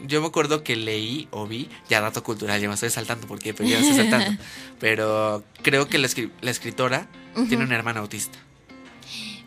yo 0.07 0.21
me 0.21 0.27
acuerdo 0.27 0.63
que 0.63 0.75
leí 0.75 1.27
o 1.31 1.47
vi, 1.47 1.69
ya 1.89 1.99
dato 2.01 2.23
cultural, 2.23 2.59
ya 2.61 2.67
me 2.67 2.73
estoy 2.75 2.89
saltando 2.89 3.27
porque 3.27 3.53
pero 3.53 3.67
ya 3.69 3.79
me 3.79 3.87
estoy 3.89 4.09
saltando, 4.09 4.41
pero 4.79 5.43
creo 5.61 5.87
que 5.87 5.97
la, 5.97 6.07
escri- 6.07 6.31
la 6.41 6.51
escritora 6.51 7.07
tiene 7.49 7.63
una 7.65 7.75
hermana 7.75 7.99
autista. 7.99 8.37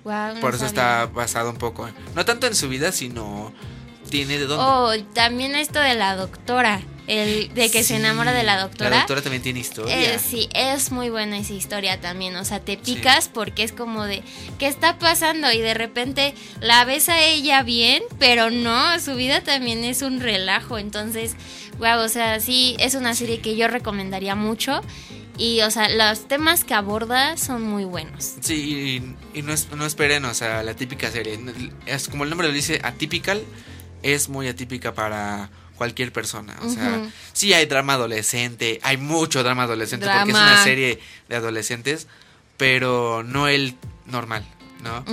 No 0.04 0.40
Por 0.40 0.54
eso 0.54 0.66
sabía. 0.66 0.66
está 0.68 1.06
basado 1.06 1.50
un 1.50 1.56
poco, 1.56 1.88
no 2.14 2.24
tanto 2.24 2.46
en 2.46 2.54
su 2.54 2.68
vida, 2.68 2.92
sino 2.92 3.52
tiene 4.08 4.38
de 4.38 4.46
dónde. 4.46 4.64
Oh, 4.64 4.92
también 5.14 5.54
esto 5.54 5.78
de 5.80 5.94
la 5.94 6.16
doctora, 6.16 6.80
el 7.06 7.52
de 7.54 7.70
que 7.70 7.82
se 7.84 7.96
enamora 7.96 8.32
de 8.32 8.42
la 8.42 8.60
doctora. 8.60 8.90
La 8.90 8.96
doctora 8.98 9.22
también 9.22 9.42
tiene 9.42 9.60
historia. 9.60 10.14
Eh, 10.14 10.18
sí, 10.18 10.48
es 10.54 10.90
muy 10.92 11.08
buena 11.10 11.38
esa 11.38 11.52
historia 11.54 12.00
también. 12.00 12.36
O 12.36 12.44
sea, 12.44 12.60
te 12.60 12.76
picas 12.76 13.28
porque 13.28 13.62
es 13.62 13.72
como 13.72 14.04
de, 14.04 14.22
¿qué 14.58 14.66
está 14.66 14.98
pasando? 14.98 15.50
Y 15.52 15.60
de 15.60 15.74
repente 15.74 16.34
la 16.60 16.84
ves 16.84 17.08
a 17.08 17.20
ella 17.22 17.62
bien, 17.62 18.02
pero 18.18 18.50
no, 18.50 18.98
su 19.00 19.14
vida 19.14 19.42
también 19.42 19.84
es 19.84 20.02
un 20.02 20.20
relajo. 20.20 20.76
Entonces, 20.78 21.34
wow, 21.78 22.00
o 22.00 22.08
sea, 22.08 22.40
sí, 22.40 22.76
es 22.78 22.94
una 22.94 23.14
serie 23.14 23.40
que 23.40 23.56
yo 23.56 23.68
recomendaría 23.68 24.34
mucho. 24.34 24.80
Y, 25.40 25.60
o 25.60 25.70
sea, 25.70 25.88
los 25.88 26.26
temas 26.26 26.64
que 26.64 26.74
aborda 26.74 27.36
son 27.36 27.62
muy 27.62 27.84
buenos. 27.84 28.34
Sí, 28.40 29.00
y, 29.34 29.38
y 29.38 29.42
no, 29.42 29.52
es- 29.52 29.68
no 29.70 29.86
esperen, 29.86 30.24
o 30.24 30.34
sea, 30.34 30.64
la 30.64 30.74
típica 30.74 31.12
serie. 31.12 31.38
Es 31.86 32.08
como 32.08 32.24
el 32.24 32.30
nombre 32.30 32.48
lo 32.48 32.52
dice, 32.52 32.80
atypical, 32.82 33.40
es 34.02 34.28
muy 34.28 34.48
atípica 34.48 34.94
para 34.94 35.50
cualquier 35.76 36.12
persona. 36.12 36.56
O 36.62 36.68
sea, 36.68 37.08
sí 37.32 37.52
hay 37.52 37.66
drama 37.66 37.94
adolescente, 37.94 38.80
hay 38.82 38.96
mucho 38.96 39.42
drama 39.42 39.62
adolescente 39.62 40.06
porque 40.06 40.30
es 40.30 40.37
una 40.37 40.62
serie 40.64 40.98
de 41.28 41.37
adolescentes, 41.37 42.08
pero 42.56 43.22
no 43.22 43.48
el 43.48 43.76
normal, 44.06 44.44
¿no? 44.82 45.04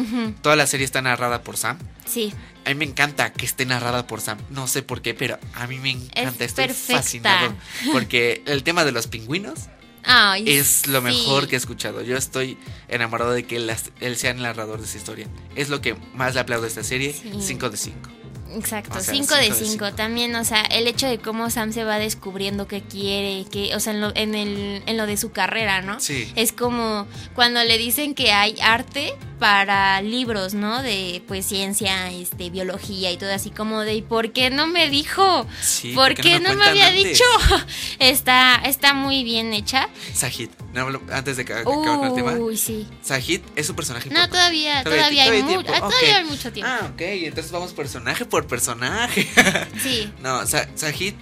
Toda 0.41 0.55
la 0.55 0.67
serie 0.67 0.85
está 0.85 1.01
narrada 1.01 1.43
por 1.43 1.57
Sam. 1.57 1.77
Sí, 2.05 2.33
A 2.65 2.69
mí 2.69 2.75
me 2.75 2.85
encanta 2.85 3.31
que 3.33 3.45
esté 3.45 3.65
narrada 3.65 4.07
por 4.07 4.21
Sam. 4.21 4.37
No 4.49 4.67
sé 4.67 4.81
por 4.81 5.01
qué, 5.01 5.13
pero 5.13 5.39
a 5.53 5.67
mí 5.67 5.79
me 5.79 5.91
encanta. 5.91 6.43
Estoy 6.43 6.65
perfecta. 6.67 6.97
fascinado. 7.01 7.55
Porque 7.91 8.43
el 8.45 8.63
tema 8.63 8.85
de 8.85 8.91
los 8.91 9.07
pingüinos 9.07 9.69
Ay, 10.03 10.45
es 10.47 10.85
lo 10.87 11.01
mejor 11.01 11.47
que 11.47 11.55
he 11.55 11.57
escuchado. 11.57 12.01
Yo 12.01 12.15
estoy 12.15 12.57
enamorado 12.87 13.31
de 13.31 13.45
que 13.45 13.57
él 13.57 14.17
sea 14.17 14.31
el 14.31 14.41
narrador 14.41 14.79
de 14.79 14.85
esa 14.85 14.97
historia. 14.97 15.27
Es 15.55 15.69
lo 15.69 15.81
que 15.81 15.95
más 16.13 16.35
le 16.35 16.41
aplaudo 16.41 16.65
a 16.65 16.67
esta 16.67 16.83
serie. 16.83 17.13
Sí. 17.13 17.31
5 17.39 17.69
de 17.69 17.77
5. 17.77 18.09
Exacto, 18.55 18.97
O 18.97 19.01
sea, 19.01 19.13
5 19.13 19.35
de 19.35 19.43
cinco 19.43 19.53
de 19.53 19.59
5. 19.65 19.71
cinco. 19.71 19.93
También, 19.93 20.35
o 20.35 20.43
sea, 20.45 20.61
el 20.61 20.87
hecho 20.87 21.07
de 21.07 21.17
cómo 21.19 21.49
Sam 21.49 21.71
se 21.73 21.83
va 21.83 21.97
descubriendo 21.99 22.67
qué 22.67 22.81
quiere, 22.81 23.45
que, 23.51 23.75
o 23.75 23.79
sea, 23.79 23.93
en 23.93 24.01
lo, 24.01 24.15
en, 24.15 24.35
el, 24.35 24.83
en 24.85 24.97
lo 24.97 25.05
de 25.07 25.17
su 25.17 25.31
carrera, 25.31 25.81
¿no? 25.81 25.99
Sí. 25.99 26.31
Es 26.35 26.51
como 26.51 27.07
cuando 27.33 27.63
le 27.63 27.77
dicen 27.77 28.15
que 28.15 28.31
hay 28.31 28.55
arte 28.61 29.13
para 29.39 30.01
libros, 30.01 30.53
¿no? 30.53 30.81
De 30.81 31.21
pues 31.27 31.45
ciencia, 31.45 32.09
este, 32.11 32.49
biología 32.49 33.11
y 33.11 33.17
todo 33.17 33.33
así 33.33 33.49
como 33.49 33.81
de 33.81 33.95
¿y 33.95 34.01
por 34.01 34.31
qué 34.31 34.49
no 34.49 34.65
me 34.67 34.89
dijo? 34.89 35.45
Sí, 35.61 35.91
¿Por 35.93 36.15
¿por 36.15 36.23
qué 36.23 36.39
no 36.39 36.49
no 36.49 36.55
me 36.55 36.65
había 36.65 36.87
antes? 36.87 37.03
dicho? 37.03 37.23
Está, 37.99 38.55
está 38.65 38.93
muy 38.93 39.23
bien 39.23 39.53
hecha. 39.53 39.89
Sahid. 40.13 40.49
No, 40.73 40.87
antes 41.11 41.37
de 41.37 41.45
que 41.45 41.53
acabar 41.53 42.07
el 42.09 42.15
tema. 42.15 42.33
Uy, 42.33 42.57
sí. 42.57 42.87
Sahid 43.01 43.41
es 43.55 43.69
un 43.69 43.75
personaje 43.75 44.09
No, 44.09 44.15
importante. 44.23 44.31
todavía, 44.37 44.83
Todavía- 44.83 45.01
todavía, 45.03 45.23
hay, 45.23 45.29
todavía 45.41 45.57
hay 45.57 45.63
mu- 45.63 45.69
ah, 45.73 45.85
ok. 45.85 45.89
todavía 45.91 46.17
hay 46.17 46.25
mucho 46.25 46.51
tiempo. 46.53 46.71
Ah, 46.73 46.89
ok. 46.93 47.01
Entonces 47.01 47.51
vamos 47.51 47.73
personaje 47.73 48.25
por 48.25 48.44
personaje. 48.47 49.27
Sí. 49.81 50.11
No, 50.21 50.45
Sa- 50.47 50.67
Sahid, 50.75 51.13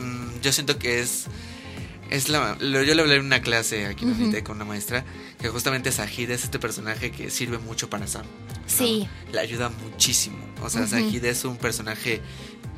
mm, 0.00 0.40
yo 0.42 0.52
siento 0.52 0.78
que 0.78 1.00
es. 1.00 1.26
Es 2.10 2.28
la, 2.28 2.56
lo- 2.58 2.82
yo 2.82 2.94
le 2.94 3.02
hablé 3.02 3.16
en 3.16 3.26
una 3.26 3.40
clase 3.40 3.86
aquí 3.86 4.04
en 4.04 4.12
Ujú. 4.12 4.22
Unitec 4.24 4.44
con 4.44 4.56
una 4.56 4.64
maestra 4.64 5.04
que 5.40 5.48
justamente 5.48 5.92
Sahid 5.92 6.28
es 6.30 6.42
este 6.42 6.58
personaje 6.58 7.12
que 7.12 7.30
sirve 7.30 7.58
mucho 7.58 7.88
para 7.88 8.06
Sam. 8.08 8.22
¿no? 8.24 8.62
Sí. 8.66 9.06
Le 9.32 9.38
ayuda 9.40 9.68
muchísimo. 9.68 10.38
O 10.62 10.68
sea. 10.68 10.86
Sahid 10.88 11.24
es 11.24 11.44
un 11.44 11.56
personaje. 11.56 12.20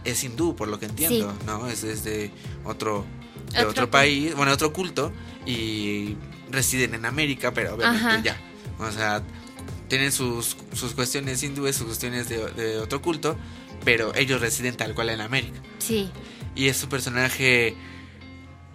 Es 0.04 0.22
hindú, 0.24 0.54
por 0.56 0.66
lo 0.68 0.78
que 0.80 0.86
entiendo, 0.86 1.32
¿no? 1.46 1.68
Es, 1.68 1.84
es 1.84 2.02
de 2.04 2.30
otro, 2.64 3.06
de 3.52 3.64
Otro 3.64 3.88
país, 3.90 4.34
bueno, 4.34 4.50
otro 4.52 4.72
culto. 4.72 5.12
Y 5.46 6.16
residen 6.50 6.94
en 6.94 7.06
América, 7.06 7.54
pero 7.54 7.74
obviamente 7.76 8.06
Ajá. 8.06 8.20
ya. 8.22 8.36
O 8.78 8.90
sea, 8.90 9.22
tienen 9.88 10.10
sus, 10.12 10.56
sus 10.72 10.92
cuestiones 10.92 11.42
hindúes, 11.42 11.76
sus 11.76 11.86
cuestiones 11.86 12.28
de, 12.28 12.50
de 12.52 12.78
otro 12.78 13.00
culto, 13.00 13.36
pero 13.84 14.14
ellos 14.14 14.40
residen 14.40 14.76
tal 14.76 14.94
cual 14.94 15.10
en 15.10 15.20
América. 15.20 15.60
Sí. 15.78 16.10
Y 16.54 16.68
es 16.68 16.82
un 16.82 16.90
personaje 16.90 17.74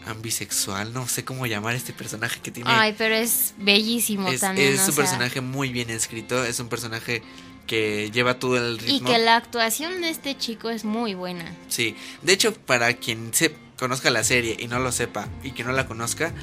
ambisexual, 0.06 0.94
no 0.94 1.08
sé 1.08 1.26
cómo 1.26 1.46
llamar 1.46 1.76
este 1.76 1.94
personaje 1.94 2.40
que 2.42 2.52
tiene. 2.52 2.70
Ay, 2.72 2.96
pero 2.98 3.16
es 3.16 3.54
bellísimo 3.58 4.30
es 4.30 4.42
también. 4.42 4.74
es 4.74 4.80
o 4.82 4.86
un 4.88 4.94
sea, 4.94 5.04
personaje 5.04 5.42
muy 5.42 5.70
bien 5.70 5.90
escrito, 5.90 6.44
es 6.44 6.60
un 6.60 6.70
personaje 6.70 7.22
que 7.66 8.10
lleva 8.12 8.40
todo 8.40 8.58
el 8.58 8.80
ritmo. 8.80 9.10
Y 9.10 9.14
que 9.14 9.20
la 9.20 9.36
actuación 9.36 10.02
de 10.02 10.10
este 10.10 10.38
chico 10.38 10.70
es 10.70 10.86
muy 10.86 11.14
buena. 11.14 11.54
Sí, 11.68 11.96
de 12.22 12.34
hecho, 12.34 12.54
para 12.54 12.94
quien 12.94 13.34
se 13.34 13.54
conozca 13.78 14.10
la 14.10 14.24
serie 14.24 14.56
y 14.58 14.68
no 14.68 14.80
lo 14.80 14.92
sepa 14.92 15.28
y 15.44 15.52
que 15.52 15.64
no 15.64 15.72
la 15.74 15.86
conozca, 15.86 16.34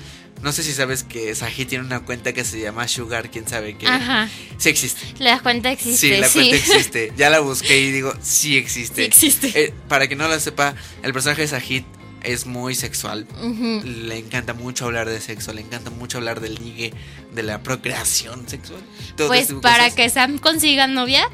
no 0.42 0.52
sé 0.52 0.62
si 0.62 0.72
sabes 0.72 1.04
que 1.04 1.34
Saji 1.34 1.64
tiene 1.64 1.84
una 1.84 2.00
cuenta 2.00 2.32
que 2.32 2.44
se 2.44 2.60
llama 2.60 2.86
Sugar, 2.88 3.30
quién 3.30 3.48
sabe 3.48 3.76
qué. 3.78 3.86
Ajá. 3.86 4.28
Sí 4.58 4.68
existe. 4.68 5.00
La 5.18 5.40
cuenta 5.40 5.70
existe. 5.72 6.14
Sí, 6.14 6.20
la 6.20 6.28
sí. 6.28 6.38
cuenta 6.38 6.56
existe. 6.56 7.12
Ya 7.16 7.30
la 7.30 7.40
busqué 7.40 7.80
y 7.80 7.90
digo, 7.92 8.12
sí 8.20 8.56
existe. 8.56 8.96
Sí 9.02 9.06
existe. 9.06 9.52
Eh, 9.54 9.74
para 9.88 10.06
quien 10.06 10.18
no 10.18 10.28
lo 10.28 10.38
sepa, 10.38 10.74
el 11.02 11.12
personaje 11.12 11.42
de 11.42 11.48
Sajid 11.48 11.82
es 12.22 12.46
muy 12.46 12.74
sexual. 12.74 13.26
Le 13.84 14.16
encanta 14.18 14.54
mucho 14.54 14.86
hablar 14.86 15.08
de 15.08 15.20
sexo, 15.20 15.52
le 15.52 15.60
encanta 15.60 15.90
mucho 15.90 16.18
hablar 16.18 16.40
del 16.40 16.54
ligue, 16.54 16.92
de 17.34 17.42
la 17.42 17.62
procreación 17.62 18.48
sexual. 18.48 18.80
todo 19.16 19.28
Pues 19.28 19.42
este 19.42 19.54
para 19.56 19.84
cosas. 19.84 19.94
que 19.94 20.08
Sam 20.08 20.38
consiga 20.38 20.86
novia, 20.86 21.28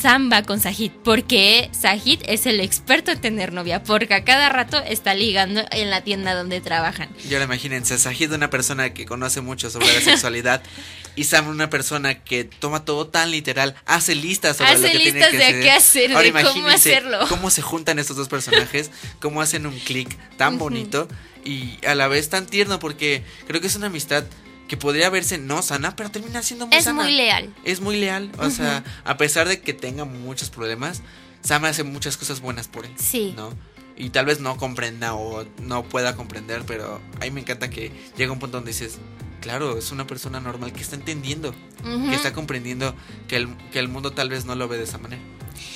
Sam 0.00 0.30
va 0.30 0.42
con 0.42 0.60
Sajid, 0.60 0.92
porque 1.04 1.70
Sajid 1.72 2.20
es 2.26 2.46
el 2.46 2.60
experto 2.60 3.10
en 3.10 3.20
tener 3.20 3.52
novia, 3.52 3.82
porque 3.82 4.14
a 4.14 4.24
cada 4.24 4.48
rato 4.48 4.78
está 4.78 5.14
ligando 5.14 5.62
en 5.70 5.90
la 5.90 6.02
tienda 6.02 6.34
donde 6.34 6.60
trabajan. 6.60 7.08
Y 7.28 7.32
ahora 7.32 7.46
imagínense, 7.46 7.98
Sajid 7.98 8.32
una 8.32 8.50
persona 8.50 8.94
que 8.94 9.06
conoce 9.06 9.40
mucho 9.40 9.70
sobre 9.70 9.92
la 9.92 10.00
sexualidad 10.00 10.62
y 11.16 11.24
Sam 11.24 11.48
una 11.48 11.68
persona 11.68 12.22
que 12.22 12.44
toma 12.44 12.84
todo 12.84 13.08
tan 13.08 13.30
literal, 13.30 13.74
hace 13.86 14.14
listas 14.14 14.56
sobre 14.56 14.70
Hace 14.72 14.82
lo 14.82 14.88
que 14.88 14.98
tiene 14.98 15.12
listas 15.12 15.30
que 15.30 15.36
de 15.36 15.44
hacer. 15.44 15.62
qué 15.62 15.70
hacer, 15.70 16.08
de 16.10 16.16
ahora 16.16 16.28
cómo 16.28 16.40
imagínense 16.40 16.96
hacerlo. 16.96 17.18
cómo 17.28 17.50
se 17.50 17.62
juntan 17.62 17.98
estos 17.98 18.16
dos 18.16 18.28
personajes, 18.28 18.90
cómo 19.20 19.42
hacen 19.42 19.66
un 19.66 19.78
clic 19.80 20.16
tan 20.36 20.58
bonito 20.58 21.08
y 21.44 21.78
a 21.86 21.94
la 21.94 22.08
vez 22.08 22.28
tan 22.28 22.46
tierno 22.46 22.78
porque 22.78 23.24
creo 23.46 23.60
que 23.60 23.66
es 23.66 23.76
una 23.76 23.86
amistad 23.86 24.24
que 24.68 24.76
podría 24.76 25.10
verse 25.10 25.38
no 25.38 25.62
sana, 25.62 25.96
pero 25.96 26.10
termina 26.10 26.42
siendo 26.42 26.66
muy 26.66 26.76
Es 26.76 26.84
sana. 26.84 27.02
muy 27.02 27.12
leal. 27.12 27.52
Es 27.64 27.80
muy 27.80 27.98
leal, 27.98 28.30
o 28.38 28.50
sea, 28.50 28.84
a 29.04 29.16
pesar 29.16 29.48
de 29.48 29.60
que 29.60 29.72
tenga 29.72 30.04
muchos 30.04 30.50
problemas, 30.50 31.02
Sam 31.42 31.64
hace 31.64 31.82
muchas 31.84 32.16
cosas 32.16 32.40
buenas 32.40 32.68
por 32.68 32.84
él. 32.84 32.92
Sí. 32.96 33.32
¿no? 33.36 33.52
Y 33.96 34.10
tal 34.10 34.26
vez 34.26 34.40
no 34.40 34.56
comprenda 34.56 35.14
o 35.14 35.44
no 35.62 35.82
pueda 35.84 36.14
comprender, 36.14 36.62
pero 36.66 37.00
a 37.20 37.24
mí 37.24 37.30
me 37.30 37.40
encanta 37.40 37.70
que 37.70 37.90
llega 38.16 38.30
un 38.30 38.38
punto 38.38 38.58
donde 38.58 38.70
dices, 38.70 38.98
claro, 39.40 39.78
es 39.78 39.90
una 39.90 40.06
persona 40.06 40.38
normal 40.38 40.72
que 40.72 40.82
está 40.82 40.94
entendiendo, 40.94 41.54
que 41.82 42.14
está 42.14 42.32
comprendiendo 42.32 42.94
que 43.26 43.36
el, 43.36 43.56
que 43.72 43.78
el 43.78 43.88
mundo 43.88 44.12
tal 44.12 44.28
vez 44.28 44.44
no 44.44 44.54
lo 44.54 44.68
ve 44.68 44.76
de 44.76 44.84
esa 44.84 44.98
manera. 44.98 45.22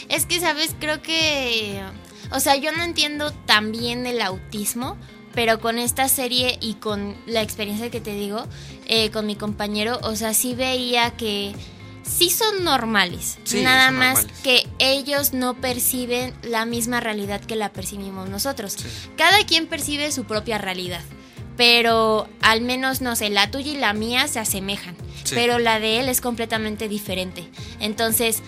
Es 0.09 0.27
que, 0.27 0.39
¿sabes? 0.39 0.77
Creo 0.79 1.03
que... 1.03 1.83
O 2.31 2.39
sea, 2.41 2.57
yo 2.57 2.71
no 2.73 2.85
entiendo 2.85 3.33
tan 3.33 3.73
bien 3.73 4.07
el 4.07 4.21
autismo, 4.21 4.97
pero 5.35 5.61
con 5.61 5.79
esta 5.79 6.09
serie 6.09 6.59
y 6.61 6.75
con 6.75 7.17
la 7.27 7.43
experiencia 7.43 7.91
que 7.91 8.01
te 8.01 8.15
digo, 8.15 8.47
eh, 8.87 9.11
con 9.11 9.27
mi 9.27 9.37
compañero, 9.37 9.99
o 10.03 10.15
sea, 10.17 10.35
sí 10.35 10.55
veía 10.55 11.11
que 11.13 11.55
sí 12.03 12.31
son 12.31 12.65
normales. 12.65 13.39
Sí, 13.45 13.63
Nada 13.63 13.87
son 13.89 13.97
más 13.99 14.15
normales. 14.19 14.41
que 14.43 14.67
ellos 14.79 15.33
no 15.33 15.55
perciben 15.55 16.35
la 16.43 16.65
misma 16.65 17.01
realidad 17.01 17.41
que 17.41 17.57
la 17.57 17.73
percibimos 17.73 18.29
nosotros. 18.29 18.73
Sí. 18.75 18.87
Cada 19.17 19.45
quien 19.47 19.67
percibe 19.67 20.11
su 20.13 20.25
propia 20.25 20.59
realidad. 20.59 21.03
pero 21.55 22.29
al 22.41 22.63
menos, 22.63 23.03
no 23.03 23.15
sé, 23.15 23.29
la 23.29 23.51
tuya 23.51 23.73
y 23.73 23.77
la 23.77 23.93
mía 23.93 24.27
se 24.27 24.39
asemejan, 24.41 24.97
Sí. 25.25 25.35
pero 25.35 25.59
la 25.59 25.81
de 25.81 26.01
él 26.01 26.09
es 26.09 26.23
completamente 26.23 26.89
diferente. 26.89 27.47
Entonces, 27.79 28.43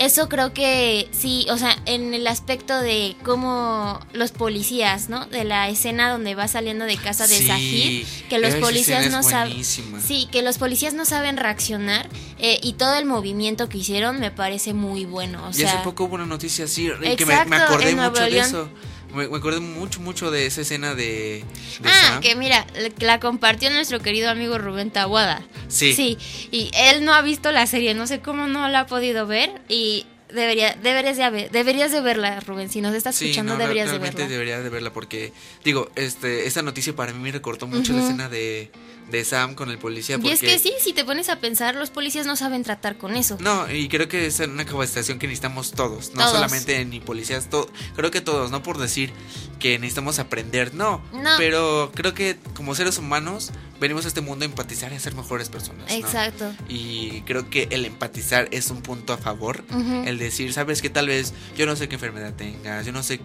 eso 0.00 0.30
creo 0.30 0.54
que 0.54 1.10
sí, 1.12 1.46
o 1.50 1.58
sea, 1.58 1.76
en 1.84 2.14
el 2.14 2.26
aspecto 2.26 2.80
de 2.80 3.16
cómo 3.22 4.00
los 4.14 4.32
policías, 4.32 5.10
¿no? 5.10 5.26
De 5.26 5.44
la 5.44 5.68
escena 5.68 6.10
donde 6.10 6.34
va 6.34 6.48
saliendo 6.48 6.86
de 6.86 6.96
casa 6.96 7.26
de 7.26 7.36
Sí, 7.36 7.46
Zahid, 7.46 8.06
que 8.30 8.38
los 8.38 8.54
policías 8.54 9.10
no 9.10 9.22
saben... 9.22 9.62
Sí, 9.62 10.26
que 10.32 10.40
los 10.40 10.56
policías 10.56 10.94
no 10.94 11.04
saben 11.04 11.36
reaccionar 11.36 12.08
eh, 12.38 12.58
y 12.62 12.72
todo 12.72 12.98
el 12.98 13.04
movimiento 13.04 13.68
que 13.68 13.76
hicieron 13.76 14.18
me 14.20 14.30
parece 14.30 14.72
muy 14.72 15.04
bueno. 15.04 15.46
O 15.46 15.50
y 15.50 15.52
sea, 15.52 15.74
hace 15.74 15.84
poco 15.84 16.04
hubo 16.04 16.14
una 16.14 16.24
noticia 16.24 16.64
así, 16.64 16.88
que 16.88 17.26
me, 17.26 17.34
Exacto, 17.34 17.50
me 17.50 17.56
acordé 17.56 17.94
mucho 17.94 18.22
de 18.22 18.38
eso. 18.38 18.70
Me, 19.14 19.28
me 19.28 19.36
acordé 19.38 19.60
mucho, 19.60 20.00
mucho 20.00 20.30
de 20.30 20.46
esa 20.46 20.60
escena 20.60 20.94
de, 20.94 21.44
de 21.80 21.88
Ah, 21.88 22.00
Sam. 22.08 22.20
que 22.20 22.34
mira, 22.36 22.66
la 22.98 23.18
compartió 23.20 23.70
nuestro 23.70 24.00
querido 24.00 24.30
amigo 24.30 24.58
Rubén 24.58 24.90
Tabuada. 24.90 25.42
Sí. 25.68 25.92
Sí, 25.94 26.18
y 26.50 26.70
él 26.74 27.04
no 27.04 27.12
ha 27.14 27.22
visto 27.22 27.50
la 27.52 27.66
serie, 27.66 27.94
no 27.94 28.06
sé 28.06 28.20
cómo 28.20 28.46
no 28.46 28.68
la 28.68 28.80
ha 28.80 28.86
podido 28.86 29.26
ver 29.26 29.50
y 29.68 30.06
debería, 30.32 30.76
deberías 30.80 31.16
de, 31.16 31.24
haber- 31.24 31.50
deberías 31.50 31.90
de 31.92 32.00
verla, 32.00 32.38
Rubén. 32.40 32.70
Si 32.70 32.80
nos 32.80 32.94
estás 32.94 33.16
Sí, 33.16 33.26
escuchando, 33.26 33.54
no, 33.54 33.58
deberías 33.58 33.90
de 33.90 33.98
verla. 33.98 34.28
debería 34.28 34.60
de 34.60 34.68
verla 34.68 34.92
porque, 34.92 35.32
digo, 35.64 35.90
este, 35.96 36.46
esta 36.46 36.62
noticia 36.62 36.94
para 36.94 37.12
mí 37.12 37.18
me 37.18 37.32
recortó 37.32 37.66
mucho 37.66 37.92
la 37.92 38.02
escena 38.02 38.28
de, 38.28 38.70
de 39.10 39.24
Sam 39.24 39.54
con 39.54 39.70
el 39.70 39.78
policía. 39.78 40.16
Y 40.16 40.18
Porque, 40.18 40.34
es 40.34 40.40
que 40.40 40.58
sí, 40.58 40.72
si 40.80 40.92
te 40.92 41.04
pones 41.04 41.28
a 41.28 41.36
pensar, 41.40 41.74
los 41.74 41.90
policías 41.90 42.26
no 42.26 42.36
saben 42.36 42.62
tratar 42.62 42.96
con 42.98 43.16
eso. 43.16 43.36
No, 43.40 43.70
y 43.70 43.88
creo 43.88 44.08
que 44.08 44.26
es 44.26 44.40
una 44.40 44.64
capacitación 44.64 45.18
que 45.18 45.26
necesitamos 45.26 45.72
todos, 45.72 46.10
no 46.14 46.20
Todos. 46.22 46.32
solamente 46.32 46.84
ni 46.84 47.00
policías, 47.00 47.48
to- 47.50 47.70
creo 47.96 48.10
que 48.10 48.20
todos, 48.20 48.50
no 48.50 48.62
por 48.62 48.78
decir 48.78 49.12
que 49.58 49.78
necesitamos 49.78 50.18
aprender, 50.18 50.74
no, 50.74 51.02
No. 51.12 51.30
pero 51.36 51.92
creo 51.94 52.14
que 52.14 52.36
como 52.54 52.74
seres 52.74 52.96
humanos 52.98 53.50
venimos 53.78 54.04
a 54.04 54.08
este 54.08 54.20
mundo 54.20 54.44
a 54.44 54.46
empatizar 54.46 54.92
y 54.92 54.96
a 54.96 55.00
ser 55.00 55.14
mejores 55.14 55.48
personas. 55.48 55.88
¿no? 55.88 55.94
Exacto. 55.94 56.52
Y 56.68 57.22
creo 57.22 57.48
que 57.50 57.68
el 57.70 57.84
empatizar 57.84 58.48
es 58.52 58.70
un 58.70 58.82
punto 58.82 59.12
a 59.12 59.18
favor. 59.18 59.64
El 60.06 60.18
decir, 60.18 60.52
sabes 60.52 60.80
que 60.82 60.90
tal 60.90 61.08
vez 61.08 61.32
yo 61.56 61.66
no 61.66 61.76
sé 61.76 61.88
qué 61.88 61.94
enfermedad 61.96 62.34
tengas, 62.34 62.84
yo 62.86 62.92
no 62.92 63.02
sé 63.02 63.20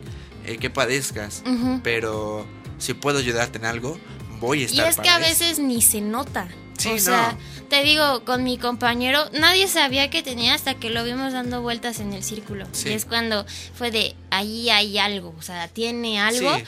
eh, 0.45 0.57
qué 0.59 0.69
padezcas, 0.69 1.43
pero 1.83 2.45
si 2.77 2.93
puedo 2.93 3.19
ayudarte 3.19 3.57
en 3.57 3.65
algo, 3.65 3.97
voy 4.39 4.59
a 4.59 4.61
Y 4.63 4.65
estar 4.65 4.88
es 4.89 4.97
que 4.97 5.09
a 5.09 5.19
eso. 5.19 5.27
veces 5.43 5.59
ni 5.59 5.81
se 5.81 6.01
nota. 6.01 6.47
Sí, 6.77 6.89
o 6.89 6.99
sea, 6.99 7.31
no. 7.31 7.67
te 7.69 7.83
digo, 7.83 8.25
con 8.25 8.43
mi 8.43 8.57
compañero, 8.57 9.29
nadie 9.31 9.67
sabía 9.67 10.09
que 10.09 10.21
tenía 10.23 10.53
hasta 10.53 10.75
que 10.75 10.89
lo 10.89 11.03
vimos 11.05 11.31
dando 11.33 11.61
vueltas 11.61 11.99
en 12.01 12.11
el 12.13 12.21
círculo. 12.23 12.67
Sí. 12.73 12.89
Y 12.89 12.93
es 12.93 13.05
cuando 13.05 13.45
fue 13.73 13.91
de, 13.91 14.13
ahí 14.29 14.69
hay 14.69 14.97
algo, 14.97 15.33
o 15.39 15.41
sea, 15.41 15.67
tiene 15.69 16.19
algo. 16.19 16.53
Sí. 16.55 16.63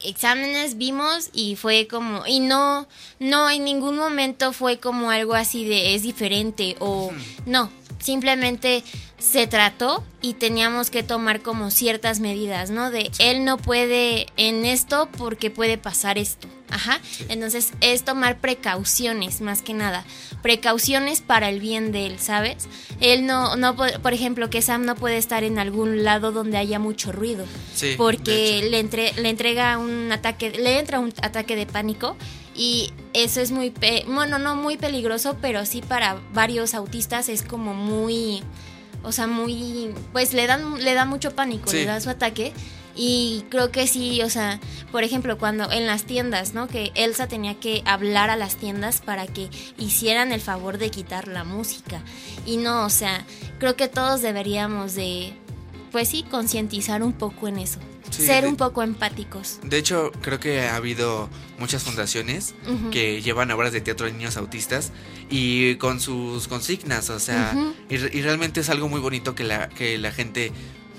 exámenes 0.00 0.76
vimos 0.76 1.30
y 1.32 1.56
fue 1.56 1.88
como 1.88 2.24
y 2.26 2.38
no 2.40 2.86
no 3.18 3.50
en 3.50 3.64
ningún 3.64 3.96
momento 3.96 4.52
fue 4.52 4.78
como 4.78 5.10
algo 5.10 5.34
así 5.34 5.64
de 5.64 5.96
es 5.96 6.02
diferente 6.02 6.76
o 6.78 7.10
no 7.46 7.68
simplemente 7.98 8.84
se 9.18 9.48
trató 9.48 10.04
y 10.22 10.34
teníamos 10.34 10.90
que 10.90 11.02
tomar 11.02 11.40
como 11.42 11.72
ciertas 11.72 12.20
medidas 12.20 12.70
no 12.70 12.92
de 12.92 13.10
él 13.18 13.44
no 13.44 13.56
puede 13.58 14.26
en 14.36 14.64
esto 14.64 15.08
porque 15.18 15.50
puede 15.50 15.78
pasar 15.78 16.16
esto 16.16 16.46
ajá. 16.70 17.00
Entonces 17.28 17.72
es 17.80 18.04
tomar 18.04 18.38
precauciones 18.40 19.40
más 19.40 19.62
que 19.62 19.74
nada. 19.74 20.04
Precauciones 20.42 21.20
para 21.20 21.48
el 21.48 21.60
bien 21.60 21.92
de 21.92 22.06
él 22.06 22.18
sabes 22.18 22.68
él 23.00 23.26
no 23.26 23.56
no 23.56 23.76
po- 23.76 23.84
por 24.02 24.12
ejemplo 24.12 24.50
que 24.50 24.62
Sam 24.62 24.84
no 24.84 24.94
puede 24.94 25.16
estar 25.18 25.44
en 25.44 25.58
algún 25.58 26.04
lado 26.04 26.32
donde 26.32 26.56
haya 26.56 26.78
mucho 26.78 27.12
ruido. 27.12 27.44
Sí, 27.74 27.94
porque 27.96 28.66
le, 28.70 28.78
entre- 28.80 29.12
le 29.14 29.28
entrega 29.28 29.78
un 29.78 30.10
ataque, 30.12 30.50
le 30.50 30.78
entra 30.78 31.00
un 31.00 31.12
ataque 31.22 31.54
de 31.56 31.66
pánico 31.66 32.16
y 32.54 32.92
eso 33.12 33.40
es 33.40 33.50
muy, 33.52 33.70
pe- 33.70 34.04
bueno, 34.08 34.38
no 34.38 34.56
muy 34.56 34.76
peligroso, 34.76 35.36
pero 35.40 35.64
sí 35.66 35.80
para 35.82 36.20
varios 36.32 36.74
autistas 36.74 37.28
es 37.28 37.42
como 37.42 37.74
muy, 37.74 38.42
o 39.04 39.12
sea, 39.12 39.26
muy, 39.28 39.94
pues 40.12 40.32
le 40.32 40.46
dan, 40.46 40.82
le 40.82 40.94
da 40.94 41.04
mucho 41.04 41.34
pánico, 41.36 41.70
Sí. 41.70 41.76
le 41.78 41.84
da 41.84 42.00
su 42.00 42.10
ataque 42.10 42.52
y 42.98 43.44
creo 43.48 43.70
que 43.70 43.86
sí, 43.86 44.20
o 44.22 44.28
sea, 44.28 44.58
por 44.92 45.04
ejemplo, 45.04 45.38
cuando 45.38 45.70
en 45.70 45.86
las 45.86 46.02
tiendas, 46.04 46.52
¿no? 46.52 46.66
Que 46.66 46.90
Elsa 46.96 47.28
tenía 47.28 47.54
que 47.54 47.82
hablar 47.86 48.28
a 48.28 48.36
las 48.36 48.56
tiendas 48.56 49.00
para 49.00 49.26
que 49.28 49.48
hicieran 49.78 50.32
el 50.32 50.40
favor 50.40 50.76
de 50.78 50.90
quitar 50.90 51.28
la 51.28 51.44
música 51.44 52.02
y 52.44 52.56
no, 52.56 52.84
o 52.84 52.90
sea, 52.90 53.24
creo 53.60 53.76
que 53.76 53.86
todos 53.88 54.20
deberíamos 54.20 54.94
de, 54.96 55.32
pues 55.92 56.08
sí, 56.08 56.24
concientizar 56.28 57.02
un 57.04 57.12
poco 57.12 57.46
en 57.48 57.58
eso. 57.58 57.78
Sí, 58.10 58.24
ser 58.24 58.44
de- 58.44 58.48
un 58.48 58.56
poco 58.56 58.82
empáticos. 58.82 59.60
De 59.62 59.76
hecho, 59.76 60.10
creo 60.22 60.40
que 60.40 60.62
ha 60.62 60.76
habido 60.76 61.28
muchas 61.58 61.82
fundaciones 61.82 62.54
que 62.90 63.20
llevan 63.20 63.50
obras 63.50 63.70
de 63.72 63.82
teatro 63.82 64.06
a 64.06 64.10
niños 64.10 64.38
autistas 64.38 64.92
y 65.28 65.74
con 65.74 66.00
sus 66.00 66.48
consignas, 66.48 67.10
o 67.10 67.20
sea, 67.20 67.52
Ujú. 67.54 67.74
y, 67.90 67.96
re- 67.98 68.10
y 68.16 68.22
realmente 68.22 68.60
es 68.60 68.70
algo 68.70 68.88
muy 68.88 68.98
bonito 69.00 69.34
que 69.34 69.44
la, 69.44 69.68
que 69.68 69.98
la 69.98 70.10
gente 70.10 70.52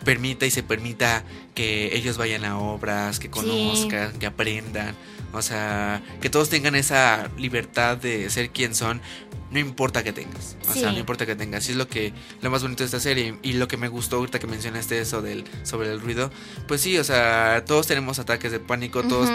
permita 0.04 0.46
y 0.46 0.52
se 0.52 0.64
permita 0.64 1.24
que 1.56 1.96
ellos 1.96 2.18
vayan 2.18 2.46
a 2.46 2.58
obras, 2.58 3.20
que 3.20 3.30
conozcan, 3.30 4.18
que 4.20 4.26
aprendan, 4.26 4.96
o 5.34 5.42
sea, 5.42 6.02
que 6.22 6.30
todos 6.30 6.50
tengan 6.50 6.76
esa 6.76 7.30
libertad 7.38 7.98
de 7.98 8.30
ser 8.30 8.50
quien 8.50 8.74
son, 8.74 9.02
no 9.52 9.60
importa 9.60 10.04
que 10.04 10.14
tengas, 10.14 10.56
o 10.70 10.74
sea, 10.74 10.92
no 10.92 11.00
importa 11.00 11.26
que 11.26 11.36
tengas, 11.36 11.68
y 11.68 11.72
es 11.72 11.78
lo 11.78 11.88
que 11.88 12.14
lo 12.42 12.50
más 12.50 12.62
bonito 12.62 12.84
de 12.84 12.86
esta 12.86 13.00
serie. 13.00 13.36
Y 13.42 13.54
lo 13.54 13.68
que 13.68 13.78
me 13.78 13.88
gustó 13.88 14.18
ahorita 14.18 14.40
que 14.40 14.48
mencionaste 14.48 15.00
eso 15.00 15.22
del 15.22 15.44
sobre 15.64 15.92
el 15.92 16.00
ruido, 16.00 16.32
pues 16.68 16.82
sí, 16.82 16.98
o 16.98 17.04
sea, 17.04 17.64
todos 17.66 17.88
tenemos 17.88 18.20
ataques 18.20 18.52
de 18.52 18.60
pánico, 18.60 19.04
todos 19.04 19.30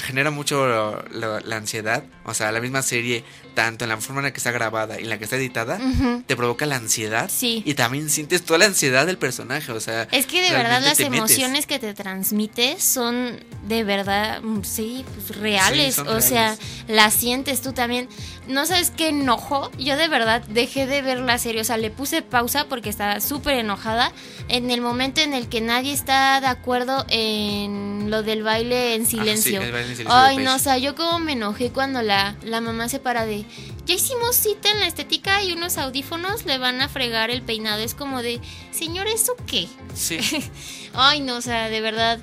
genera 0.00 0.30
mucho 0.30 0.66
la, 1.10 1.40
la 1.44 1.56
ansiedad. 1.56 2.04
O 2.24 2.34
sea, 2.34 2.52
la 2.52 2.60
misma 2.60 2.82
serie, 2.82 3.24
tanto 3.54 3.84
en 3.84 3.88
la 3.88 3.96
forma 3.96 4.20
en 4.20 4.26
la 4.26 4.32
que 4.32 4.36
está 4.36 4.50
grabada 4.50 5.00
y 5.00 5.04
en 5.04 5.08
la 5.08 5.16
que 5.18 5.24
está 5.24 5.36
editada, 5.36 5.78
te 6.26 6.36
provoca 6.36 6.66
la 6.66 6.76
ansiedad. 6.76 7.30
Sí. 7.32 7.62
Y 7.64 7.72
también 7.74 8.10
sientes 8.10 8.42
toda 8.44 8.58
la 8.58 8.66
ansiedad 8.66 9.06
del 9.06 9.16
personaje. 9.16 9.72
O 9.72 9.80
sea, 9.80 10.02
Es 10.12 10.26
que 10.26 10.42
de 10.42 10.50
verdad 10.50 10.82
las 10.82 10.98
metes. 10.98 11.06
emociones 11.06 11.66
que 11.66 11.78
te 11.78 11.94
transmite 11.94 12.78
son 12.80 13.40
de 13.66 13.84
verdad, 13.84 14.42
mm, 14.42 14.62
sí, 14.62 15.04
pues 15.14 15.38
reales. 15.38 15.94
Sí, 15.94 16.02
o 16.06 16.20
sea, 16.20 16.56
las 16.86 17.14
sientes 17.14 17.62
tú 17.62 17.72
también. 17.72 18.08
No 18.46 18.66
sabes 18.66 18.90
qué 18.90 19.08
enojo. 19.08 19.70
Yo 19.78 19.96
de 19.96 20.08
verdad 20.08 20.42
dejé 20.48 20.86
de 20.86 21.00
ver 21.02 21.18
la 21.20 21.38
serie. 21.38 21.60
O 21.60 21.64
sea, 21.64 21.76
le 21.78 21.90
puse 21.90 22.20
pausa 22.22 22.66
porque 22.68 22.90
estaba 22.90 23.20
súper 23.20 23.54
enojada. 23.58 24.12
En 24.48 24.70
el 24.70 24.80
momento 24.82 25.20
en 25.22 25.32
el 25.34 25.48
que 25.48 25.60
nadie 25.62 25.92
está 25.92 26.40
de 26.40 26.46
acuerdo 26.46 27.04
en 27.08 28.10
lo 28.10 28.22
del 28.22 28.42
baile 28.42 28.94
en 28.94 29.06
silencio. 29.06 29.57
Ah, 29.57 29.57
el 29.62 30.06
Ay, 30.08 30.36
no, 30.38 30.54
o 30.54 30.58
sea, 30.58 30.78
yo 30.78 30.94
como 30.94 31.18
me 31.18 31.32
enojé 31.32 31.70
cuando 31.70 32.02
la, 32.02 32.36
la 32.42 32.60
mamá 32.60 32.88
se 32.88 32.98
para 32.98 33.26
de, 33.26 33.44
ya 33.86 33.94
hicimos 33.94 34.36
cita 34.36 34.70
en 34.70 34.80
la 34.80 34.86
estética 34.86 35.42
y 35.42 35.52
unos 35.52 35.78
audífonos 35.78 36.44
le 36.46 36.58
van 36.58 36.80
a 36.80 36.88
fregar 36.88 37.30
el 37.30 37.42
peinado. 37.42 37.82
Es 37.82 37.94
como 37.94 38.22
de, 38.22 38.40
señor, 38.70 39.06
¿eso 39.08 39.34
qué? 39.46 39.68
Sí. 39.94 40.18
Ay, 40.94 41.20
no, 41.20 41.36
o 41.36 41.40
sea, 41.40 41.68
de 41.68 41.80
verdad. 41.80 42.18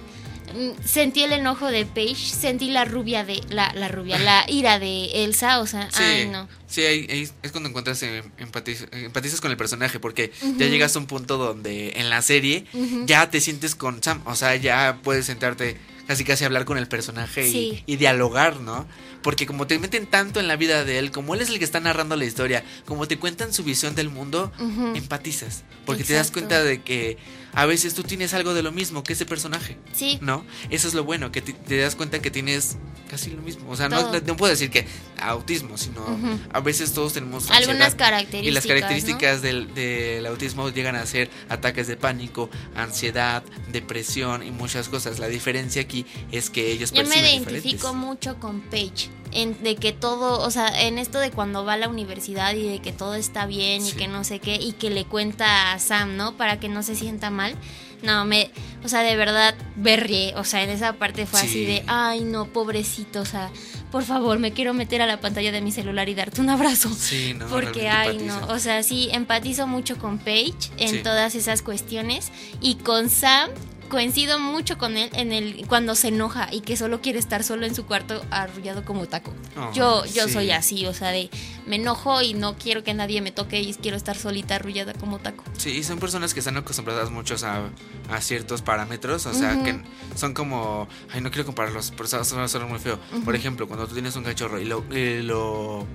mm, 0.55 0.83
Sentí 0.85 1.23
el 1.23 1.31
enojo 1.33 1.67
de 1.67 1.85
Paige, 1.85 2.15
sentí 2.35 2.69
la 2.69 2.85
rubia 2.85 3.23
de. 3.23 3.41
La, 3.49 3.71
la 3.73 3.87
rubia, 3.87 4.17
la 4.19 4.45
ira 4.49 4.79
de 4.79 5.23
Elsa, 5.25 5.59
o 5.59 5.67
sea, 5.67 5.89
Sí, 5.91 6.03
ay, 6.03 6.27
no. 6.27 6.47
sí 6.67 6.81
ahí- 6.85 7.07
ahí 7.09 7.29
es 7.41 7.51
cuando 7.51 7.69
encuentras 7.69 8.01
eh, 8.03 8.23
empatiz- 8.39 8.87
empatizas 8.91 9.41
con 9.41 9.51
el 9.51 9.57
personaje 9.57 9.99
porque 9.99 10.31
ya 10.57 10.67
llegas 10.67 10.95
a 10.95 10.99
un 10.99 11.07
punto 11.07 11.37
donde 11.37 11.93
en 11.97 12.09
la 12.09 12.21
serie 12.21 12.65
ya 13.05 13.29
te 13.29 13.39
sientes 13.41 13.75
con 13.75 14.01
Sam, 14.03 14.21
o 14.25 14.35
sea, 14.35 14.55
ya 14.55 14.99
puedes 15.03 15.25
sentarte 15.25 15.77
casi 16.07 16.23
casi 16.23 16.43
hablar 16.45 16.65
con 16.65 16.77
el 16.77 16.87
personaje 16.87 17.47
y- 17.47 17.51
Sí. 17.51 17.83
y, 17.85 17.95
dialogar, 17.97 18.59
¿no? 18.61 18.85
Porque 19.21 19.45
como 19.47 19.65
te 19.67 19.79
meten 19.79 20.05
tanto 20.05 20.39
en 20.39 20.47
la 20.47 20.55
vida 20.55 20.83
de 20.85 20.99
él, 20.99 21.11
como 21.11 21.33
él 21.35 21.41
es 21.41 21.49
el 21.49 21.57
que 21.59 21.65
está 21.65 21.79
narrando 21.79 22.15
la 22.15 22.25
historia, 22.25 22.63
como 22.85 23.07
te 23.07 23.17
cuentan 23.17 23.53
su 23.53 23.63
visión 23.63 23.95
del 23.95 24.09
mundo, 24.09 24.51
empatizas, 24.93 25.63
porque 25.85 26.03
te 26.03 26.13
das 26.13 26.31
cuenta 26.31 26.63
de 26.63 26.81
que 26.81 27.17
a 27.55 27.65
veces 27.65 27.93
tú 27.93 28.03
tienes 28.03 28.33
algo 28.33 28.53
de 28.53 28.61
lo 28.61 28.71
mismo 28.71 29.03
que 29.03 29.13
ese 29.13 29.25
personaje. 29.25 29.77
Sí, 29.93 30.19
¿No? 30.21 30.45
Eso 30.69 30.87
es 30.87 30.93
lo 30.93 31.03
bueno, 31.03 31.31
que 31.31 31.41
te, 31.41 31.53
te 31.53 31.77
das 31.77 31.95
cuenta 31.95 32.21
que 32.21 32.29
tienes 32.29 32.77
casi 33.09 33.31
lo 33.31 33.41
mismo. 33.41 33.69
O 33.69 33.75
sea, 33.75 33.87
no, 33.89 34.11
no 34.11 34.35
puedo 34.37 34.51
decir 34.51 34.69
que 34.69 34.85
autismo, 35.19 35.77
sino 35.77 36.05
a 36.51 36.59
veces 36.59 36.93
todos 36.93 37.13
tenemos 37.13 37.49
algunas 37.49 37.95
características. 37.95 38.47
Y 38.47 38.51
las 38.51 38.65
¿no? 38.65 38.69
características 38.69 39.41
del, 39.41 39.73
del 39.73 40.25
autismo 40.25 40.69
llegan 40.69 40.95
a 40.95 41.05
ser 41.05 41.29
ataques 41.49 41.87
de 41.87 41.95
pánico, 41.95 42.49
ansiedad, 42.75 43.43
depresión 43.71 44.43
y 44.43 44.51
muchas 44.51 44.89
cosas. 44.89 45.19
La 45.19 45.27
diferencia 45.27 45.81
aquí 45.81 46.05
es 46.31 46.49
que 46.49 46.71
ellos 46.71 46.91
Yo 46.91 47.03
me 47.05 47.17
identifico 47.17 47.53
diferentes. 47.53 47.93
mucho 47.93 48.39
con 48.39 48.61
Paige. 48.61 49.09
En, 49.35 49.61
de 49.63 49.75
que 49.75 49.91
todo, 49.91 50.39
o 50.39 50.49
sea, 50.49 50.67
en 50.87 50.97
esto 50.97 51.19
de 51.19 51.29
cuando 51.29 51.63
va 51.65 51.73
a 51.73 51.77
la 51.77 51.89
universidad 51.89 52.53
y 52.55 52.67
de 52.67 52.79
que 52.79 52.91
todo 52.93 53.15
está 53.15 53.45
bien 53.45 53.85
y 53.85 53.91
que 53.91 54.07
no 54.07 54.23
sé 54.23 54.39
qué, 54.39 54.55
y 54.55 54.71
que 54.71 54.89
le 54.89 55.05
cuenta 55.05 55.73
a 55.73 55.79
Sam, 55.79 56.15
¿no? 56.15 56.37
Para 56.37 56.59
que 56.59 56.69
no 56.69 56.81
se 56.83 56.95
sienta 56.95 57.29
mal. 57.29 57.55
No, 58.01 58.23
me, 58.25 58.51
o 58.83 58.87
sea, 58.87 59.01
de 59.01 59.15
verdad 59.15 59.55
berrié. 59.75 60.33
O 60.37 60.43
sea, 60.43 60.63
en 60.63 60.69
esa 60.69 60.93
parte 60.93 61.25
fue 61.25 61.39
así 61.39 61.49
Sí. 61.49 61.65
de, 61.65 61.83
ay, 61.87 62.21
no, 62.21 62.45
pobrecito, 62.45 63.21
o 63.21 63.25
sea, 63.25 63.49
por 63.91 64.03
favor, 64.03 64.37
me 64.39 64.51
quiero 64.51 64.73
meter 64.73 65.01
a 65.01 65.05
la 65.07 65.19
pantalla 65.19 65.51
de 65.51 65.61
mi 65.61 65.71
celular 65.71 66.07
y 66.09 66.13
darte 66.15 66.39
un 66.41 66.49
abrazo. 66.49 66.89
Sí, 66.93 67.33
no, 67.33 67.47
Porque, 67.47 67.89
ay, 67.89 68.17
no, 68.19 68.47
o 68.47 68.59
sea, 68.59 68.83
sí, 68.83 69.09
empatizo 69.11 69.65
mucho 69.67 69.97
con 69.97 70.17
Paige 70.19 70.53
en 70.77 70.89
Sí. 70.89 70.99
todas 71.03 71.35
esas 71.35 71.61
cuestiones. 71.61 72.31
Y 72.61 72.75
con 72.75 73.09
Sam, 73.09 73.49
coincido 73.89 74.39
mucho 74.39 74.77
con 74.77 74.97
él 74.97 75.09
en 75.13 75.31
el 75.31 75.65
cuando 75.67 75.95
se 75.95 76.09
enoja 76.09 76.47
y 76.51 76.61
que 76.61 76.75
solo 76.77 77.01
quiere 77.01 77.19
estar 77.19 77.43
solo 77.43 77.65
en 77.65 77.73
su 77.75 77.85
cuarto 77.85 78.23
arrullado 78.31 78.83
como 78.85 79.05
taco. 79.07 79.33
Oh, 79.57 79.71
yo 79.73 80.05
yo 80.05 80.27
sí. 80.27 80.33
soy 80.33 80.51
así, 80.51 80.85
o 80.85 80.93
sea, 80.93 81.09
de 81.11 81.29
me 81.65 81.77
enojo 81.77 82.21
y 82.21 82.33
no 82.33 82.57
quiero 82.57 82.83
que 82.83 82.93
nadie 82.93 83.21
me 83.21 83.31
toque 83.31 83.61
y 83.61 83.73
quiero 83.73 83.97
estar 83.97 84.17
solita 84.17 84.55
arrullada 84.55 84.93
como 84.93 85.19
taco. 85.19 85.43
Sí, 85.57 85.71
y 85.71 85.83
son 85.83 85.99
personas 85.99 86.33
que 86.33 86.39
están 86.39 86.57
acostumbradas 86.57 87.09
muchos 87.11 87.43
a, 87.43 87.69
a 88.11 88.21
ciertos 88.21 88.61
parámetros, 88.61 89.25
o 89.25 89.33
sea, 89.33 89.61
que 89.63 89.79
son 90.15 90.33
como, 90.33 90.87
ay, 91.11 91.21
no 91.21 91.29
quiero 91.31 91.45
compararlos, 91.45 91.91
pero 91.95 92.07
sonar 92.23 92.67
muy 92.67 92.79
feo. 92.79 92.99
Por 93.23 93.35
ejemplo, 93.35 93.67
cuando 93.67 93.87
tú 93.87 93.93
tienes 93.93 94.15
un 94.15 94.23
cachorro 94.23 94.59
y 94.59 94.65
lo, 94.65 94.83
eh, 94.91 95.21
lo, 95.23 95.85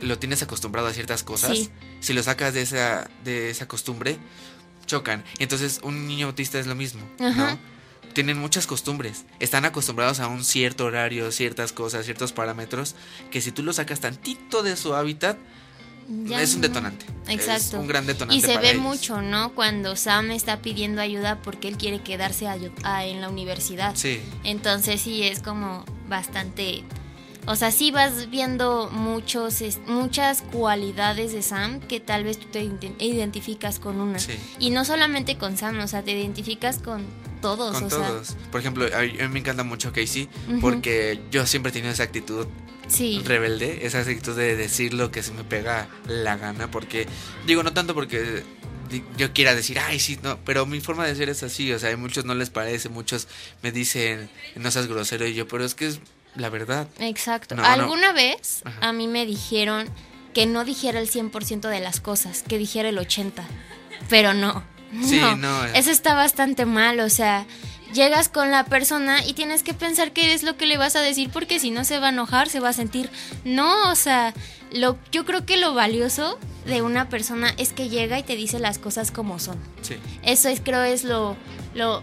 lo 0.00 0.18
tienes 0.18 0.42
acostumbrado 0.42 0.88
a 0.88 0.92
ciertas 0.92 1.22
cosas, 1.22 1.56
Sí. 1.56 1.70
si 2.00 2.12
lo 2.12 2.22
sacas 2.22 2.54
de 2.54 2.62
esa, 2.62 3.08
de 3.24 3.50
esa 3.50 3.68
costumbre, 3.68 4.18
chocan. 4.86 5.24
Entonces, 5.38 5.80
un 5.82 6.06
niño 6.06 6.26
autista 6.26 6.58
es 6.58 6.66
lo 6.66 6.74
mismo, 6.74 7.00
Ajá. 7.20 7.52
¿no? 7.52 7.72
Tienen 8.14 8.38
muchas 8.38 8.66
costumbres, 8.66 9.24
están 9.40 9.64
acostumbrados 9.64 10.20
a 10.20 10.28
un 10.28 10.44
cierto 10.44 10.84
horario, 10.84 11.32
ciertas 11.32 11.72
cosas, 11.72 12.04
ciertos 12.04 12.32
parámetros, 12.32 12.94
que 13.30 13.40
si 13.40 13.52
tú 13.52 13.62
lo 13.62 13.72
sacas 13.72 14.00
tantito 14.00 14.62
de 14.62 14.76
su 14.76 14.94
hábitat, 14.94 15.38
Ya 16.26 16.42
es 16.42 16.54
un 16.54 16.60
no. 16.60 16.68
detonante. 16.68 17.06
Es 17.26 17.34
Exacto. 17.34 17.78
un 17.80 17.86
gran 17.86 18.04
detonante. 18.06 18.36
Y 18.36 18.40
se 18.42 18.48
para 18.48 18.60
ve 18.60 18.70
ellos. 18.72 18.82
mucho, 18.82 19.22
¿no? 19.22 19.54
Cuando 19.54 19.96
Sam 19.96 20.30
está 20.32 20.60
pidiendo 20.60 21.00
ayuda 21.00 21.40
porque 21.42 21.68
él 21.68 21.78
quiere 21.78 22.00
quedarse 22.02 22.48
a- 22.48 22.58
a- 22.82 23.06
en 23.06 23.20
la 23.22 23.28
universidad. 23.30 23.94
Sí. 23.96 24.20
Entonces 24.44 25.00
sí 25.00 25.22
es 25.22 25.40
como 25.40 25.84
bastante... 26.08 26.82
O 27.46 27.56
sea, 27.56 27.72
sí 27.72 27.90
vas 27.90 28.30
viendo 28.30 28.88
muchos, 28.92 29.62
muchas 29.86 30.42
cualidades 30.42 31.32
de 31.32 31.42
Sam 31.42 31.80
que 31.80 31.98
tal 31.98 32.22
vez 32.22 32.38
tú 32.38 32.46
te 32.46 32.62
ident- 32.62 32.94
identificas 33.00 33.80
con 33.80 34.00
una. 34.00 34.18
Sí. 34.18 34.34
Y 34.60 34.70
no 34.70 34.84
solamente 34.84 35.36
con 35.36 35.56
Sam, 35.56 35.80
o 35.80 35.88
sea, 35.88 36.02
te 36.02 36.12
identificas 36.12 36.78
con 36.78 37.04
todos. 37.40 37.74
Con 37.74 37.84
o 37.84 37.90
sea, 37.90 37.98
todos. 37.98 38.36
Por 38.52 38.60
ejemplo, 38.60 38.86
a 38.94 39.00
mí 39.00 39.28
me 39.28 39.40
encanta 39.40 39.64
mucho 39.64 39.92
Casey 39.92 40.28
porque 40.60 41.20
yo 41.32 41.44
siempre 41.46 41.70
he 41.70 41.72
tenido 41.72 41.92
esa 41.92 42.04
actitud 42.04 42.46
sí. 42.86 43.20
rebelde, 43.24 43.86
esa 43.86 43.98
actitud 43.98 44.36
de 44.36 44.56
decir 44.56 44.94
lo 44.94 45.10
que 45.10 45.24
se 45.24 45.32
me 45.32 45.42
pega 45.42 45.88
la 46.06 46.36
gana, 46.36 46.70
porque 46.70 47.08
digo, 47.44 47.64
no 47.64 47.72
tanto 47.72 47.92
porque 47.94 48.44
yo 49.16 49.32
quiera 49.32 49.54
decir, 49.54 49.78
ay, 49.78 49.98
sí, 49.98 50.18
no, 50.22 50.38
pero 50.44 50.66
mi 50.66 50.80
forma 50.80 51.06
de 51.06 51.14
ser 51.16 51.28
es 51.28 51.42
así, 51.42 51.72
o 51.72 51.78
sea, 51.78 51.92
a 51.92 51.96
muchos 51.96 52.24
no 52.24 52.34
les 52.34 52.50
parece, 52.50 52.88
muchos 52.88 53.26
me 53.62 53.72
dicen, 53.72 54.30
no 54.54 54.70
seas 54.70 54.86
grosero, 54.86 55.26
y 55.26 55.34
yo, 55.34 55.48
pero 55.48 55.64
es 55.64 55.74
que 55.74 55.86
es 55.86 56.00
la 56.34 56.48
verdad. 56.48 56.88
Exacto. 56.98 57.54
No, 57.54 57.62
no. 57.62 57.68
Alguna 57.68 58.12
vez 58.12 58.62
Ajá. 58.64 58.88
a 58.88 58.92
mí 58.92 59.06
me 59.08 59.26
dijeron 59.26 59.88
que 60.34 60.46
no 60.46 60.64
dijera 60.64 60.98
el 60.98 61.10
100% 61.10 61.68
de 61.68 61.80
las 61.80 62.00
cosas, 62.00 62.42
que 62.42 62.58
dijera 62.58 62.88
el 62.88 62.98
80%. 62.98 63.32
Pero 64.08 64.34
no. 64.34 64.64
Sí, 65.02 65.20
no, 65.38 65.64
eh. 65.64 65.72
Eso 65.74 65.90
está 65.90 66.14
bastante 66.14 66.66
mal, 66.66 67.00
o 67.00 67.08
sea, 67.08 67.46
llegas 67.94 68.28
con 68.28 68.50
la 68.50 68.64
persona 68.64 69.24
y 69.24 69.32
tienes 69.32 69.62
que 69.62 69.74
pensar 69.74 70.12
qué 70.12 70.34
es 70.34 70.42
lo 70.42 70.56
que 70.56 70.66
le 70.66 70.76
vas 70.76 70.96
a 70.96 71.00
decir 71.00 71.30
porque 71.30 71.58
si 71.58 71.70
no 71.70 71.84
se 71.84 71.98
va 71.98 72.08
a 72.08 72.10
enojar, 72.10 72.48
se 72.48 72.60
va 72.60 72.70
a 72.70 72.72
sentir. 72.74 73.10
No, 73.44 73.90
o 73.90 73.94
sea, 73.94 74.34
lo 74.72 74.98
yo 75.10 75.24
creo 75.24 75.46
que 75.46 75.56
lo 75.56 75.74
valioso 75.74 76.38
de 76.66 76.82
una 76.82 77.08
persona 77.08 77.54
es 77.56 77.72
que 77.72 77.88
llega 77.88 78.18
y 78.18 78.22
te 78.22 78.36
dice 78.36 78.58
las 78.58 78.78
cosas 78.78 79.10
como 79.10 79.38
son. 79.38 79.58
Sí. 79.82 79.96
Eso 80.22 80.48
es 80.48 80.60
creo 80.60 80.82
es 80.82 81.04
lo 81.04 81.36
lo 81.74 82.02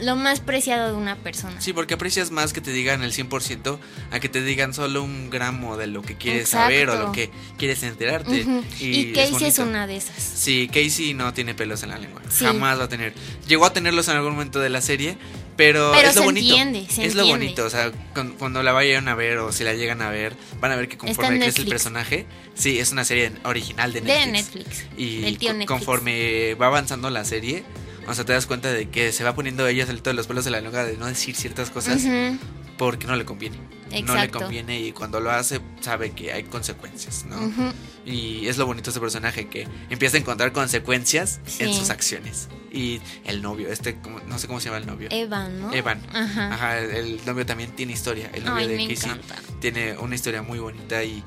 lo 0.00 0.16
más 0.16 0.40
preciado 0.40 0.88
de 0.88 0.94
una 0.94 1.16
persona. 1.16 1.60
Sí, 1.60 1.72
porque 1.72 1.94
aprecias 1.94 2.30
más 2.30 2.52
que 2.52 2.60
te 2.60 2.72
digan 2.72 3.02
el 3.02 3.12
100% 3.12 3.78
a 4.10 4.20
que 4.20 4.28
te 4.28 4.42
digan 4.42 4.74
solo 4.74 5.02
un 5.02 5.30
gramo 5.30 5.76
de 5.76 5.86
lo 5.86 6.02
que 6.02 6.16
quieres 6.16 6.42
Exacto. 6.44 6.64
saber 6.64 6.90
o 6.90 6.96
lo 6.98 7.12
que 7.12 7.30
quieres 7.58 7.82
enterarte. 7.82 8.44
Y, 8.80 9.12
Casey 9.12 9.46
es 9.48 9.58
una 9.58 9.86
de 9.86 9.96
esas. 9.98 10.16
Sí, 10.16 10.68
Casey 10.72 11.14
no 11.14 11.32
tiene 11.34 11.54
pelos 11.54 11.82
en 11.84 11.90
la 11.90 11.98
lengua. 11.98 12.20
Sí. 12.30 12.44
Jamás 12.44 12.80
va 12.80 12.84
a 12.84 12.88
tener. 12.88 13.12
Llegó 13.46 13.64
a 13.66 13.72
tenerlos 13.72 14.08
en 14.08 14.16
algún 14.16 14.32
momento 14.32 14.58
de 14.60 14.70
la 14.70 14.80
serie, 14.80 15.16
pero, 15.56 15.92
Pero 15.94 16.08
es 16.08 16.14
lo 16.16 16.22
se 16.22 16.26
bonito. 16.26 16.46
entiende, 16.56 16.86
se 16.90 17.04
es 17.04 17.14
lo 17.14 17.22
entiende. 17.22 17.44
bonito. 17.46 17.64
O 17.66 17.70
sea, 17.70 17.92
cuando 18.38 18.62
la 18.62 18.72
vayan 18.72 19.06
a 19.08 19.14
ver 19.14 19.38
o 19.38 19.52
si 19.52 19.62
la 19.62 19.74
llegan 19.74 20.00
a 20.02 20.10
ver, 20.10 20.34
van 20.60 20.72
a 20.72 20.76
ver 20.76 20.88
que 20.88 20.96
conforme 20.96 21.36
crece 21.38 21.44
el 21.60 21.66
Netflix. 21.66 21.68
personaje, 21.70 22.26
sí, 22.54 22.78
es 22.78 22.90
una 22.90 23.04
serie 23.04 23.30
original 23.44 23.92
de 23.92 24.00
De 24.00 24.26
Netflix. 24.26 24.66
Netflix. 24.66 24.86
Y 24.96 25.20
del 25.20 25.38
tío 25.38 25.50
Netflix. 25.52 25.68
conforme 25.68 26.54
va 26.54 26.66
avanzando 26.68 27.08
la 27.10 27.24
serie, 27.24 27.62
o 28.06 28.14
sea, 28.14 28.24
te 28.24 28.32
das 28.32 28.46
cuenta 28.46 28.72
de 28.72 28.88
que 28.88 29.12
se 29.12 29.24
va 29.24 29.34
poniendo 29.34 29.66
ella 29.66 29.84
el 29.88 30.02
todos 30.02 30.16
los 30.16 30.26
pelos 30.26 30.44
de 30.44 30.50
la 30.50 30.60
lengua 30.60 30.84
de 30.84 30.96
no 30.96 31.06
decir 31.06 31.34
ciertas 31.36 31.70
cosas 31.70 32.02
Ujú. 32.04 32.38
porque 32.78 33.06
no 33.06 33.16
le 33.16 33.24
conviene. 33.24 33.56
No 33.56 33.90
le 33.90 33.98
Exacto. 34.00 34.38
conviene 34.40 34.80
y 34.80 34.92
cuando 34.92 35.20
lo 35.20 35.30
hace 35.30 35.60
sabe 35.80 36.12
que 36.12 36.32
hay 36.32 36.44
consecuencias, 36.44 37.26
¿no? 37.26 37.36
Ujú. 37.44 37.72
Y 38.06 38.46
es 38.48 38.56
lo 38.56 38.64
bonito 38.66 38.86
de 38.86 38.90
este 38.90 39.00
personaje 39.00 39.48
que 39.48 39.68
empieza 39.90 40.16
a 40.16 40.20
encontrar 40.20 40.52
consecuencias 40.52 41.40
en 41.58 41.68
Sí. 41.68 41.74
sus 41.78 41.90
acciones. 41.90 42.48
Y 42.72 43.00
el 43.24 43.42
novio, 43.42 43.68
este, 43.70 43.96
no 44.26 44.38
sé 44.38 44.46
cómo 44.46 44.60
se 44.60 44.66
llama 44.70 44.78
el 44.78 44.86
novio. 44.86 45.08
Evan, 45.10 45.60
¿no? 45.60 45.72
Evan. 45.74 46.00
Ajá. 46.14 46.54
Ajá, 46.54 46.78
el, 46.78 46.90
el 46.90 47.20
novio 47.26 47.44
también 47.44 47.70
tiene 47.76 47.92
historia. 47.92 48.30
El 48.32 48.44
novio 48.46 48.66
Ay, 48.66 48.86
de 48.88 48.94
Casey 48.94 49.12
tiene 49.60 49.96
una 49.98 50.14
historia 50.14 50.40
muy 50.40 50.58
bonita 50.58 51.04
y 51.04 51.22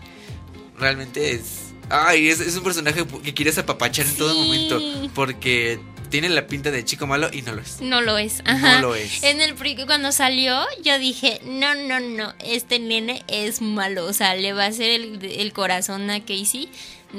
realmente 0.77 1.31
es. 1.33 1.73
Ay, 1.89 2.29
es, 2.29 2.39
es 2.39 2.55
un 2.57 2.63
personaje 2.63 3.05
que 3.23 3.33
quieres 3.35 3.59
apapachar 3.59 4.07
en 4.07 4.15
todo 4.15 4.33
Sí. 4.33 4.39
momento. 4.39 5.11
Porque 5.13 5.79
tiene 6.09 6.29
la 6.29 6.47
pinta 6.47 6.71
de 6.71 6.83
chico 6.85 7.07
malo 7.07 7.29
y 7.31 7.41
no 7.41 7.53
lo 7.53 7.61
es. 7.61 7.81
No 7.81 8.01
lo 8.01 8.17
es. 8.17 8.41
Ajá. 8.45 8.75
No 8.81 8.89
lo 8.89 8.95
es. 8.95 9.23
En 9.23 9.41
el 9.41 9.55
cuando 9.85 10.11
salió, 10.11 10.63
yo 10.83 10.97
dije, 10.99 11.41
no, 11.43 11.75
no, 11.75 11.99
no, 11.99 12.33
este 12.43 12.79
nene 12.79 13.23
es 13.27 13.61
malo. 13.61 14.05
O 14.05 14.13
sea, 14.13 14.35
le 14.35 14.53
va 14.53 14.65
a 14.65 14.67
hacer 14.67 14.89
el, 14.91 15.23
el 15.23 15.53
corazón 15.53 16.09
a 16.09 16.19
Casey 16.19 16.69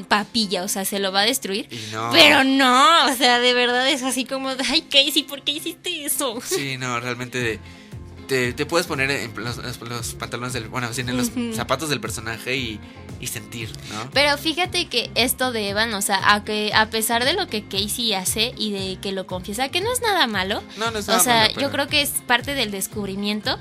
papilla, 0.05 0.63
o 0.63 0.69
sea, 0.69 0.85
se 0.85 0.99
lo 0.99 1.13
va 1.13 1.23
a 1.23 1.25
destruir. 1.25 1.69
No. 1.93 2.11
Pero 2.13 2.45
no, 2.45 3.07
o 3.07 3.15
sea, 3.15 3.39
de 3.41 3.55
verdad 3.55 3.89
es 3.89 4.03
así 4.03 4.25
como, 4.25 4.51
ay, 4.69 4.83
Casey, 4.83 5.23
¿por 5.23 5.43
qué 5.43 5.53
hiciste 5.53 6.05
eso? 6.05 6.41
Sí, 6.45 6.77
no, 6.77 7.01
realmente 7.01 7.59
te, 8.27 8.53
te 8.53 8.67
puedes 8.67 8.87
poner 8.87 9.11
en 9.11 9.33
los, 9.37 10.15
pantalones 10.15 10.53
del. 10.53 10.69
Bueno, 10.69 10.89
en 10.97 11.17
los 11.17 11.31
zapatos 11.55 11.89
del 11.89 12.01
personaje 12.01 12.57
y, 12.57 12.81
y 13.21 13.27
sentir, 13.29 13.71
¿no? 13.93 14.11
Pero 14.13 14.37
fíjate 14.37 14.87
que 14.89 15.11
esto 15.15 15.53
de 15.53 15.71
Evan, 15.71 15.95
o 15.95 16.03
sea, 16.03 16.35
a, 16.35 16.45
que, 16.45 16.73
a 16.75 16.91
pesar 16.91 17.25
de 17.25 17.33
lo 17.33 17.47
que 17.47 17.65
Casey 17.65 18.13
hace 18.15 18.53
y 18.57 18.73
de 18.73 18.99
que 19.01 19.13
lo 19.13 19.27
confiesa, 19.27 19.69
que 19.69 19.81
no 19.81 19.93
es 19.93 20.01
nada 20.01 20.27
malo, 20.27 20.63
No, 20.77 20.91
no 20.91 20.99
es 20.99 21.09
o 21.09 21.13
nada 21.13 21.23
sea, 21.23 21.49
malo, 21.49 21.61
yo 21.61 21.71
creo 21.71 21.89
que 21.89 22.03
es 22.03 22.11
parte 22.27 22.55
del 22.55 22.71
descubrimiento. 22.71 23.59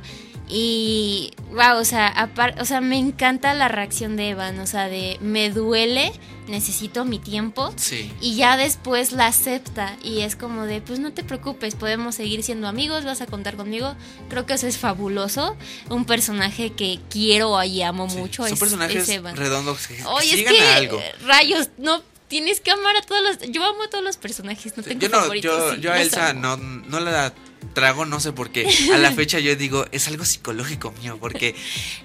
Y, 0.48 1.34
wow, 1.56 1.80
o 1.80 1.86
sea, 1.86 2.08
apar- 2.16 2.60
o 2.62 2.66
sea, 2.66 2.82
me 2.82 2.98
encanta 2.98 3.54
la 3.54 3.68
reacción 3.68 4.16
de 4.18 4.30
Evan, 4.30 4.60
o 4.60 4.68
sea, 4.68 4.88
de 4.88 5.18
me 5.22 5.50
duele, 5.50 6.12
necesito 6.48 7.06
mi 7.06 7.18
tiempo. 7.18 7.74
Sí. 7.78 8.12
Y 8.22 8.36
ya 8.36 8.58
después 8.58 9.12
la 9.14 9.28
acepta 9.28 9.98
y 10.04 10.22
es 10.22 10.36
como 10.36 10.66
de, 10.66 10.82
pues 10.82 11.00
no 11.00 11.12
te 11.14 11.24
preocupes, 11.24 11.76
podemos 11.76 12.16
seguir 12.16 12.44
siendo 12.44 12.68
amigos, 12.68 13.04
vas 13.06 13.22
a 13.22 13.26
contar 13.26 13.56
conmigo. 13.56 13.96
Creo 14.30 14.46
que 14.46 14.54
eso 14.54 14.68
es 14.68 14.78
fabuloso. 14.78 15.56
Un 15.90 16.06
personaje 16.06 16.74
que 16.74 17.00
quiero 17.10 17.62
y 17.64 17.82
amo 17.82 18.10
sí. 18.10 18.18
mucho 18.18 18.44
Son 18.44 18.54
es, 18.54 18.60
personajes 18.60 19.04
es 19.04 19.10
Evan. 19.10 19.36
redondos 19.36 19.88
que, 19.88 19.96
que 19.96 20.04
Oye, 20.06 20.44
es 20.44 20.50
que 20.52 20.60
algo. 20.62 21.02
rayos, 21.26 21.70
no 21.78 22.04
tienes 22.28 22.60
que 22.60 22.72
amar 22.72 22.96
a 22.98 23.02
todos 23.02 23.22
los. 23.24 23.52
Yo 23.52 23.64
amo 23.64 23.84
a 23.84 23.90
todos 23.90 24.04
los 24.04 24.18
personajes, 24.18 24.76
no 24.78 24.84
tengo 24.84 25.00
Yo 25.00 25.10
no, 25.10 25.20
favoritos. 25.22 25.60
yo, 25.70 25.76
sí, 25.76 25.82
yo 25.82 25.94
a 25.94 26.02
Elsa 26.02 26.34
no, 26.34 26.58
no 26.58 27.00
la 27.00 27.34
trago, 27.76 28.06
no 28.08 28.20
sé 28.20 28.32
por 28.32 28.50
qué. 28.50 28.68
A 28.92 28.98
la 28.98 29.12
fecha 29.14 29.40
yo 29.40 29.56
digo, 29.56 29.86
es 29.92 30.08
algo 30.08 30.26
psicológico 30.26 30.92
mío, 31.04 31.20
porque 31.22 31.54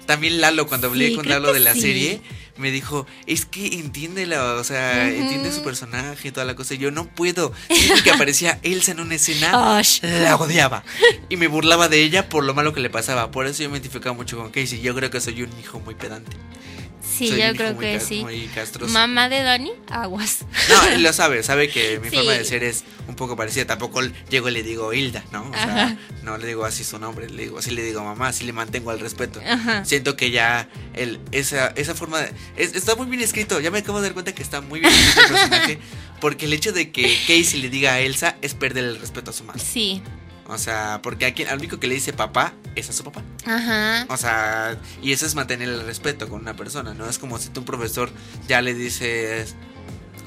también 0.05 0.39
Lalo, 0.39 0.67
cuando 0.67 0.85
hablé 0.87 1.07
Sí, 1.09 1.15
con 1.15 1.27
Lalo 1.27 1.51
de 1.51 1.59
la 1.61 1.73
sí. 1.73 1.81
serie, 1.81 2.21
me 2.57 2.69
dijo, 2.69 3.07
es 3.25 3.45
que 3.47 3.65
entiéndela, 3.79 4.53
o 4.53 4.63
sea, 4.63 5.09
entiende 5.09 5.51
su 5.51 5.63
personaje 5.63 6.27
y 6.27 6.31
toda 6.31 6.45
la 6.45 6.55
cosa. 6.55 6.75
Y 6.75 6.77
yo 6.77 6.91
no 6.91 7.07
puedo. 7.07 7.51
Siempre 7.71 8.03
que 8.03 8.11
aparecía 8.11 8.59
Elsa 8.61 8.91
en 8.91 8.99
una 8.99 9.15
escena, 9.15 9.51
la 10.03 10.35
odiaba. 10.35 10.83
Y 11.29 11.37
me 11.37 11.47
burlaba 11.47 11.87
de 11.89 12.03
ella 12.03 12.29
por 12.29 12.43
lo 12.43 12.53
malo 12.53 12.73
que 12.73 12.81
le 12.81 12.91
pasaba. 12.91 13.31
Por 13.31 13.47
eso 13.47 13.63
yo 13.63 13.69
me 13.69 13.77
identificaba 13.77 14.15
mucho 14.15 14.37
con 14.37 14.51
Casey. 14.51 14.81
Yo 14.81 14.93
creo 14.93 15.09
que 15.09 15.19
soy 15.19 15.41
un 15.41 15.49
hijo 15.59 15.79
muy 15.79 15.95
pedante. 15.95 16.37
Sí, 17.01 17.29
Soy 17.29 17.41
yo 17.41 17.53
creo 17.55 17.77
que 17.77 17.99
sí. 17.99 18.23
Mamá 18.89 19.27
de 19.29 19.41
Dani, 19.41 19.71
aguas. 19.89 20.45
No, 20.69 20.83
él 20.89 21.03
lo 21.03 21.13
sabe, 21.13 21.41
sabe 21.43 21.69
que 21.69 21.99
mi 21.99 22.09
Sí. 22.09 22.15
forma 22.17 22.33
de 22.33 22.45
ser 22.45 22.63
es 22.63 22.83
un 23.07 23.15
poco 23.15 23.35
parecida. 23.35 23.65
Tampoco 23.65 24.01
llego 24.29 24.49
y 24.49 24.51
le 24.51 24.63
digo 24.63 24.93
Hilda, 24.93 25.23
¿no? 25.31 25.49
O 25.49 25.53
sea, 25.53 25.97
no 26.23 26.37
le 26.37 26.47
digo 26.47 26.63
así 26.65 26.83
su 26.83 26.99
nombre, 26.99 27.29
le 27.29 27.43
digo, 27.43 27.57
así 27.59 27.71
le 27.71 27.81
digo 27.83 28.03
mamá, 28.03 28.27
así 28.29 28.43
le 28.43 28.53
mantengo 28.53 28.91
al 28.91 28.99
respeto. 28.99 29.41
Ajá. 29.47 29.83
Siento 29.85 30.15
que 30.15 30.31
ya 30.31 30.69
el, 30.93 31.19
esa, 31.31 31.67
esa 31.75 31.95
forma 31.95 32.19
de, 32.19 32.31
es- 32.55 32.75
está 32.75 32.95
muy 32.95 33.07
bien 33.07 33.21
escrito. 33.21 33.59
Ya 33.59 33.71
me 33.71 33.79
acabo 33.79 33.99
de 33.99 34.03
dar 34.07 34.13
cuenta 34.13 34.33
que 34.35 34.43
está 34.43 34.61
muy 34.61 34.79
bien 34.79 34.93
escrito 34.93 35.21
el 35.21 35.27
personaje. 35.33 35.79
Porque 36.21 36.45
el 36.45 36.53
hecho 36.53 36.71
de 36.71 36.91
que 36.91 37.17
Casey 37.27 37.61
le 37.61 37.69
diga 37.71 37.93
a 37.93 37.99
Elsa 37.99 38.35
es 38.43 38.53
perder 38.53 38.83
el 38.83 38.99
respeto 38.99 39.31
a 39.31 39.33
su 39.33 39.43
madre. 39.43 39.59
Sí. 39.59 40.03
O 40.51 40.57
sea, 40.57 40.99
porque 41.01 41.25
a 41.25 41.33
quien, 41.33 41.47
al 41.47 41.59
único 41.59 41.79
que 41.79 41.87
le 41.87 41.95
dice 41.95 42.11
papá 42.11 42.53
es 42.75 42.89
a 42.89 42.93
su 42.93 43.03
papá. 43.05 43.23
Ajá. 43.45 44.05
O 44.09 44.17
sea, 44.17 44.77
y 45.01 45.13
eso 45.13 45.25
es 45.25 45.33
mantener 45.33 45.69
el 45.69 45.85
respeto 45.85 46.27
con 46.27 46.41
una 46.41 46.55
persona, 46.55 46.93
¿no? 46.93 47.07
Es 47.09 47.17
como 47.19 47.37
si 47.37 47.49
tú 47.49 47.61
un 47.61 47.65
profesor 47.65 48.09
ya 48.49 48.61
le 48.61 48.73
dices 48.73 49.55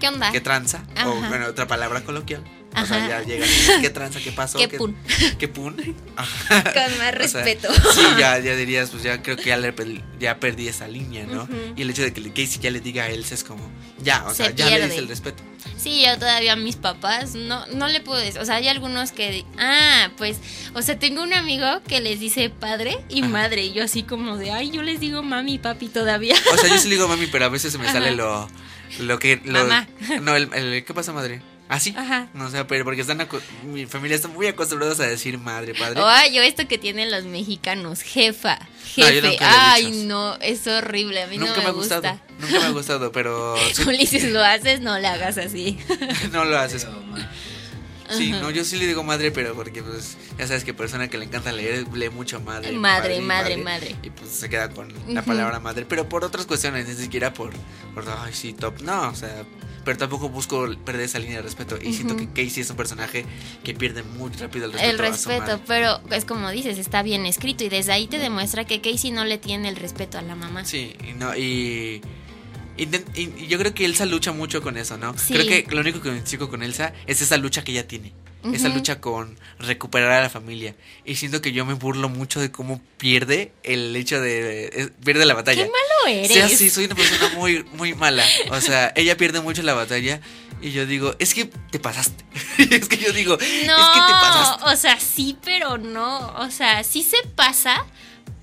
¿Qué 0.00 0.08
onda? 0.08 0.32
que 0.32 0.40
tranza, 0.40 0.82
o 1.04 1.18
Ajá. 1.18 1.28
bueno, 1.28 1.46
otra 1.46 1.66
palabra 1.66 2.02
coloquial, 2.02 2.42
O 2.76 2.86
sea, 2.86 3.08
ya 3.08 3.22
llegas 3.22 3.48
y 3.48 3.52
dices, 3.52 3.76
¿qué 3.80 3.90
tranza? 3.90 4.18
¿Qué 4.20 4.32
pasó? 4.32 4.58
Qué 4.58 4.68
pun. 4.68 4.96
¿Qué 5.38 5.48
pun? 5.48 5.74
Con 5.76 5.84
más 5.86 5.94
O 6.16 6.98
sea, 6.98 7.10
respeto. 7.12 7.68
sí, 7.94 8.02
ya, 8.18 8.38
ya 8.38 8.56
dirías, 8.56 8.90
pues 8.90 9.02
ya 9.02 9.22
creo 9.22 9.36
que 9.36 9.44
ya, 9.44 9.56
le 9.56 9.72
ya 10.18 10.38
perdí 10.40 10.68
esa 10.68 10.88
línea, 10.88 11.24
¿no? 11.26 11.48
Y 11.76 11.82
el 11.82 11.90
hecho 11.90 12.02
de 12.02 12.12
que 12.12 12.22
Casey 12.30 12.58
ya 12.60 12.70
le 12.70 12.80
diga 12.80 13.04
a 13.04 13.08
Elsa 13.10 13.34
es 13.34 13.44
como, 13.44 13.70
ya, 14.02 14.24
o 14.26 14.30
Se 14.30 14.36
sea, 14.44 14.50
ya 14.50 14.70
le 14.70 14.84
dice 14.86 14.98
el 14.98 15.08
respeto. 15.08 15.42
Sí, 15.76 16.02
yo 16.04 16.18
todavía 16.18 16.52
a 16.52 16.56
mis 16.56 16.76
papás 16.76 17.34
no, 17.34 17.66
no 17.68 17.88
le 17.88 18.00
puedo 18.00 18.20
decir. 18.20 18.40
O 18.40 18.44
sea, 18.44 18.56
hay 18.56 18.68
algunos 18.68 19.12
que. 19.12 19.44
Ah, 19.58 20.10
pues. 20.16 20.36
O 20.74 20.82
sea, 20.82 20.98
tengo 20.98 21.22
un 21.22 21.32
amigo 21.32 21.66
que 21.88 22.00
les 22.00 22.20
dice 22.20 22.50
padre 22.50 22.98
y 23.08 23.20
Ajá. 23.22 23.28
madre. 23.30 23.64
Y 23.64 23.72
yo 23.72 23.84
así 23.84 24.02
como 24.02 24.36
de. 24.36 24.50
Ay, 24.52 24.70
yo 24.70 24.82
les 24.82 25.00
digo 25.00 25.22
mami 25.22 25.54
y 25.54 25.58
papi 25.58 25.88
todavía. 25.88 26.34
O 26.52 26.56
sea, 26.58 26.68
yo 26.68 26.78
sí 26.78 26.88
le 26.88 26.96
digo 26.96 27.08
mami, 27.08 27.26
pero 27.28 27.46
a 27.46 27.48
veces 27.48 27.72
se 27.72 27.78
me 27.78 27.84
Ajá. 27.84 27.94
sale 27.94 28.10
lo, 28.12 28.48
lo 29.00 29.18
que... 29.18 29.40
Lo, 29.44 29.60
Mamá. 29.60 29.88
No, 30.20 30.36
el, 30.36 30.50
el- 30.54 30.84
¿qué 30.84 30.92
pasa, 30.94 31.12
madre? 31.12 31.40
¿Ah, 31.68 31.80
sí? 31.80 31.94
Ajá. 31.96 32.28
No, 32.34 32.46
o 32.46 32.50
sea, 32.50 32.66
pero 32.66 32.84
porque 32.84 33.00
están... 33.00 33.26
Mi 33.64 33.86
familia 33.86 34.16
está 34.16 34.28
muy 34.28 34.46
acostumbrados 34.46 35.00
a 35.00 35.06
decir 35.06 35.38
madre, 35.38 35.74
padre. 35.74 36.00
O 36.00 36.06
ay, 36.06 36.34
yo 36.34 36.42
esto 36.42 36.68
que 36.68 36.76
tienen 36.78 37.10
los 37.10 37.24
mexicanos. 37.24 38.02
Jefa. 38.02 38.58
Jefe. 38.84 39.38
Ay, 39.40 40.04
no. 40.06 40.36
Es 40.36 40.66
horrible. 40.66 41.22
A 41.22 41.26
mí 41.26 41.38
Nunca 41.38 41.52
no 41.52 41.58
me, 41.58 41.64
me 41.64 41.68
ha 41.70 41.72
gusta. 41.72 41.96
gustado. 41.96 42.20
Nunca 42.38 42.58
me 42.60 42.64
ha 42.66 42.70
gustado, 42.70 43.12
pero... 43.12 43.56
sí, 43.72 43.82
Ulises, 43.88 44.30
lo 44.30 44.42
haces, 44.44 44.80
no 44.80 44.98
le 44.98 45.06
hagas 45.06 45.38
así. 45.38 45.78
no 46.32 46.44
lo 46.44 46.58
haces. 46.58 46.86
Sí, 48.10 48.32
no, 48.32 48.50
yo 48.50 48.64
sí 48.64 48.76
le 48.76 48.86
digo 48.86 49.02
madre, 49.02 49.30
pero 49.30 49.54
porque 49.54 49.82
pues 49.82 50.16
ya 50.38 50.46
sabes 50.46 50.62
que 50.64 50.74
persona 50.74 51.08
que 51.08 51.16
le 51.16 51.24
encanta 51.24 51.52
leer 51.52 51.86
lee 51.94 52.10
mucho 52.10 52.40
madre. 52.40 52.72
Madre, 52.72 53.16
y 53.16 53.20
madre, 53.20 53.56
madre. 53.56 53.96
Y 54.02 54.10
pues 54.10 54.30
se 54.30 54.50
queda 54.50 54.68
con 54.70 54.92
la 55.08 55.22
palabra 55.22 55.58
madre, 55.58 55.86
pero 55.88 56.08
por 56.08 56.22
otras 56.24 56.44
cuestiones, 56.44 56.86
ni 56.86 56.94
siquiera 56.94 57.32
por, 57.32 57.52
por 57.94 58.04
ay, 58.22 58.34
sí, 58.34 58.52
top. 58.52 58.82
No, 58.82 59.08
o 59.08 59.14
sea, 59.14 59.44
pero 59.84 59.96
tampoco 59.98 60.28
busco 60.28 60.66
perder 60.84 61.02
esa 61.04 61.18
línea 61.18 61.36
de 61.36 61.42
respeto. 61.42 61.76
Y 61.82 61.92
siento 61.92 62.16
que. 62.16 62.26
Casey 62.28 62.62
es 62.62 62.70
un 62.70 62.76
personaje 62.76 63.24
que 63.62 63.74
pierde 63.74 64.02
muy 64.02 64.30
rápido 64.32 64.66
el 64.66 64.72
respeto. 64.72 64.90
El 64.90 65.12
a 65.12 65.16
su 65.16 65.28
respeto, 65.28 65.60
pero 65.66 66.00
es 66.10 66.24
como 66.24 66.50
dices, 66.50 66.78
está 66.78 67.02
bien 67.02 67.26
escrito 67.26 67.64
y 67.64 67.68
desde 67.68 67.92
ahí 67.92 68.06
te 68.06 68.18
demuestra 68.18 68.64
que 68.64 68.80
Casey 68.80 69.10
no 69.10 69.24
le 69.24 69.38
tiene 69.38 69.68
el 69.68 69.76
respeto 69.76 70.18
a 70.18 70.22
la 70.22 70.34
mamá. 70.34 70.64
Sí, 70.64 70.94
y 71.08 71.12
no, 71.12 71.36
y. 71.36 72.00
intent- 72.76 73.06
y- 73.14 73.44
y 73.44 73.46
yo 73.46 73.58
creo 73.58 73.72
que 73.74 73.84
Elsa 73.84 74.04
lucha 74.04 74.32
mucho 74.32 74.62
con 74.62 74.76
eso, 74.76 74.96
¿no? 74.96 75.16
Sí. 75.16 75.34
Creo 75.34 75.46
que 75.46 75.66
lo 75.74 75.80
único 75.80 76.00
que 76.00 76.08
me 76.08 76.14
identifico 76.16 76.48
con 76.48 76.62
Elsa 76.62 76.92
es 77.06 77.20
esa 77.20 77.36
lucha 77.36 77.62
que 77.62 77.72
ella 77.72 77.86
tiene. 77.86 78.12
Esa 78.52 78.68
Ujú. 78.68 78.76
lucha 78.76 79.00
con 79.00 79.38
recuperar 79.58 80.12
a 80.12 80.20
la 80.22 80.28
familia. 80.30 80.74
Y 81.04 81.14
siento 81.14 81.40
que 81.40 81.52
yo 81.52 81.64
me 81.64 81.72
burlo 81.74 82.08
mucho 82.10 82.40
de 82.40 82.50
cómo 82.50 82.80
pierde 82.98 83.52
el 83.62 83.94
hecho 83.96 84.20
de. 84.20 84.92
pierde 85.04 85.24
la 85.24 85.34
batalla. 85.34 85.64
¡Qué 85.64 85.70
malo 85.70 86.18
eres! 86.18 86.32
Sí, 86.32 86.40
así, 86.40 86.70
soy 86.70 86.84
una 86.84 86.94
persona 86.94 87.30
muy, 87.36 87.64
muy 87.74 87.94
mala. 87.94 88.24
O 88.50 88.60
sea, 88.60 88.92
ella 88.96 89.16
pierde 89.16 89.40
mucho 89.40 89.62
la 89.62 89.72
batalla. 89.74 90.20
Y 90.60 90.72
yo 90.72 90.86
digo, 90.86 91.14
es 91.18 91.34
que 91.34 91.46
te 91.70 91.78
pasaste. 91.78 92.24
es 92.70 92.88
que 92.88 92.96
yo 92.96 93.12
digo, 93.12 93.36
No, 93.36 93.42
es 93.42 93.48
que 93.48 93.66
te 93.66 94.12
pasaste. 94.20 94.64
o 94.64 94.76
sea, 94.76 94.98
sí, 95.00 95.36
pero 95.44 95.78
no. 95.78 96.28
O 96.38 96.50
sea, 96.50 96.84
sí 96.84 97.02
se 97.02 97.16
pasa, 97.34 97.84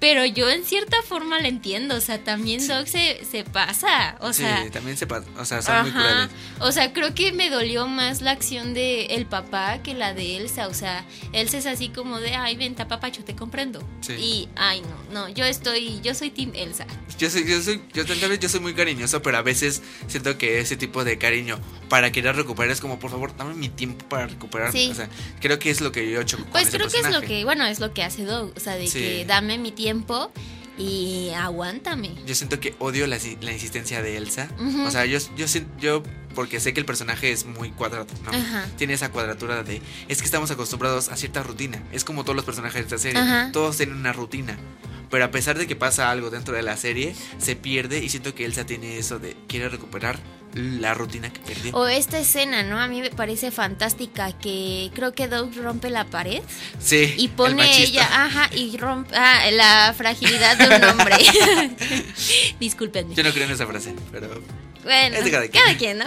pero 0.01 0.25
yo 0.25 0.49
en 0.49 0.65
cierta 0.65 0.97
forma 1.03 1.39
la 1.39 1.47
entiendo. 1.47 1.95
O 1.95 2.01
sea, 2.01 2.23
también 2.23 2.67
Doc 2.67 2.87
se, 2.87 3.23
se 3.23 3.43
pasa. 3.43 4.17
O 4.19 4.33
sea, 4.33 4.63
sí, 4.63 4.71
también 4.71 4.97
se 4.97 5.05
pasa. 5.05 5.27
O 5.37 5.45
sea, 5.45 5.61
son 5.61 5.83
muy 5.83 5.91
crueles. 5.91 6.29
O 6.59 6.71
sea, 6.71 6.91
creo 6.91 7.13
que 7.13 7.31
me 7.31 7.51
dolió 7.51 7.85
más 7.87 8.21
la 8.23 8.31
acción 8.31 8.73
de 8.73 9.05
el 9.05 9.27
papá 9.27 9.83
que 9.83 9.93
la 9.93 10.15
de 10.15 10.37
Elsa. 10.37 10.67
O 10.69 10.73
sea, 10.73 11.05
Elsa 11.33 11.59
es 11.59 11.67
así 11.67 11.89
como 11.89 12.19
de, 12.19 12.33
ay, 12.33 12.55
venta 12.55 12.87
papacho, 12.87 13.23
te 13.23 13.35
comprendo. 13.35 13.87
Sí. 14.01 14.13
Y, 14.13 14.49
ay, 14.55 14.81
no, 14.81 15.13
no, 15.13 15.29
yo 15.29 15.45
estoy, 15.45 16.01
yo 16.01 16.15
soy 16.15 16.31
Team 16.31 16.51
Elsa. 16.55 16.87
Yo 17.19 17.29
soy, 17.29 17.45
yo 17.47 17.61
soy, 17.61 17.83
yo 17.93 18.03
tal 18.03 18.17
vez 18.27 18.39
yo 18.39 18.49
soy 18.49 18.59
muy 18.59 18.73
cariñoso, 18.73 19.21
pero 19.21 19.37
a 19.37 19.43
veces 19.43 19.83
siento 20.07 20.35
que 20.39 20.59
ese 20.61 20.77
tipo 20.77 21.03
de 21.03 21.19
cariño 21.19 21.59
para 21.89 22.11
querer 22.11 22.35
recuperar 22.35 22.71
es 22.71 22.81
como, 22.81 22.97
por 22.97 23.11
favor, 23.11 23.37
dame 23.37 23.53
mi 23.53 23.69
tiempo 23.69 24.03
para 24.09 24.25
recuperar. 24.25 24.71
Sí. 24.71 24.89
O 24.91 24.95
sea, 24.95 25.09
creo 25.39 25.59
que 25.59 25.69
es 25.69 25.79
lo 25.79 25.91
que 25.91 26.09
yo 26.09 26.23
choco 26.23 26.41
con 26.45 26.53
Pues 26.53 26.69
ese 26.69 26.77
creo 26.77 26.89
que 26.89 26.97
es 26.97 27.11
lo 27.11 27.21
que, 27.21 27.43
bueno, 27.45 27.67
es 27.67 27.79
lo 27.79 27.93
que 27.93 28.01
hace 28.01 28.25
Doug. 28.25 28.51
O 28.57 28.59
sea, 28.59 28.73
de 28.73 28.87
Sí. 28.87 28.97
que 28.97 29.25
dame 29.25 29.59
mi 29.59 29.71
tiempo 29.71 29.90
y 30.77 31.29
aguántame. 31.35 32.15
Yo 32.25 32.35
siento 32.35 32.59
que 32.59 32.75
odio 32.79 33.05
la, 33.07 33.17
la 33.41 33.51
insistencia 33.51 34.01
de 34.01 34.17
Elsa. 34.17 34.49
O 34.85 34.91
sea, 34.91 35.05
yo, 35.05 35.19
yo, 35.79 36.03
porque 36.33 36.59
sé 36.59 36.73
que 36.73 36.79
el 36.79 36.85
personaje 36.85 37.31
es 37.31 37.45
muy 37.45 37.71
cuadrado, 37.71 38.07
¿no? 38.25 38.31
Tiene 38.77 38.93
esa 38.93 39.11
cuadratura 39.11 39.63
de, 39.63 39.81
es 40.07 40.19
que 40.19 40.25
estamos 40.25 40.49
acostumbrados 40.51 41.09
a 41.09 41.17
cierta 41.17 41.43
rutina. 41.43 41.83
Es 41.91 42.03
como 42.03 42.23
todos 42.23 42.35
los 42.35 42.45
personajes 42.45 42.75
de 42.75 42.95
esta 42.95 42.97
serie. 42.97 43.21
Todos 43.51 43.77
tienen 43.77 43.95
una 43.95 44.13
rutina. 44.13 44.57
Pero 45.09 45.25
a 45.25 45.31
pesar 45.31 45.57
de 45.57 45.67
que 45.67 45.75
pasa 45.75 46.09
algo 46.09 46.29
dentro 46.29 46.55
de 46.55 46.61
la 46.61 46.77
serie, 46.77 47.13
se 47.37 47.57
pierde 47.57 48.01
y 48.01 48.07
siento 48.07 48.33
que 48.33 48.45
Elsa 48.45 48.65
tiene 48.65 48.97
eso 48.97 49.19
de, 49.19 49.35
quiere 49.47 49.67
recuperar 49.67 50.19
la 50.53 50.93
rutina 50.93 51.31
que 51.31 51.39
perdió. 51.39 51.73
O 51.75 51.87
esta 51.87 52.19
escena, 52.19 52.63
¿no? 52.63 52.79
A 52.79 52.87
mí 52.87 53.01
me 53.01 53.09
parece 53.09 53.51
fantástica 53.51 54.31
que 54.37 54.91
creo 54.93 55.13
que 55.13 55.27
Doug 55.27 55.55
rompe 55.55 55.89
la 55.89 56.05
pared 56.05 56.41
sí. 56.79 57.13
y 57.17 57.29
pone 57.29 57.81
ella, 57.83 58.03
ajá, 58.25 58.49
y 58.55 58.75
rompe 58.77 59.15
ah, 59.15 59.49
la 59.51 59.93
fragilidad 59.97 60.57
de 60.57 60.75
un 60.75 60.83
hombre. 60.83 61.15
Discúlpenme. 62.59 63.15
Yo 63.15 63.23
no 63.23 63.31
creo 63.31 63.45
en 63.45 63.51
esa 63.51 63.67
frase, 63.67 63.93
pero... 64.11 64.29
Bueno, 64.83 65.17
es 65.17 65.25
de 65.25 65.31
cada 65.31 65.47
cada 65.47 65.65
quien. 65.77 65.77
quien, 65.77 65.97
¿no? 65.99 66.05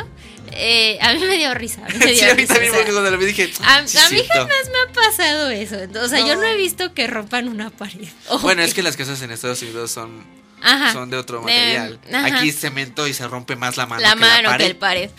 Eh, 0.51 0.99
a 1.01 1.13
mí 1.15 1.21
me 1.21 1.37
dio 1.37 1.55
risa. 1.55 1.85
A 1.87 1.89
mí, 1.89 1.95
me 1.99 2.07
dio 2.13 2.15
sí, 2.17 2.25
a 2.25 2.35
mí 2.35 2.41
risa, 2.43 2.55
también, 2.55 2.73
o 2.73 2.75
sea, 2.75 2.83
porque 2.85 2.93
cuando 2.93 3.11
lo 3.13 3.19
vi 3.19 3.27
dije... 3.27 3.53
a, 3.63 3.77
a 3.79 3.87
"Sí, 3.87 3.99
mí 4.11 4.21
cierto". 4.21 4.33
jamás 4.35 4.71
me 4.73 4.79
ha 4.91 4.93
pasado 4.93 5.51
eso. 5.51 5.77
O 6.05 6.09
sea, 6.09 6.19
yo 6.27 6.35
No. 6.37 6.43
he 6.43 6.57
visto 6.57 6.93
que 6.93 7.07
rompan 7.07 7.49
una 7.49 7.71
pared. 7.71 8.09
O 8.29 8.39
Bueno, 8.41 8.63
es 8.63 8.75
que 8.75 8.83
las 8.83 8.97
casas 8.97 9.23
en 9.23 9.31
Estados 9.31 9.63
Unidos 9.63 9.93
son, 9.93 10.25
Ajá. 10.65 10.93
son 10.93 11.11
de 11.11 11.17
otro 11.19 11.43
material. 11.43 12.01
Aquí 12.13 12.49
es 12.49 12.59
cemento 12.61 13.07
y 13.07 13.15
se 13.15 13.27
rompe 13.29 13.55
más 13.57 13.77
la 13.77 13.87
mano 13.87 14.03
la 14.03 14.11
que 14.15 14.17
mano 14.21 14.35
la 14.35 14.43
que 14.43 14.49
pared. 14.49 14.67
el 14.67 14.77
pared. 14.77 15.11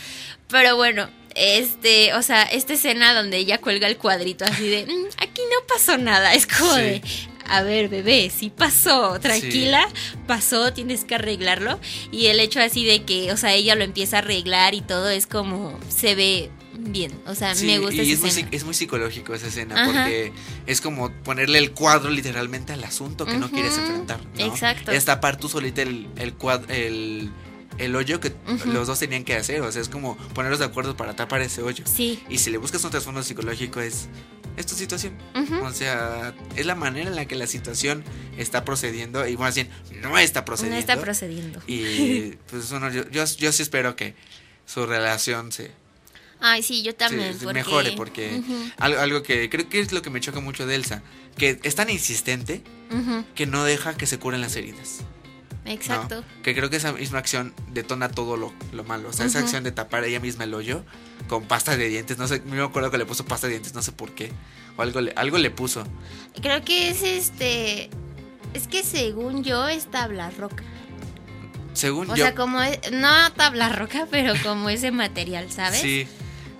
Pero 0.49 0.75
bueno, 0.75 1.09
este, 1.35 2.13
o 2.13 2.21
sea, 2.21 2.43
esta 2.43 2.73
escena 2.73 3.13
donde 3.13 3.37
ella 3.37 3.59
cuelga 3.59 3.87
el 3.87 3.97
cuadrito 3.97 4.45
así 4.45 4.67
de, 4.67 4.85
"Mm, 4.85 5.05
aquí 5.17 5.41
no 5.41 5.67
pasó 5.67 5.97
nada, 5.97 6.33
es 6.33 6.47
como 6.47 6.73
Sí. 6.75 6.81
de, 6.81 7.01
a 7.47 7.61
ver, 7.61 7.89
bebé, 7.89 8.31
sí 8.35 8.49
pasó, 8.55 9.19
tranquila, 9.19 9.87
pasó, 10.27 10.73
tienes 10.73 11.03
que 11.05 11.15
arreglarlo. 11.15 11.79
Y 12.11 12.27
el 12.27 12.39
hecho 12.39 12.59
así 12.61 12.85
de 12.85 13.03
que, 13.03 13.31
o 13.31 13.37
sea, 13.37 13.53
ella 13.53 13.75
lo 13.75 13.83
empieza 13.83 14.15
a 14.17 14.19
arreglar 14.19 14.73
y 14.73 14.81
todo 14.81 15.09
es 15.09 15.27
como, 15.27 15.79
se 15.89 16.15
ve 16.15 16.49
bien, 16.91 17.11
o 17.25 17.35
sea, 17.35 17.53
Sí, 17.55 17.65
me 17.65 17.79
gusta 17.79 17.95
y 17.95 17.99
esa 18.01 18.13
es 18.13 18.19
muy, 18.21 18.29
escena. 18.29 18.49
psi- 18.49 18.55
es 18.55 18.63
muy 18.63 18.73
psicológico 18.73 19.33
esa 19.33 19.47
escena 19.47 19.75
Ajá. 19.75 19.85
porque 19.85 20.31
es 20.65 20.81
como 20.81 21.11
ponerle 21.23 21.59
el 21.59 21.71
cuadro 21.71 22.09
literalmente 22.09 22.73
al 22.73 22.83
asunto 22.83 23.25
que 23.25 23.37
no 23.37 23.49
quieres 23.51 23.77
enfrentar. 23.77 24.19
¿no? 24.37 24.45
exacto. 24.45 24.91
Es 24.91 25.05
tapar 25.05 25.37
tú 25.37 25.49
solita 25.49 25.81
el, 25.81 26.07
el, 26.17 26.35
el, 26.69 27.31
el 27.77 27.95
hoyo 27.95 28.19
que 28.19 28.33
los 28.65 28.87
dos 28.87 28.99
tenían 28.99 29.23
que 29.23 29.35
hacer. 29.35 29.61
O 29.61 29.71
sea, 29.71 29.81
es 29.81 29.89
como 29.89 30.15
ponerlos 30.33 30.59
de 30.59 30.65
acuerdo 30.65 30.95
para 30.95 31.15
tapar 31.15 31.41
ese 31.41 31.61
hoyo. 31.61 31.83
Sí. 31.87 32.23
Y 32.29 32.37
si 32.37 32.49
le 32.49 32.57
buscas 32.57 32.83
un 32.83 32.91
trasfondo 32.91 33.21
psicológico 33.23 33.81
es, 33.81 34.07
es 34.57 34.65
tu 34.65 34.75
situación. 34.75 35.13
O 35.63 35.71
sea, 35.73 36.33
es 36.55 36.65
la 36.65 36.75
manera 36.75 37.09
en 37.09 37.15
la 37.15 37.25
que 37.25 37.35
la 37.35 37.47
situación 37.47 38.03
está 38.37 38.63
procediendo 38.63 39.27
y 39.27 39.35
más 39.37 39.55
bien 39.55 39.69
no 40.01 40.17
está 40.17 40.41
No 40.41 40.45
procediendo. 40.45 40.79
está 40.79 40.99
procediendo. 41.01 41.61
Y 41.67 42.31
pues 42.49 42.71
uno, 42.71 42.89
yo, 42.91 43.09
yo, 43.09 43.25
yo 43.25 43.51
sí 43.51 43.63
espero 43.63 43.95
que 43.95 44.15
su 44.65 44.85
relación 44.85 45.51
se, 45.51 45.71
Ay, 46.47 46.61
sí, 46.63 46.83
yo 46.83 46.93
también. 46.95 47.33
se 47.33 47.39
porque... 47.45 47.53
mejore 47.53 47.91
porque 47.93 48.41
algo, 48.77 48.99
algo 48.99 49.23
que 49.23 49.49
creo 49.49 49.67
que 49.67 49.79
es 49.79 49.91
lo 49.91 50.01
que 50.01 50.09
me 50.09 50.19
choca 50.21 50.39
mucho 50.39 50.67
de 50.67 50.75
Elsa, 50.75 51.01
que 51.37 51.59
es 51.63 51.75
tan 51.75 51.89
insistente 51.89 52.61
que 53.35 53.45
no 53.47 53.63
deja 53.63 53.95
que 53.97 54.05
se 54.05 54.19
curen 54.19 54.41
las 54.41 54.55
heridas. 54.55 54.99
¿no? 55.65 55.71
Exacto. 55.71 56.23
Que 56.43 56.53
creo 56.53 56.69
que 56.69 56.75
esa 56.77 56.93
misma 56.93 57.17
acción 57.17 57.53
detona 57.73 58.09
todo 58.09 58.37
lo, 58.37 58.53
lo 58.71 58.83
malo. 58.83 59.09
O 59.09 59.13
sea, 59.13 59.25
esa 59.25 59.39
acción 59.39 59.63
de 59.63 59.71
tapar 59.71 60.03
ella 60.03 60.19
misma 60.19 60.43
el 60.43 60.53
hoyo 60.53 60.83
con 61.27 61.45
pasta 61.45 61.75
de 61.75 61.89
dientes, 61.89 62.19
no 62.19 62.27
sé, 62.27 62.41
me 62.41 62.61
acuerdo 62.61 62.91
que 62.91 62.99
le 62.99 63.05
puso 63.07 63.25
pasta 63.25 63.47
de 63.47 63.53
dientes, 63.53 63.73
no 63.73 63.81
sé 63.81 63.91
por 63.91 64.11
qué. 64.13 64.31
O 64.77 64.83
algo 64.83 65.01
le, 65.01 65.11
algo 65.15 65.39
le 65.39 65.49
puso. 65.49 65.83
Creo 66.41 66.63
que 66.63 66.89
es 66.91 67.01
este. 67.01 67.89
Es 68.53 68.67
que 68.67 68.83
según 68.83 69.43
yo 69.43 69.67
es 69.67 69.89
tabla 69.89 70.29
roca. 70.29 70.63
Según 71.73 72.09
O 72.11 72.15
yo. 72.15 72.23
sea, 72.23 72.35
como 72.35 72.61
es- 72.61 72.79
no 72.91 73.09
tabla 73.33 73.69
roca, 73.69 74.07
pero 74.11 74.33
como 74.43 74.69
ese 74.69 74.91
material, 74.91 75.51
¿sabes? 75.51 75.81
Sí. 75.81 76.07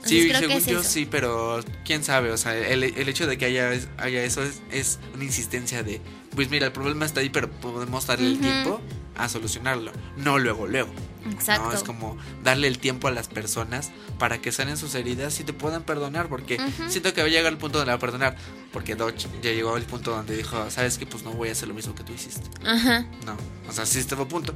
Sí, 0.05 0.27
creo 0.27 0.33
que 0.41 0.47
según 0.47 0.57
es 0.57 0.65
yo 0.67 0.79
eso. 0.81 0.89
sí, 0.89 1.07
pero 1.09 1.63
quién 1.83 2.03
sabe, 2.03 2.31
o 2.31 2.37
sea, 2.37 2.55
el, 2.57 2.83
el 2.83 3.09
hecho 3.09 3.27
de 3.27 3.37
que 3.37 3.45
haya, 3.45 3.71
haya 3.97 4.23
eso 4.23 4.43
es, 4.43 4.61
es 4.71 4.99
una 5.13 5.23
insistencia 5.23 5.83
de, 5.83 5.99
pues 6.35 6.49
mira, 6.49 6.67
el 6.67 6.71
problema 6.73 7.05
está 7.05 7.21
ahí, 7.21 7.29
pero 7.29 7.49
podemos 7.49 8.05
darle 8.07 8.27
el 8.27 8.33
Ujú. 8.33 8.41
tiempo 8.43 8.81
a 9.17 9.29
solucionarlo, 9.29 9.91
no 10.17 10.37
luego, 10.39 10.67
luego. 10.67 10.91
Exacto. 11.31 11.63
No, 11.63 11.73
es 11.73 11.81
como 11.81 12.17
darle 12.43 12.67
el 12.67 12.77
tiempo 12.77 13.07
a 13.07 13.11
las 13.11 13.27
personas 13.29 13.91
para 14.19 14.39
que 14.41 14.51
sanen 14.51 14.77
sus 14.77 14.93
heridas 14.93 15.39
y 15.39 15.43
te 15.43 15.53
puedan 15.53 15.81
perdonar, 15.83 16.27
porque 16.29 16.57
Ujú. 16.57 16.87
siento 16.89 17.11
que 17.13 17.21
va 17.21 17.27
a 17.27 17.31
llegar 17.31 17.51
el 17.51 17.57
punto 17.57 17.79
donde 17.79 17.91
va 17.91 17.95
a 17.95 17.99
perdonar, 17.99 18.35
porque 18.71 18.93
Dodge 18.95 19.27
ya 19.41 19.51
llegó 19.51 19.75
al 19.75 19.81
punto 19.83 20.11
donde 20.11 20.35
dijo, 20.37 20.69
sabes 20.69 20.99
que 20.99 21.07
pues 21.07 21.23
no 21.23 21.31
voy 21.31 21.49
a 21.49 21.53
hacer 21.53 21.67
lo 21.67 21.73
mismo 21.73 21.95
que 21.95 22.03
tú 22.03 22.13
hiciste. 22.13 22.47
Ajá. 22.63 23.07
No, 23.25 23.35
o 23.67 23.71
sea, 23.71 23.85
sí 23.87 23.97
estaba 23.97 24.25
a 24.25 24.27
punto, 24.27 24.53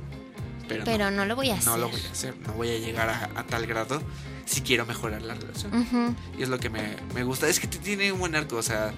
pero, 0.70 0.86
Pero 0.86 1.12
no, 1.12 1.18
no 1.18 1.26
lo 1.26 1.36
voy 1.36 1.50
a 1.50 1.56
hacer. 1.56 1.66
no 1.66 1.78
lo 1.78 1.90
voy 1.90 2.00
a 2.08 2.12
hacer, 2.12 2.34
no 2.48 2.54
voy 2.54 2.70
a 2.70 2.78
llegar 2.80 3.10
a, 3.10 3.30
a 3.38 3.44
tal 3.46 3.66
grado 3.68 4.02
si 4.46 4.62
quiero 4.62 4.86
mejorar 4.86 5.22
la 5.22 5.34
relación. 5.34 6.16
Y 6.38 6.44
es 6.44 6.48
lo 6.50 6.60
que 6.60 6.70
me, 6.70 6.96
me 7.14 7.24
gusta. 7.24 7.50
Es 7.50 7.60
que 7.60 7.68
tiene 7.68 8.12
un 8.14 8.20
buen 8.20 8.36
arco, 8.36 8.56
o 8.56 8.64
sea, 8.64 8.94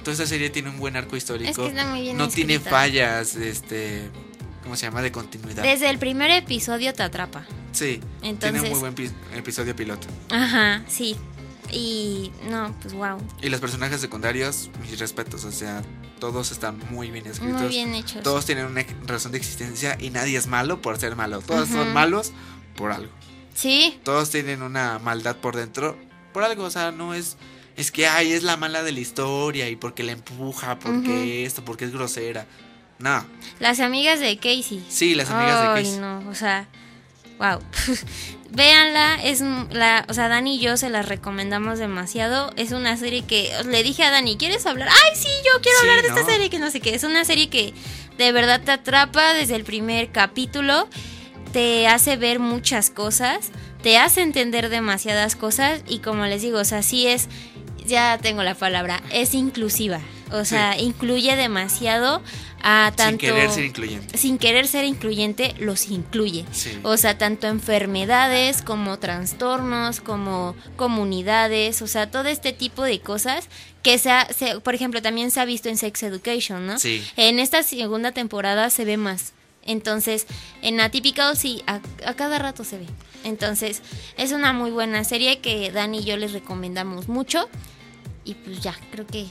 toda 0.00 0.12
esta 0.12 0.26
serie 0.26 0.48
tiene 0.48 0.70
un 0.70 0.78
buen 0.78 0.96
arco 0.96 1.16
histórico. 1.16 1.50
Es 1.50 1.56
que 1.58 1.66
está 1.68 1.86
muy 1.86 2.00
bien 2.00 2.16
no 2.16 2.28
tiene 2.28 2.58
fallas, 2.60 3.36
este, 3.36 4.08
¿cómo 4.62 4.76
se 4.76 4.86
llama? 4.86 5.02
De 5.02 5.12
continuidad. 5.12 5.62
Desde 5.62 5.90
el 5.90 5.98
primer 5.98 6.30
episodio 6.30 6.94
te 6.94 7.02
atrapa. 7.02 7.44
Sí, 7.72 8.00
tiene 8.40 8.60
un 8.62 8.70
muy 8.70 8.78
buen 8.80 8.94
pi- 8.94 9.10
episodio 9.34 9.76
piloto. 9.76 10.06
Ajá, 10.30 10.82
sí. 10.88 11.16
Y 11.70 12.30
no, 12.48 12.74
pues 12.80 12.94
wow. 12.94 13.18
Y 13.42 13.48
los 13.48 13.60
personajes 13.60 14.00
secundarios, 14.00 14.70
mis 14.80 14.98
respetos, 14.98 15.44
o 15.44 15.50
sea, 15.52 15.82
todos 16.18 16.50
están 16.52 16.78
muy 16.90 17.10
bien 17.10 17.26
escritos. 17.26 17.60
Muy 17.62 17.68
bien 17.70 17.94
hechos. 17.94 18.22
Todos 18.22 18.46
tienen 18.46 18.66
una 18.66 18.84
razón 19.06 19.32
de 19.32 19.38
existencia 19.38 19.96
y 20.00 20.10
nadie 20.10 20.36
es 20.36 20.46
malo 20.46 20.80
por 20.80 20.98
ser 20.98 21.16
malo. 21.16 21.40
Todos 21.40 21.68
son 21.68 21.92
malos 21.92 22.32
por 22.76 22.92
algo. 22.92 23.10
Sí, 23.54 23.98
Todos 24.02 24.30
tienen 24.30 24.62
una 24.62 24.98
maldad 24.98 25.36
por 25.36 25.56
dentro 25.56 25.96
por 26.32 26.44
algo, 26.44 26.64
o 26.64 26.70
sea, 26.70 26.92
no 26.92 27.14
es 27.14 27.38
es 27.76 27.90
que 27.90 28.06
ay, 28.06 28.32
es 28.32 28.42
la 28.42 28.56
mala 28.58 28.82
de 28.82 28.92
la 28.92 29.00
historia 29.00 29.68
y 29.70 29.76
porque 29.76 30.02
la 30.02 30.12
empuja, 30.12 30.78
porque 30.78 31.44
esto, 31.46 31.64
porque 31.64 31.86
es 31.86 31.92
grosera. 31.92 32.46
No. 32.98 33.24
las 33.58 33.80
amigas 33.80 34.20
de 34.20 34.36
Casey. 34.36 34.84
Sí, 34.88 35.14
las 35.14 35.30
amigas 35.30 35.60
de 35.62 35.68
Ay, 35.68 35.84
Casey. 35.84 35.98
no, 35.98 36.28
o 36.30 36.34
sea, 36.34 36.68
wow. 37.38 37.60
Véanla, 38.50 39.16
es 39.22 39.42
la, 39.70 40.06
o 40.08 40.14
sea, 40.14 40.28
Dani 40.28 40.56
y 40.56 40.60
yo 40.60 40.76
se 40.76 40.88
las 40.88 41.06
recomendamos 41.06 41.78
demasiado. 41.78 42.52
Es 42.56 42.72
una 42.72 42.96
serie 42.96 43.22
que 43.24 43.52
le 43.66 43.82
dije 43.82 44.02
a 44.04 44.10
Dani, 44.10 44.36
¿quieres 44.36 44.64
hablar? 44.66 44.88
Ay, 44.88 45.16
sí, 45.16 45.28
yo 45.44 45.60
quiero 45.60 45.78
Sí, 45.80 45.86
hablar 45.88 46.02
de 46.02 46.08
¿no? 46.10 46.16
esta 46.16 46.30
serie 46.32 46.48
que 46.48 46.58
no 46.58 46.70
sé 46.70 46.80
qué. 46.80 46.94
Es 46.94 47.04
una 47.04 47.24
serie 47.24 47.50
que 47.50 47.74
de 48.16 48.32
verdad 48.32 48.62
te 48.64 48.70
atrapa 48.70 49.34
desde 49.34 49.56
el 49.56 49.64
primer 49.64 50.10
capítulo, 50.10 50.88
te 51.52 51.86
hace 51.88 52.16
ver 52.16 52.38
muchas 52.38 52.88
cosas, 52.88 53.50
te 53.82 53.98
hace 53.98 54.22
entender 54.22 54.68
demasiadas 54.70 55.36
cosas 55.36 55.82
y 55.86 55.98
como 55.98 56.24
les 56.24 56.40
digo, 56.40 56.58
o 56.58 56.64
sea, 56.64 56.82
sí 56.82 57.06
es 57.06 57.28
ya 57.84 58.18
tengo 58.18 58.42
la 58.42 58.54
palabra, 58.54 59.02
es 59.10 59.34
inclusiva. 59.34 60.00
O 60.32 60.44
sea, 60.44 60.76
incluye 60.78 61.36
demasiado 61.36 62.20
a 62.62 62.92
tanto 62.96 63.10
Sin 63.26 63.34
querer 63.34 63.50
ser 63.50 63.64
incluyente. 63.64 64.18
sin 64.18 64.38
querer 64.38 64.66
ser 64.66 64.84
incluyente, 64.84 65.54
los 65.60 65.86
incluye. 65.88 66.44
Sí. 66.50 66.78
O 66.82 66.96
sea, 66.96 67.16
tanto 67.16 67.46
enfermedades 67.46 68.60
como 68.62 68.98
trastornos, 68.98 70.00
como 70.00 70.56
comunidades, 70.76 71.80
o 71.82 71.86
sea, 71.86 72.10
todo 72.10 72.28
este 72.28 72.52
tipo 72.52 72.82
de 72.82 72.98
cosas 73.00 73.48
que 73.82 73.98
se, 73.98 74.10
ha- 74.10 74.26
se- 74.32 74.58
por 74.60 74.74
ejemplo, 74.74 75.00
también 75.00 75.30
se 75.30 75.38
ha 75.40 75.44
visto 75.44 75.68
en 75.68 75.76
Sex 75.76 76.02
Education, 76.02 76.66
¿no? 76.66 76.78
Sí. 76.80 77.04
En 77.16 77.38
esta 77.38 77.62
segunda 77.62 78.10
temporada 78.12 78.68
se 78.70 78.84
ve 78.84 78.96
más. 78.96 79.32
Entonces, 79.64 80.26
en 80.62 80.80
Atypical 80.80 81.36
sí, 81.36 81.62
a, 81.66 81.80
a 82.04 82.14
cada 82.14 82.38
rato 82.38 82.64
se 82.64 82.78
ve. 82.78 82.86
Entonces, 83.24 83.82
es 84.16 84.32
una 84.32 84.52
muy 84.52 84.70
buena 84.70 85.04
serie 85.04 85.38
que 85.40 85.70
Dani 85.70 85.98
y 86.00 86.04
yo 86.04 86.16
les 86.16 86.32
recomendamos 86.32 87.08
mucho. 87.08 87.48
Y 88.24 88.34
pues 88.34 88.60
ya, 88.60 88.74
creo 88.90 89.06
que 89.06 89.26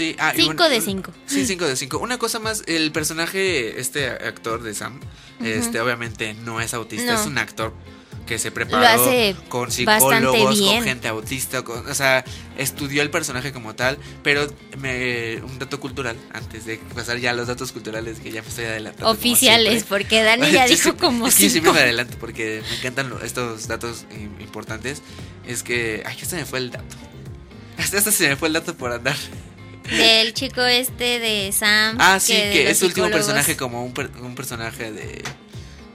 Sí, 0.00 0.16
ah, 0.18 0.32
y 0.34 0.40
Cinco 0.40 0.64
un- 0.64 0.70
de 0.70 0.76
un- 0.78 0.82
cinco. 0.82 1.12
Sí, 1.26 1.44
5 1.46 1.66
de 1.66 1.76
5. 1.76 1.98
Una 1.98 2.16
cosa 2.18 2.38
más, 2.38 2.62
el 2.66 2.90
personaje, 2.90 3.78
este 3.78 4.08
actor 4.08 4.62
de 4.62 4.72
Sam, 4.74 4.98
este 5.44 5.78
obviamente 5.78 6.32
no 6.32 6.58
es 6.62 6.72
autista, 6.72 7.12
No. 7.12 7.20
es 7.20 7.26
un 7.26 7.36
actor 7.36 7.74
que 8.26 8.38
se 8.38 8.50
preparó 8.50 8.86
hace 8.86 9.36
con 9.50 9.70
psicólogos, 9.70 10.58
bien. 10.58 10.76
con 10.76 10.84
gente 10.84 11.08
autista, 11.08 11.62
con- 11.62 11.86
o 11.86 11.94
sea, 11.94 12.24
estudió 12.56 13.02
el 13.02 13.10
personaje 13.10 13.52
como 13.52 13.74
tal, 13.74 13.98
pero 14.22 14.46
me, 14.78 15.42
un 15.42 15.58
dato 15.58 15.80
cultural, 15.80 16.16
antes 16.32 16.64
de 16.64 16.78
pasar 16.94 17.18
ya 17.18 17.30
a 17.30 17.34
los 17.34 17.48
datos 17.48 17.72
culturales 17.72 18.20
que 18.20 18.30
ya 18.32 18.40
me 18.40 18.48
estoy 18.48 18.64
adelantando. 18.66 19.10
oficiales, 19.10 19.84
porque 19.84 20.22
Dani 20.22 20.50
ya 20.50 20.66
Sí, 20.68 20.76
dijo 20.76 20.90
sí, 20.92 20.96
como 20.96 21.26
que 21.26 21.30
yo 21.42 21.50
siempre 21.50 21.72
me 21.72 21.80
adelanto 21.80 22.16
porque 22.18 22.62
me 22.70 22.76
encantan 22.78 23.12
estos 23.22 23.66
datos 23.68 24.06
im- 24.12 24.40
importantes. 24.40 25.02
Es 25.46 25.62
que. 25.62 26.02
Ay, 26.06 26.16
este 26.22 26.36
me 26.36 26.46
fue 26.46 26.60
el 26.60 26.70
dato. 26.70 26.96
Hasta 27.78 27.98
este 27.98 28.12
se 28.12 28.28
me 28.28 28.36
fue 28.36 28.48
el 28.48 28.54
dato 28.54 28.74
por 28.76 28.92
andar. 28.92 29.16
Del 29.90 30.32
chico 30.34 30.62
este 30.62 31.18
de 31.18 31.50
Sam. 31.52 31.96
Ah, 31.98 32.18
sí, 32.20 32.32
que 32.32 32.70
es 32.70 32.78
su 32.78 32.86
último 32.86 33.06
psicólogos. 33.06 33.26
personaje 33.26 33.56
como 33.56 33.84
un, 33.84 33.92
per- 33.92 34.10
un 34.22 34.34
personaje 34.34 34.92
de 34.92 35.22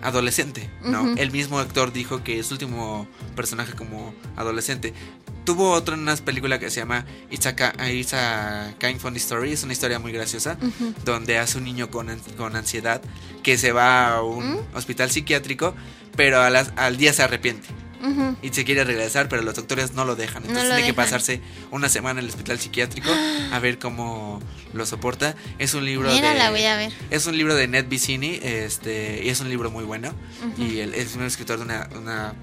adolescente, 0.01 0.69
¿no? 0.83 1.15
El 1.17 1.31
mismo 1.31 1.57
actor 1.59 1.91
dijo 1.91 2.23
que 2.23 2.39
es 2.39 2.47
su 2.47 2.53
último 2.55 3.07
personaje 3.35 3.73
como 3.73 4.13
adolescente. 4.35 4.93
Tuvo 5.45 5.71
otro 5.71 5.93
en 5.95 6.01
una 6.01 6.15
película 6.17 6.59
que 6.59 6.69
se 6.69 6.79
llama 6.81 7.05
It's 7.31 7.45
a, 7.45 7.55
It's 7.91 8.13
a 8.13 8.73
Kind 8.79 8.99
Funny 8.99 9.17
Story, 9.17 9.51
es 9.53 9.63
una 9.63 9.73
historia 9.73 9.99
muy 9.99 10.11
graciosa, 10.11 10.57
donde 11.03 11.37
hace 11.37 11.57
un 11.57 11.63
niño 11.63 11.89
con, 11.89 12.07
con 12.37 12.55
ansiedad 12.55 13.01
que 13.43 13.57
se 13.57 13.71
va 13.71 14.15
a 14.15 14.21
un 14.23 14.53
¿Mm? 14.53 14.57
hospital 14.75 15.09
psiquiátrico, 15.11 15.75
pero 16.15 16.41
a 16.41 16.49
las- 16.49 16.71
al 16.75 16.97
día 16.97 17.13
se 17.13 17.23
arrepiente 17.23 17.67
Ujú. 18.05 18.35
y 18.41 18.49
se 18.49 18.63
quiere 18.65 18.83
regresar, 18.83 19.27
pero 19.29 19.41
los 19.41 19.55
doctores 19.55 19.93
no 19.93 20.05
lo 20.05 20.15
dejan. 20.15 20.43
No 20.43 20.49
Entonces 20.49 20.69
lo 20.69 20.75
tiene 20.75 20.87
que 20.87 20.93
dejan. 20.93 21.05
pasarse 21.05 21.41
una 21.71 21.89
semana 21.89 22.19
en 22.19 22.25
el 22.25 22.29
hospital 22.29 22.59
psiquiátrico 22.59 23.09
a 23.51 23.59
ver 23.59 23.79
cómo 23.79 24.41
lo 24.73 24.85
soporta. 24.85 25.35
Es 25.59 25.73
un 25.73 25.85
libro 25.85 26.09
Mira, 26.11 26.31
de 26.33 26.37
la 26.39 26.51
voy 26.51 26.63
a 26.65 26.75
ver. 26.77 26.93
es 27.09 27.25
un 27.27 27.37
libro 27.37 27.55
de 27.55 27.67
Ned 27.67 27.85
Vicini, 27.87 28.39
este, 28.43 29.21
y 29.23 29.29
es 29.29 29.39
un 29.39 29.49
libro 29.49 29.71
muy 29.71 29.83
bueno. 29.83 30.13
Ujú. 30.53 30.61
Y 30.63 30.79
él 30.79 30.93
es 30.93 31.15
un 31.15 31.23
escritor 31.23 31.57
de 31.57 31.63
una, 31.65 31.89
una- 31.95 32.33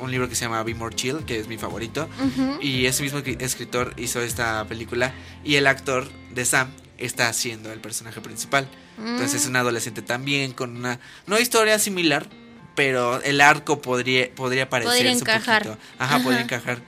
un 0.00 0.10
libro 0.10 0.28
que 0.30 0.34
se 0.34 0.46
llama 0.46 0.62
Be 0.62 0.74
More 0.74 0.94
Chill, 0.96 1.24
que 1.26 1.38
es 1.38 1.46
mi 1.46 1.58
favorito. 1.58 2.08
Ujú. 2.24 2.58
Y 2.62 2.86
ese 2.86 3.02
mismo 3.02 3.22
que- 3.22 3.36
escritor 3.40 3.92
hizo 3.98 4.20
esta 4.22 4.64
película 4.66 5.12
y 5.44 5.56
el 5.56 5.66
actor 5.66 6.08
de 6.32 6.44
Sam 6.46 6.70
está 6.96 7.28
haciendo 7.28 7.70
el 7.72 7.80
personaje 7.80 8.20
principal. 8.20 8.68
Entonces 8.98 9.42
es 9.42 9.46
Mm. 9.46 9.50
un 9.50 9.56
adolescente 9.56 10.02
también 10.02 10.52
con 10.52 10.76
una 10.76 11.00
no 11.26 11.38
historia 11.38 11.78
similar, 11.78 12.28
pero 12.80 13.20
el 13.22 13.42
arco 13.42 13.82
podría 13.82 14.34
podría 14.34 14.70
parecerse 14.70 14.96
Podría 14.96 15.12
un 15.12 15.18
encajar. 15.18 15.62
poquito. 15.64 15.82
Ajá, 15.98 16.14
Ajá. 16.16 16.24
podría 16.24 16.40
encajar. 16.40 16.78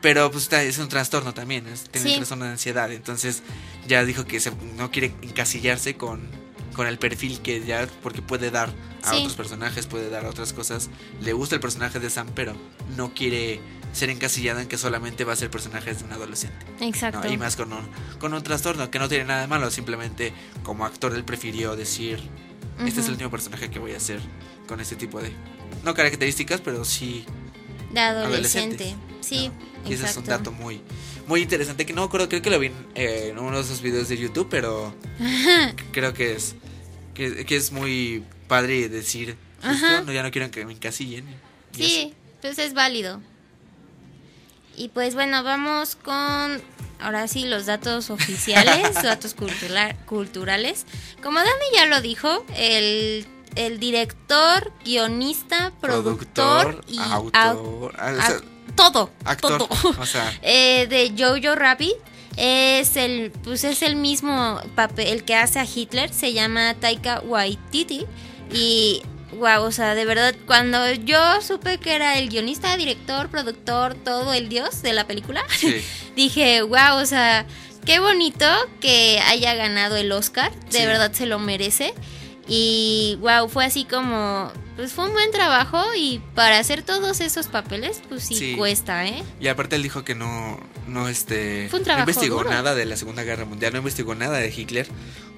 Pero 0.00 0.30
pues 0.30 0.50
es 0.52 0.78
un 0.78 0.88
trastorno 0.88 1.34
también, 1.34 1.66
es, 1.66 1.84
tiene 1.90 2.06
Sí. 2.08 2.12
un 2.14 2.20
trastorno 2.20 2.44
de 2.46 2.52
ansiedad, 2.52 2.90
entonces 2.92 3.42
ya 3.86 4.02
dijo 4.06 4.24
que 4.24 4.40
se- 4.40 4.52
no 4.76 4.90
quiere 4.90 5.12
encasillarse 5.22 5.96
con 5.96 6.22
con 6.74 6.88
el 6.88 6.98
perfil 6.98 7.40
que 7.40 7.64
ya 7.64 7.86
porque 8.02 8.20
puede 8.20 8.50
dar 8.50 8.68
a 9.04 9.10
Sí. 9.10 9.18
otros 9.18 9.34
personajes, 9.34 9.86
puede 9.86 10.10
dar 10.10 10.24
a 10.24 10.28
otras 10.30 10.52
cosas. 10.52 10.90
Le 11.20 11.32
gusta 11.32 11.54
el 11.54 11.60
personaje 11.60 12.00
de 12.00 12.10
Sam, 12.10 12.26
pero 12.34 12.56
no 12.96 13.14
quiere 13.14 13.60
ser 13.92 14.10
encasillada 14.10 14.60
en 14.60 14.66
que 14.66 14.76
solamente 14.76 15.22
va 15.22 15.34
a 15.34 15.36
ser 15.36 15.50
personajes 15.50 16.00
de 16.00 16.06
un 16.06 16.12
adolescente. 16.14 16.66
Exacto. 16.80 17.20
¿no? 17.22 17.32
Y 17.32 17.36
más 17.36 17.54
con 17.54 17.72
un, 17.72 17.86
con 18.18 18.34
un 18.34 18.42
trastorno 18.42 18.90
que 18.90 18.98
no 18.98 19.08
tiene 19.08 19.24
nada 19.24 19.42
de 19.42 19.46
malo, 19.46 19.70
simplemente 19.70 20.32
como 20.64 20.84
actor 20.84 21.14
él 21.14 21.22
prefirió 21.22 21.76
decir, 21.76 22.18
este 22.86 23.00
es 23.00 23.06
el 23.06 23.12
último 23.12 23.30
personaje 23.30 23.70
que 23.70 23.78
voy 23.78 23.92
a 23.92 23.96
hacer 23.96 24.20
con 24.66 24.80
este 24.80 24.96
tipo 24.96 25.20
de, 25.20 25.30
no 25.84 25.94
características, 25.94 26.60
pero 26.60 26.84
sí, 26.84 27.24
De 27.92 28.00
adolescente. 28.00 28.94
Sí, 29.20 29.50
y 29.86 29.92
ese 29.94 30.06
es 30.06 30.16
un 30.16 30.24
dato 30.24 30.52
muy, 30.52 30.80
muy 31.26 31.42
interesante 31.42 31.86
que 31.86 31.92
no 31.92 32.10
creo, 32.10 32.28
creo 32.28 32.42
que 32.42 32.50
lo 32.50 32.58
vi 32.58 32.66
en, 32.66 32.74
eh, 32.94 33.28
en 33.30 33.38
uno 33.38 33.56
de 33.56 33.62
esos 33.62 33.80
videos 33.80 34.08
de 34.08 34.18
YouTube, 34.18 34.48
pero 34.50 34.94
creo 35.92 36.12
que 36.12 36.34
es, 36.34 36.56
que, 37.14 37.44
que 37.46 37.56
es 37.56 37.72
muy 37.72 38.24
padre 38.48 38.88
decir, 38.88 39.36
pues, 39.62 39.80
no, 40.04 40.12
ya 40.12 40.22
no 40.22 40.30
quiero 40.30 40.50
que 40.50 40.66
me 40.66 40.72
encasillen. 40.72 41.24
Sí, 41.72 42.12
pues 42.40 42.58
es 42.58 42.74
válido. 42.74 43.20
Y 44.76 44.88
pues 44.88 45.14
bueno, 45.14 45.42
vamos 45.42 45.96
con 45.96 46.60
ahora 47.00 47.28
sí 47.28 47.44
los 47.44 47.66
datos 47.66 48.10
oficiales, 48.10 48.94
datos 49.02 49.34
cultura- 49.34 49.96
culturales. 50.06 50.86
Como 51.22 51.38
Dani 51.38 51.50
ya 51.74 51.86
lo 51.86 52.00
dijo, 52.00 52.44
el, 52.56 53.26
el 53.56 53.78
director, 53.80 54.72
guionista, 54.84 55.72
productor, 55.80 56.84
y 56.88 56.98
au- 56.98 57.30
autor, 57.32 57.94
todo, 58.74 59.10
actor, 59.24 59.58
todo. 59.68 59.94
o 60.00 60.06
sea, 60.06 60.32
Eh, 60.42 60.86
de 60.88 61.14
Jojo 61.16 61.54
Rabbit 61.54 61.94
es 62.36 62.96
el 62.96 63.30
pues 63.30 63.62
es 63.62 63.82
el 63.82 63.94
mismo 63.94 64.60
papel 64.74 65.06
el 65.06 65.24
que 65.24 65.36
hace 65.36 65.60
a 65.60 65.64
Hitler 65.72 66.12
se 66.12 66.32
llama 66.32 66.74
Taika 66.74 67.20
Waititi 67.20 68.06
y 68.52 69.02
wow 69.38 69.62
o 69.64 69.72
sea 69.72 69.94
de 69.94 70.04
verdad 70.04 70.34
cuando 70.46 70.90
yo 70.92 71.40
supe 71.42 71.78
que 71.78 71.94
era 71.94 72.18
el 72.18 72.28
guionista 72.28 72.76
director 72.76 73.28
productor 73.30 73.94
todo 73.94 74.32
el 74.34 74.48
dios 74.48 74.82
de 74.82 74.92
la 74.92 75.06
película 75.06 75.42
sí. 75.58 75.84
dije 76.16 76.62
wow 76.62 76.96
o 77.00 77.06
sea 77.06 77.46
qué 77.84 77.98
bonito 77.98 78.46
que 78.80 79.20
haya 79.26 79.54
ganado 79.54 79.96
el 79.96 80.10
Oscar 80.12 80.52
de 80.70 80.78
Sí. 80.80 80.86
verdad 80.86 81.12
se 81.12 81.26
lo 81.26 81.38
merece 81.38 81.94
y 82.48 83.16
wow 83.20 83.48
fue 83.48 83.64
así 83.64 83.84
como 83.84 84.52
pues 84.76 84.92
fue 84.92 85.06
un 85.06 85.12
buen 85.12 85.30
trabajo 85.30 85.82
y 85.96 86.20
para 86.34 86.58
hacer 86.58 86.82
todos 86.82 87.20
esos 87.20 87.46
papeles 87.46 88.02
pues 88.08 88.24
sí, 88.24 88.34
Sí. 88.34 88.54
cuesta 88.56 89.06
eh 89.06 89.22
Y 89.40 89.46
aparte 89.48 89.76
él 89.76 89.82
dijo 89.82 90.04
que 90.04 90.14
no, 90.14 90.58
no 90.88 91.08
este, 91.08 91.68
Fue 91.70 91.78
un 91.78 91.82
no 91.82 91.84
trabajo 91.84 92.10
investigó 92.10 92.38
duro. 92.38 92.50
nada 92.50 92.74
de 92.74 92.84
la 92.84 92.96
Segunda 92.96 93.22
Guerra 93.22 93.44
Mundial, 93.44 93.72
no 93.72 93.78
investigó 93.78 94.14
nada 94.14 94.38
de 94.38 94.52
Hitler. 94.54 94.88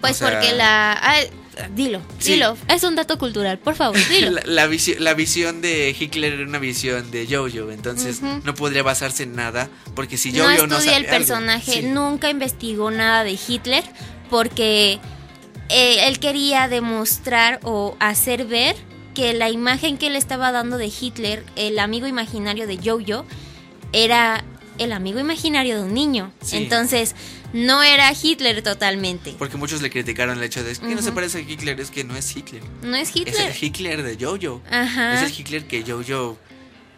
Pues 0.01 0.13
O 0.13 0.15
sea, 0.27 0.31
porque 0.31 0.53
la... 0.55 0.99
ay, 1.03 1.29
dilo, 1.75 2.01
Sí. 2.19 2.33
dilo. 2.33 2.57
Es 2.69 2.83
un 2.85 2.97
dato 2.97 3.19
cultural, 3.19 3.59
por 3.59 3.75
favor, 3.75 3.97
dilo. 4.09 4.31
La, 4.33 4.43
la, 4.45 4.67
visi- 4.69 4.99
la 4.99 5.15
visión 5.15 5.61
de 5.63 5.95
Hitler 5.99 6.33
era 6.35 6.45
una 6.45 6.59
visión 6.59 7.11
de 7.11 7.27
Jojo, 7.27 7.71
entonces 7.71 8.21
no 8.23 8.55
podría 8.55 8.83
basarse 8.83 9.23
en 9.25 9.37
nada, 9.37 9.69
porque 9.95 10.17
si 10.19 10.33
no 10.33 10.45
Jojo 10.45 10.67
no 10.67 10.77
sabía 10.79 10.97
el 10.99 11.05
algo. 11.05 11.17
personaje, 11.17 11.73
Sí. 11.73 11.83
nunca 11.83 12.31
investigó 12.31 12.91
nada 12.91 13.23
de 13.25 13.39
Hitler 13.49 13.85
porque 14.31 14.99
eh, 15.69 16.07
él 16.09 16.19
quería 16.19 16.69
demostrar 16.69 17.61
o 17.63 17.97
hacer 18.01 18.45
ver 18.47 18.77
que 19.15 19.33
la 19.33 19.49
imagen 19.51 19.97
que 19.99 20.09
él 20.09 20.17
estaba 20.17 20.53
dando 20.53 20.77
de 20.79 20.87
Hitler, 21.01 21.45
el 21.57 21.79
amigo 21.79 22.07
imaginario 22.07 22.67
de 22.67 22.77
Jojo, 22.79 23.25
era 23.93 24.45
el 24.79 24.93
amigo 24.93 25.19
imaginario 25.19 25.77
de 25.79 25.85
un 25.85 25.95
niño. 25.95 26.33
Sí. 26.43 26.59
Entonces, 26.59 27.15
no 27.55 27.83
era 27.83 28.13
Hitler 28.13 28.63
totalmente. 28.63 29.35
Porque 29.39 29.57
muchos 29.57 29.81
le 29.81 29.89
criticaron 29.91 30.37
el 30.37 30.45
hecho 30.45 30.63
de 30.63 30.73
"Es 30.73 30.81
que 30.81 30.95
no 30.95 31.01
se 31.01 31.13
parece 31.13 31.39
a 31.39 31.41
Hitler, 31.41 31.81
es 31.81 31.91
que 31.91 32.05
no 32.05 32.15
es 32.15 32.37
Hitler. 32.37 32.63
No 32.83 32.95
es 32.97 33.09
Es 33.09 33.17
Hitler. 33.17 33.51
el 33.53 33.65
Hitler 33.65 34.03
de 34.03 34.23
Jojo. 34.23 34.61
Ajá. 34.71 35.15
Es 35.15 35.23
el 35.33 35.41
Hitler 35.41 35.67
que 35.67 35.83
Jojo 35.83 36.37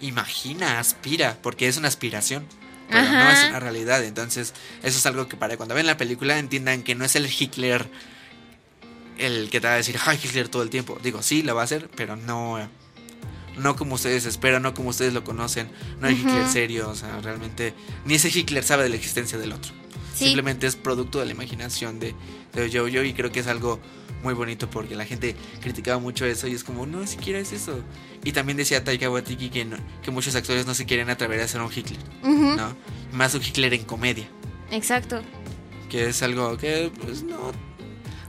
imagina, 0.00 0.78
aspira, 0.80 1.38
porque 1.42 1.68
es 1.68 1.76
una 1.76 1.88
aspiración. 1.88 2.46
pero 2.90 3.02
no 3.02 3.30
es 3.30 3.48
una 3.50 3.60
realidad. 3.60 4.02
Entonces, 4.02 4.54
eso 4.82 4.96
es 4.98 5.04
algo 5.04 5.28
que 5.28 5.36
para 5.36 5.58
cuando 5.58 5.74
ven 5.74 5.86
la 5.86 5.98
película 5.98 6.38
entiendan 6.38 6.82
que 6.82 6.94
no 6.94 7.04
es 7.04 7.16
el 7.16 7.26
Hitler 7.30 7.86
el 9.18 9.50
que 9.50 9.60
te 9.60 9.66
va 9.66 9.74
a 9.74 9.76
decir, 9.76 9.96
Hitler 10.22 10.48
todo 10.48 10.62
el 10.62 10.70
tiempo. 10.70 10.98
Digo, 11.02 11.22
sí, 11.22 11.42
lo 11.42 11.54
va 11.54 11.62
a 11.62 11.64
hacer, 11.64 11.90
pero 11.96 12.16
no, 12.16 12.58
no 13.58 13.76
como 13.76 13.94
ustedes 13.96 14.24
esperan, 14.26 14.62
no 14.62 14.74
como 14.74 14.90
ustedes 14.90 15.12
lo 15.12 15.24
conocen. 15.24 15.70
No 16.00 16.08
hay. 16.08 16.14
Hitler 16.14 16.46
serio, 16.48 16.88
o 16.90 16.94
sea, 16.94 17.20
realmente 17.20 17.74
ni 18.04 18.14
ese 18.14 18.28
Hitler 18.28 18.62
sabe 18.64 18.84
de 18.84 18.88
la 18.90 18.96
existencia 18.96 19.38
del 19.38 19.52
otro. 19.52 19.72
Sí. 20.14 20.24
Simplemente 20.26 20.66
es 20.66 20.74
producto 20.76 21.20
de 21.20 21.26
la 21.26 21.32
imaginación 21.32 22.00
de, 22.00 22.14
de 22.52 22.68
Jojo 22.72 23.04
y 23.04 23.12
creo 23.12 23.30
que 23.30 23.38
es 23.40 23.46
algo 23.46 23.78
muy 24.24 24.34
bonito 24.34 24.68
porque 24.68 24.96
la 24.96 25.04
gente 25.04 25.36
criticaba 25.60 26.00
mucho 26.00 26.26
eso 26.26 26.48
y 26.48 26.54
es 26.54 26.64
como, 26.64 26.86
no, 26.86 27.06
siquiera 27.06 27.38
es 27.38 27.52
eso. 27.52 27.80
Y 28.24 28.32
también 28.32 28.56
decía 28.56 28.82
Taika 28.82 29.08
Waititi 29.08 29.48
que, 29.48 29.64
no- 29.64 29.76
que 30.02 30.10
muchos 30.10 30.34
actores 30.34 30.66
no 30.66 30.74
se 30.74 30.86
quieren 30.86 31.08
atrever 31.08 31.40
a 31.40 31.44
hacer 31.44 31.60
un 31.60 31.70
Hitler, 31.72 32.00
¿no? 32.24 32.74
Más 33.12 33.32
un 33.34 33.42
Hitler 33.42 33.74
en 33.74 33.84
comedia, 33.84 34.26
Exacto. 34.72 35.22
que 35.88 36.08
es 36.08 36.20
algo 36.24 36.56
que, 36.56 36.90
pues, 37.00 37.22
no, 37.22 37.52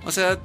o 0.06 0.12
sea, 0.12 0.38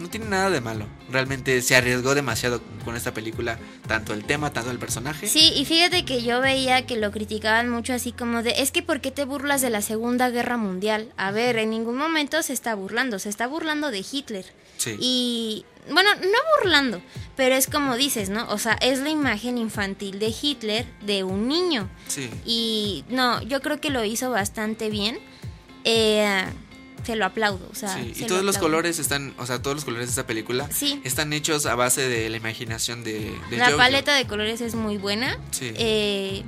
no 0.00 0.08
tiene 0.08 0.26
nada 0.26 0.50
de 0.50 0.60
malo. 0.60 0.86
Realmente 1.10 1.60
se 1.62 1.76
arriesgó 1.76 2.14
demasiado 2.14 2.60
con 2.84 2.96
esta 2.96 3.12
película, 3.14 3.58
tanto 3.86 4.14
el 4.14 4.24
tema, 4.24 4.52
tanto 4.52 4.70
el 4.70 4.78
personaje. 4.78 5.26
Sí, 5.26 5.52
y 5.54 5.64
fíjate 5.64 6.04
que 6.04 6.22
yo 6.22 6.40
veía 6.40 6.86
que 6.86 6.96
lo 6.96 7.10
criticaban 7.10 7.68
mucho 7.68 7.92
así 7.92 8.12
como 8.12 8.42
de, 8.42 8.54
es 8.58 8.72
que 8.72 8.82
¿por 8.82 9.00
qué 9.00 9.10
te 9.10 9.24
burlas 9.24 9.60
de 9.60 9.70
la 9.70 9.82
Segunda 9.82 10.30
Guerra 10.30 10.56
Mundial? 10.56 11.12
A 11.16 11.30
ver, 11.30 11.58
en 11.58 11.70
ningún 11.70 11.96
momento 11.96 12.42
se 12.42 12.52
está 12.52 12.74
burlando, 12.74 13.18
se 13.18 13.28
está 13.28 13.46
burlando 13.46 13.90
de 13.90 14.04
Hitler. 14.10 14.46
Sí. 14.78 14.96
Y 14.98 15.66
bueno, 15.92 16.10
no 16.14 16.38
burlando, 16.58 17.02
pero 17.36 17.54
es 17.54 17.66
como 17.66 17.96
dices, 17.96 18.30
¿no? 18.30 18.48
O 18.48 18.58
sea, 18.58 18.74
es 18.80 19.00
la 19.00 19.10
imagen 19.10 19.58
infantil 19.58 20.18
de 20.18 20.34
Hitler 20.40 20.86
de 21.02 21.24
un 21.24 21.48
niño. 21.48 21.88
sí. 22.08 22.30
Y 22.44 23.04
no, 23.08 23.42
yo 23.42 23.60
creo 23.60 23.80
que 23.80 23.90
lo 23.90 24.04
hizo 24.04 24.30
bastante 24.30 24.88
bien. 24.90 25.18
Eh, 25.84 26.44
se 27.04 27.16
lo 27.16 27.24
aplaudo. 27.24 27.66
O 27.70 27.74
sea, 27.74 27.94
Sí, 27.94 28.12
se 28.14 28.18
y 28.18 28.22
lo 28.22 28.26
todos 28.28 28.44
los 28.44 28.58
colores 28.58 28.98
están, 28.98 29.34
o 29.38 29.46
sea, 29.46 29.60
todos 29.62 29.76
los 29.76 29.84
colores 29.84 30.06
de 30.06 30.10
esta 30.10 30.26
película 30.26 30.68
Sí. 30.72 31.00
están 31.04 31.32
hechos 31.32 31.66
a 31.66 31.74
base 31.74 32.08
de 32.08 32.28
la 32.30 32.36
imaginación 32.36 33.04
de, 33.04 33.32
de 33.50 33.56
La 33.56 33.76
paleta 33.76 34.14
de 34.14 34.26
colores 34.26 34.60
es 34.60 34.74
muy 34.74 34.96
buena. 34.98 35.38
Sí. 35.50 35.72
Eh, 35.76 36.42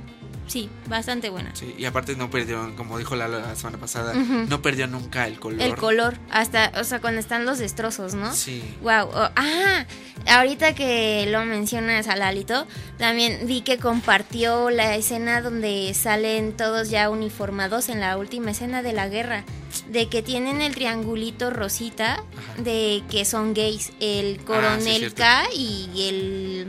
sí, 0.47 0.69
bastante 0.87 1.29
buena. 1.29 1.55
Sí, 1.55 1.73
y 1.77 1.85
aparte 1.85 2.15
no 2.15 2.29
perdió, 2.29 2.75
como 2.75 2.97
dijo 2.97 3.15
la, 3.15 3.27
la 3.27 3.55
semana 3.55 3.77
pasada, 3.77 4.13
no 4.13 4.61
perdió 4.61 4.87
nunca 4.87 5.27
el 5.27 5.39
color. 5.39 5.61
El 5.61 5.75
color, 5.75 6.17
hasta, 6.29 6.71
o 6.79 6.83
sea, 6.83 6.99
cuando 7.01 7.19
están 7.19 7.45
los 7.45 7.59
destrozos, 7.59 8.13
¿no? 8.13 8.33
Sí. 8.33 8.63
Wow. 8.81 9.09
ah, 9.13 9.85
ahorita 10.27 10.75
que 10.75 11.25
lo 11.29 11.43
mencionas 11.45 12.07
a 12.07 12.15
Lalito, 12.15 12.67
también 12.97 13.47
vi 13.47 13.61
que 13.61 13.77
compartió 13.77 14.69
la 14.69 14.95
escena 14.95 15.41
donde 15.41 15.93
salen 15.93 16.53
todos 16.55 16.89
ya 16.89 17.09
uniformados 17.09 17.89
en 17.89 17.99
la 17.99 18.17
última 18.17 18.51
escena 18.51 18.81
de 18.83 18.93
la 18.93 19.07
guerra, 19.09 19.43
de 19.89 20.07
que 20.07 20.21
tienen 20.21 20.61
el 20.61 20.73
triangulito 20.75 21.49
rosita, 21.49 22.13
Ajá. 22.13 22.61
de 22.61 23.03
que 23.09 23.25
son 23.25 23.53
gays, 23.53 23.91
el 23.99 24.39
Ah, 24.41 24.43
coronel. 24.45 25.13
K 25.13 25.43
y 25.55 26.07
el, 26.07 26.67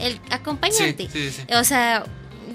el 0.00 0.12
Sí, 0.14 0.20
acompañante. 0.30 1.08
sí, 1.12 1.30
sí. 1.30 1.42
O 1.54 1.64
sea, 1.64 2.04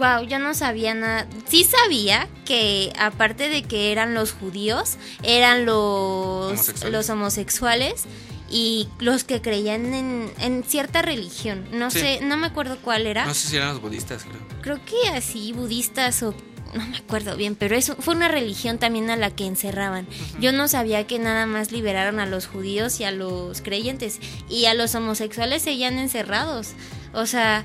wow, 0.03 0.27
yo 0.27 0.39
no 0.39 0.53
sabía 0.53 0.93
nada. 0.93 1.27
Sí 1.47 1.63
sabía 1.63 2.27
que 2.45 2.91
aparte 2.99 3.49
de 3.49 3.63
que 3.63 3.91
eran 3.91 4.13
los 4.13 4.31
judíos, 4.33 4.97
eran 5.23 5.65
los 5.65 6.51
Homosexuales. 6.51 6.91
los 6.93 7.09
homosexuales 7.09 8.03
y 8.49 8.87
los 8.99 9.23
que 9.23 9.41
creían 9.41 9.93
en, 9.93 10.31
en 10.39 10.63
cierta 10.63 11.01
religión. 11.01 11.65
No 11.71 11.89
Sí. 11.89 11.99
sé, 11.99 12.19
no 12.21 12.37
me 12.37 12.47
acuerdo 12.47 12.77
cuál 12.81 13.07
era. 13.07 13.25
No 13.25 13.33
sé 13.33 13.47
si 13.47 13.57
eran 13.57 13.69
los 13.69 13.81
budistas, 13.81 14.23
creo. 14.23 14.41
Creo 14.61 14.79
que 14.85 15.09
así 15.09 15.53
budistas 15.53 16.21
o 16.23 16.33
no 16.73 16.87
me 16.87 16.97
acuerdo 16.97 17.35
bien, 17.37 17.55
pero 17.55 17.75
eso 17.75 17.95
fue 17.99 18.15
una 18.15 18.27
religión 18.27 18.79
también 18.79 19.09
a 19.11 19.15
la 19.15 19.29
que 19.29 19.45
encerraban. 19.45 20.07
Yo 20.39 20.51
no 20.51 20.67
sabía 20.67 21.05
que 21.05 21.19
nada 21.19 21.45
más 21.45 21.71
liberaron 21.71 22.19
a 22.19 22.25
los 22.25 22.47
judíos 22.47 22.99
y 22.99 23.03
a 23.03 23.11
los 23.11 23.61
creyentes 23.61 24.19
y 24.49 24.65
a 24.65 24.73
los 24.73 24.95
homosexuales 24.95 25.61
seguían 25.61 25.97
encerrados. 25.99 26.69
O 27.13 27.27
sea, 27.27 27.63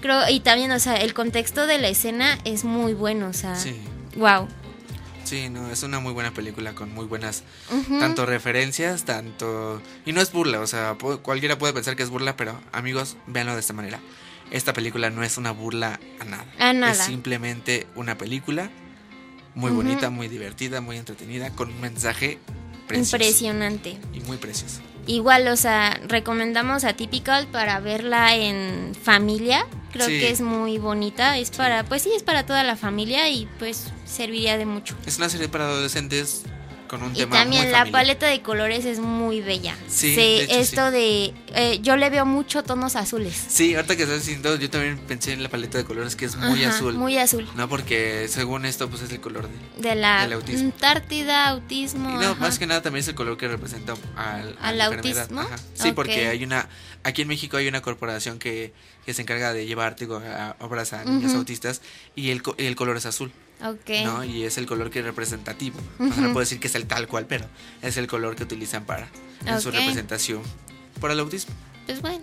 creo 0.00 0.28
y 0.28 0.40
también, 0.40 0.70
o 0.72 0.78
sea, 0.78 0.96
el 0.96 1.14
contexto 1.14 1.66
de 1.66 1.78
la 1.78 1.88
escena 1.88 2.38
es 2.44 2.64
muy 2.64 2.94
bueno, 2.94 3.28
o 3.28 3.32
sea, 3.32 3.56
Sí. 3.56 3.76
wow. 4.16 4.48
Sí, 5.24 5.48
no, 5.48 5.70
es 5.70 5.82
una 5.84 6.00
muy 6.00 6.12
buena 6.12 6.32
película 6.32 6.74
con 6.74 6.92
muy 6.92 7.04
buenas 7.06 7.44
tanto 8.00 8.26
referencias, 8.26 9.04
tanto 9.04 9.80
y 10.04 10.12
no 10.12 10.20
es 10.20 10.32
burla, 10.32 10.60
o 10.60 10.66
sea, 10.66 10.96
cualquiera 11.22 11.56
puede 11.56 11.72
pensar 11.72 11.94
que 11.94 12.02
es 12.02 12.10
burla, 12.10 12.36
pero 12.36 12.58
amigos, 12.72 13.16
véanlo 13.28 13.54
de 13.54 13.60
esta 13.60 13.72
manera. 13.72 14.00
Esta 14.50 14.72
película 14.72 15.10
no 15.10 15.22
es 15.22 15.36
una 15.38 15.52
burla 15.52 16.00
a 16.18 16.24
nada. 16.24 16.44
A 16.58 16.72
nada. 16.72 16.92
Es 16.92 16.98
simplemente 16.98 17.86
una 17.94 18.18
película 18.18 18.70
muy 19.54 19.70
bonita, 19.70 20.10
muy 20.10 20.26
divertida, 20.26 20.80
muy 20.80 20.96
entretenida, 20.96 21.50
con 21.50 21.68
un 21.70 21.80
mensaje 21.80 22.38
precioso 22.88 23.16
Impresionante. 23.16 23.98
y 24.12 24.20
muy 24.20 24.36
precioso. 24.38 24.80
Igual, 25.06 25.46
o 25.48 25.56
sea, 25.56 26.00
recomendamos 26.08 26.82
a 26.82 26.94
Typical 26.94 27.46
para 27.48 27.78
verla 27.78 28.34
en 28.34 28.94
familia. 29.00 29.64
Creo 29.92 30.06
Sí. 30.06 30.18
que 30.20 30.30
es 30.30 30.40
muy 30.40 30.78
bonita. 30.78 31.36
Es 31.38 31.50
para, 31.50 31.84
pues 31.84 32.02
sí, 32.02 32.10
es 32.14 32.22
para 32.22 32.46
toda 32.46 32.62
la 32.64 32.76
familia 32.76 33.28
y 33.28 33.48
pues 33.58 33.88
serviría 34.04 34.56
de 34.58 34.66
mucho. 34.66 34.94
Es 35.06 35.18
una 35.18 35.28
serie 35.28 35.48
para 35.48 35.66
adolescentes 35.66 36.42
con 36.90 37.04
un 37.04 37.12
Y 37.12 37.20
tema 37.20 37.36
también 37.36 37.62
muy 37.62 37.70
la 37.70 37.78
familiar. 37.78 37.92
paleta 38.02 38.26
de 38.26 38.42
colores 38.42 38.84
es 38.84 38.98
muy 38.98 39.40
bella. 39.40 39.76
Sí, 39.86 40.16
de 40.16 40.42
hecho, 40.42 40.56
esto 40.56 40.90
de, 40.90 41.32
eh, 41.54 41.78
yo 41.82 41.96
le 41.96 42.10
veo 42.10 42.26
mucho 42.26 42.64
tonos 42.64 42.96
azules. 42.96 43.46
Sí, 43.48 43.76
ahorita 43.76 43.94
que 43.96 44.02
estás 44.02 44.18
diciendo, 44.26 44.56
yo 44.56 44.68
también 44.68 44.98
pensé 44.98 45.32
en 45.32 45.44
la 45.44 45.48
paleta 45.48 45.78
de 45.78 45.84
colores 45.84 46.16
que 46.16 46.24
es 46.24 46.34
muy 46.34 46.64
Ajá, 46.64 46.74
azul. 46.76 46.94
Muy 46.94 47.16
azul. 47.16 47.48
No, 47.54 47.68
porque 47.68 48.26
según 48.28 48.66
esto, 48.66 48.90
pues 48.90 49.02
es 49.02 49.12
el 49.12 49.20
color 49.20 49.48
de. 49.48 49.88
De 49.88 49.94
la 49.94 50.22
Del 50.22 50.32
autismo. 50.32 50.64
Antártida, 50.64 51.46
autismo. 51.48 52.10
Y 52.10 52.14
no, 52.14 52.30
ajá. 52.32 52.34
más 52.40 52.58
que 52.58 52.66
nada 52.66 52.82
también 52.82 53.02
es 53.02 53.08
el 53.08 53.14
color 53.14 53.36
que 53.38 53.46
representa 53.46 53.94
al, 54.16 54.56
¿Al 54.60 54.80
autismo? 54.80 55.42
Ajá. 55.42 55.56
Sí, 55.74 55.92
porque 55.92 56.26
hay 56.26 56.42
una. 56.42 56.68
Aquí 57.04 57.22
en 57.22 57.28
México 57.28 57.56
hay 57.56 57.68
una 57.68 57.80
corporación 57.82 58.38
que, 58.40 58.74
que 59.06 59.14
se 59.14 59.22
encarga 59.22 59.52
de 59.52 59.64
llevar 59.64 59.94
digo, 59.96 60.16
a 60.16 60.56
obras 60.58 60.92
a 60.92 61.04
niños 61.04 61.34
autistas 61.34 61.80
y 62.16 62.30
el, 62.30 62.42
el 62.58 62.74
color 62.76 62.96
es 62.98 63.06
azul, 63.06 63.30
Ok. 63.62 63.90
¿no? 64.04 64.24
Y 64.24 64.44
es 64.44 64.56
el 64.58 64.66
color 64.66 64.90
que 64.90 65.00
es 65.00 65.04
representativo. 65.04 65.78
O 65.98 66.06
sea, 66.12 66.16
no 66.22 66.28
puedo 66.32 66.40
decir 66.40 66.60
que 66.60 66.68
es 66.68 66.74
el 66.74 66.86
tal 66.86 67.06
cual, 67.08 67.26
pero 67.26 67.46
es 67.82 67.96
el 67.96 68.06
color 68.06 68.36
que 68.36 68.44
utilizan 68.44 68.84
para 68.84 69.08
en 69.46 69.60
su 69.60 69.68
Ok. 69.68 69.74
representación 69.76 70.42
por 71.00 71.10
el 71.10 71.20
autismo. 71.20 71.54
Pues 71.86 72.00
bueno. 72.02 72.22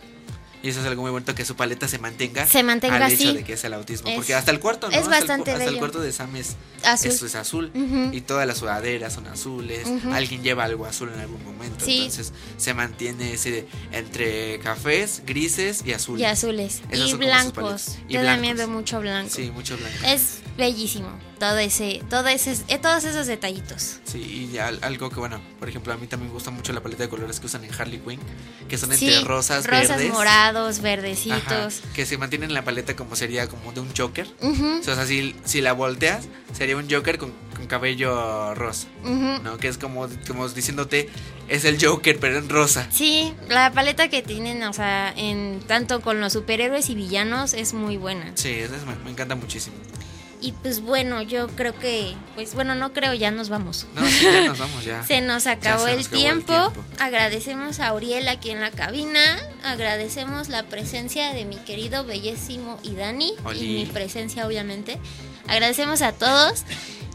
Y 0.64 0.70
eso 0.70 0.80
es 0.82 0.88
algo 0.88 1.04
muy 1.04 1.12
bonito 1.12 1.36
que 1.36 1.46
su 1.46 1.56
paleta 1.56 1.88
se 1.88 2.00
mantenga, 2.00 2.48
Se 2.48 2.64
mantenga 2.64 2.96
al 3.06 3.12
hecho 3.12 3.30
así. 3.30 3.38
de 3.38 3.44
que 3.44 3.54
es 3.54 3.64
el 3.64 3.74
autismo. 3.76 4.10
Es- 4.10 4.16
porque 4.16 4.34
hasta 4.34 4.50
el 4.50 4.60
cuarto, 4.60 4.88
¿no? 4.90 4.94
es 4.94 5.04
Hasta 5.04 5.16
el 5.18 5.22
cu- 5.22 5.28
bastante 5.28 5.52
hasta, 5.52 5.64
el 5.64 5.70
bello. 5.70 5.80
cuarto 5.80 6.00
de 6.02 6.12
Sam 6.12 6.36
es 6.36 6.56
Azul. 6.84 7.12
Es 7.28 7.36
azul. 7.36 7.72
Ujú. 7.76 8.10
Y 8.12 8.22
todas 8.22 8.48
las 8.48 8.58
sudaderas 8.58 9.14
son 9.14 9.28
azules. 9.28 9.88
Ujú. 9.88 10.12
Alguien 10.12 10.42
lleva 10.42 10.64
algo 10.64 10.88
azul 10.88 11.12
en 11.14 11.20
algún 11.20 11.44
momento. 11.46 11.86
Sí. 11.86 11.98
Entonces 12.00 12.34
se 12.58 12.74
mantiene 12.74 13.34
ese 13.34 13.68
entre 13.92 14.58
cafés, 14.60 15.22
grises 15.28 15.84
y 15.86 15.94
azules. 15.94 16.22
Y 16.22 16.26
azules. 16.26 16.82
Esas 16.90 17.10
y 17.12 17.14
blancos. 17.14 17.98
Y 18.10 18.14
Yo 18.14 18.24
también 18.24 18.58
veo 18.58 18.68
mucho 18.68 19.00
blanco. 19.00 19.30
Sí, 19.34 19.52
mucho 19.52 19.78
blanco. 19.78 19.98
Es 20.06 20.40
bellísimo. 20.58 21.10
Todo 21.40 21.58
ese, 21.60 22.02
todo 22.10 22.28
ese, 22.28 22.58
eh, 22.68 22.80
todos 22.80 23.04
esos 23.04 23.28
detallitos. 23.28 24.00
Sí, 24.06 24.50
y 24.54 24.58
al- 24.58 24.80
algo 24.82 25.10
que, 25.10 25.20
bueno, 25.20 25.40
por 25.60 25.70
ejemplo, 25.70 25.94
a 25.94 25.98
mí 25.98 26.08
también 26.08 26.30
me 26.30 26.34
gusta 26.34 26.50
mucho 26.50 26.74
la 26.74 26.82
paleta 26.82 27.04
de 27.04 27.10
colores 27.10 27.40
que 27.40 27.46
usan 27.46 27.64
en 27.64 27.72
Harley 27.74 28.00
Quinn, 28.00 28.20
que 28.68 28.78
son 28.78 28.92
entre 28.92 29.20
Sí, 29.20 29.24
rosas, 29.24 29.68
rosas 29.68 29.90
verdes. 29.98 30.12
morados, 30.14 30.76
Ajá, 30.80 30.84
verdecitos. 30.84 31.82
que 31.94 32.06
se 32.08 32.18
mantienen 32.18 32.50
en 32.50 32.54
la 32.56 32.64
paleta 32.64 32.96
como 32.96 33.16
sería 33.16 33.48
como 33.48 33.72
de 33.72 33.82
un 33.82 33.90
Joker. 33.96 34.28
O 34.42 34.84
sea, 34.84 35.06
si, 35.06 35.36
si 35.46 35.62
la 35.62 35.74
volteas, 35.74 36.28
sería 36.54 36.76
un 36.76 36.90
Joker 36.90 37.18
con, 37.20 37.32
con 37.56 37.68
cabello 37.68 38.56
rosa. 38.56 38.88
¿No? 39.04 39.58
Que 39.58 39.68
es 39.68 39.78
como, 39.78 40.08
como 40.28 40.50
diciéndote, 40.50 41.10
es 41.48 41.66
el 41.66 41.78
Joker, 41.84 42.18
pero 42.20 42.38
en 42.40 42.50
rosa. 42.50 42.88
Sí, 42.92 43.34
la 43.48 43.72
paleta 43.72 44.10
que 44.10 44.22
tienen, 44.24 44.64
o 44.64 44.74
sea, 44.74 45.14
en 45.16 45.60
tanto 45.68 46.02
con 46.02 46.20
los 46.20 46.34
superhéroes 46.34 46.90
y 46.90 46.96
villanos 46.96 47.54
es 47.54 47.74
muy 47.74 47.98
buena. 47.98 48.32
Sí, 48.36 48.50
eso 48.50 48.76
es- 48.76 48.86
me, 48.86 48.96
me 49.04 49.12
encanta 49.12 49.36
muchísimo. 49.36 49.76
Y 50.40 50.52
pues 50.52 50.82
bueno, 50.82 51.22
yo 51.24 51.48
creo 51.48 51.78
que, 51.80 52.14
pues 52.36 52.54
bueno, 52.54 52.76
no 52.76 52.94
creo, 52.94 53.14
ya 53.16 53.32
nos 53.32 53.50
vamos. 53.50 53.88
No, 53.96 54.06
sí, 54.08 54.24
ya 54.24 54.46
nos 54.46 54.60
vamos 54.60 54.86
ya. 54.86 55.04
Se 55.04 55.22
nos 55.22 55.48
acabó, 55.48 55.86
se 55.86 55.94
el, 55.94 56.08
tiempo. 56.08 56.54
Agradecemos 57.00 57.80
a 57.80 57.88
Auriel 57.88 58.28
aquí 58.28 58.52
en 58.52 58.62
la 58.62 58.70
cabina. 58.72 59.20
Agradecemos 59.64 60.50
la 60.50 60.64
presencia 60.64 61.34
de 61.34 61.46
mi 61.46 61.56
querido 61.56 62.06
bellísimo 62.06 62.80
y 62.84 62.94
Dani. 62.94 63.34
Oli. 63.46 63.60
Y 63.60 63.86
mi 63.86 63.86
presencia, 63.92 64.46
obviamente. 64.46 65.00
Agradecemos 65.48 66.02
a 66.04 66.12
todos. 66.12 66.64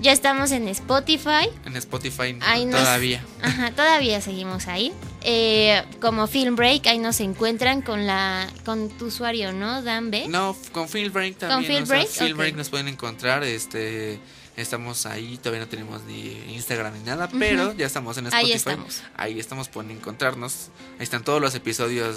Ya 0.00 0.10
estamos 0.10 0.50
en 0.50 0.66
Spotify. 0.66 1.48
En 1.64 1.76
Spotify 1.76 2.36
Ahí 2.40 2.64
nos- 2.64 2.80
todavía. 2.80 3.24
Ajá, 3.40 3.70
todavía 3.70 4.20
seguimos 4.20 4.66
ahí. 4.66 4.92
Eh, 5.24 5.82
como 6.00 6.26
Film 6.26 6.56
Break, 6.56 6.86
ahí 6.86 6.98
nos 6.98 7.20
encuentran 7.20 7.82
con 7.82 8.06
la 8.06 8.48
con 8.64 8.88
tu 8.90 9.06
usuario, 9.06 9.52
¿no? 9.52 9.82
Dan 9.82 10.10
B. 10.10 10.26
No, 10.28 10.56
con 10.72 10.88
Field 10.88 11.12
Break 11.12 11.38
también. 11.38 11.58
¿Con 11.58 11.66
Field 11.66 11.82
o 11.82 11.86
sea, 11.86 11.96
Break? 12.24 12.32
Ok. 12.32 12.38
Break 12.38 12.56
nos 12.56 12.68
pueden 12.70 12.88
encontrar. 12.88 13.44
Este, 13.44 14.18
estamos 14.56 15.06
ahí, 15.06 15.38
todavía 15.38 15.60
no 15.60 15.68
tenemos 15.68 16.02
ni 16.04 16.32
Instagram 16.54 16.94
ni 16.94 17.00
nada, 17.04 17.28
pero 17.38 17.72
ya 17.74 17.86
estamos 17.86 18.16
en 18.18 18.26
Spotify. 18.26 18.46
Ahí 18.46 18.52
estamos. 18.52 19.02
Ahí 19.16 19.40
estamos 19.40 19.68
por 19.68 19.84
encontrarnos. 19.90 20.70
Ahí 20.98 21.04
están 21.04 21.24
todos 21.24 21.40
los 21.40 21.54
episodios 21.54 22.16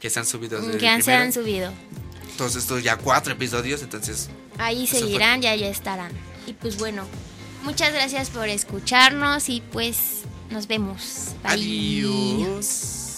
que 0.00 0.10
se 0.10 0.18
han 0.18 0.26
subido 0.26 0.60
desde 0.60 0.78
que 0.78 0.88
el 0.94 1.02
se 1.02 1.14
han 1.14 1.32
subido. 1.32 1.72
Todos 2.36 2.56
estos 2.56 2.82
ya 2.82 2.96
cuatro 2.96 3.32
episodios, 3.34 3.82
entonces 3.82 4.28
Ahí 4.58 4.86
fue- 4.86 5.00
seguirán, 5.00 5.42
ya 5.42 5.54
ya 5.54 5.68
estarán. 5.68 6.12
Y 6.46 6.54
pues 6.54 6.78
bueno, 6.78 7.04
muchas 7.62 7.92
gracias 7.92 8.30
por 8.30 8.48
escucharnos 8.48 9.48
y 9.50 9.60
pues 9.60 10.22
nos 10.50 10.66
vemos. 10.66 11.34
Adiós. 11.44 13.09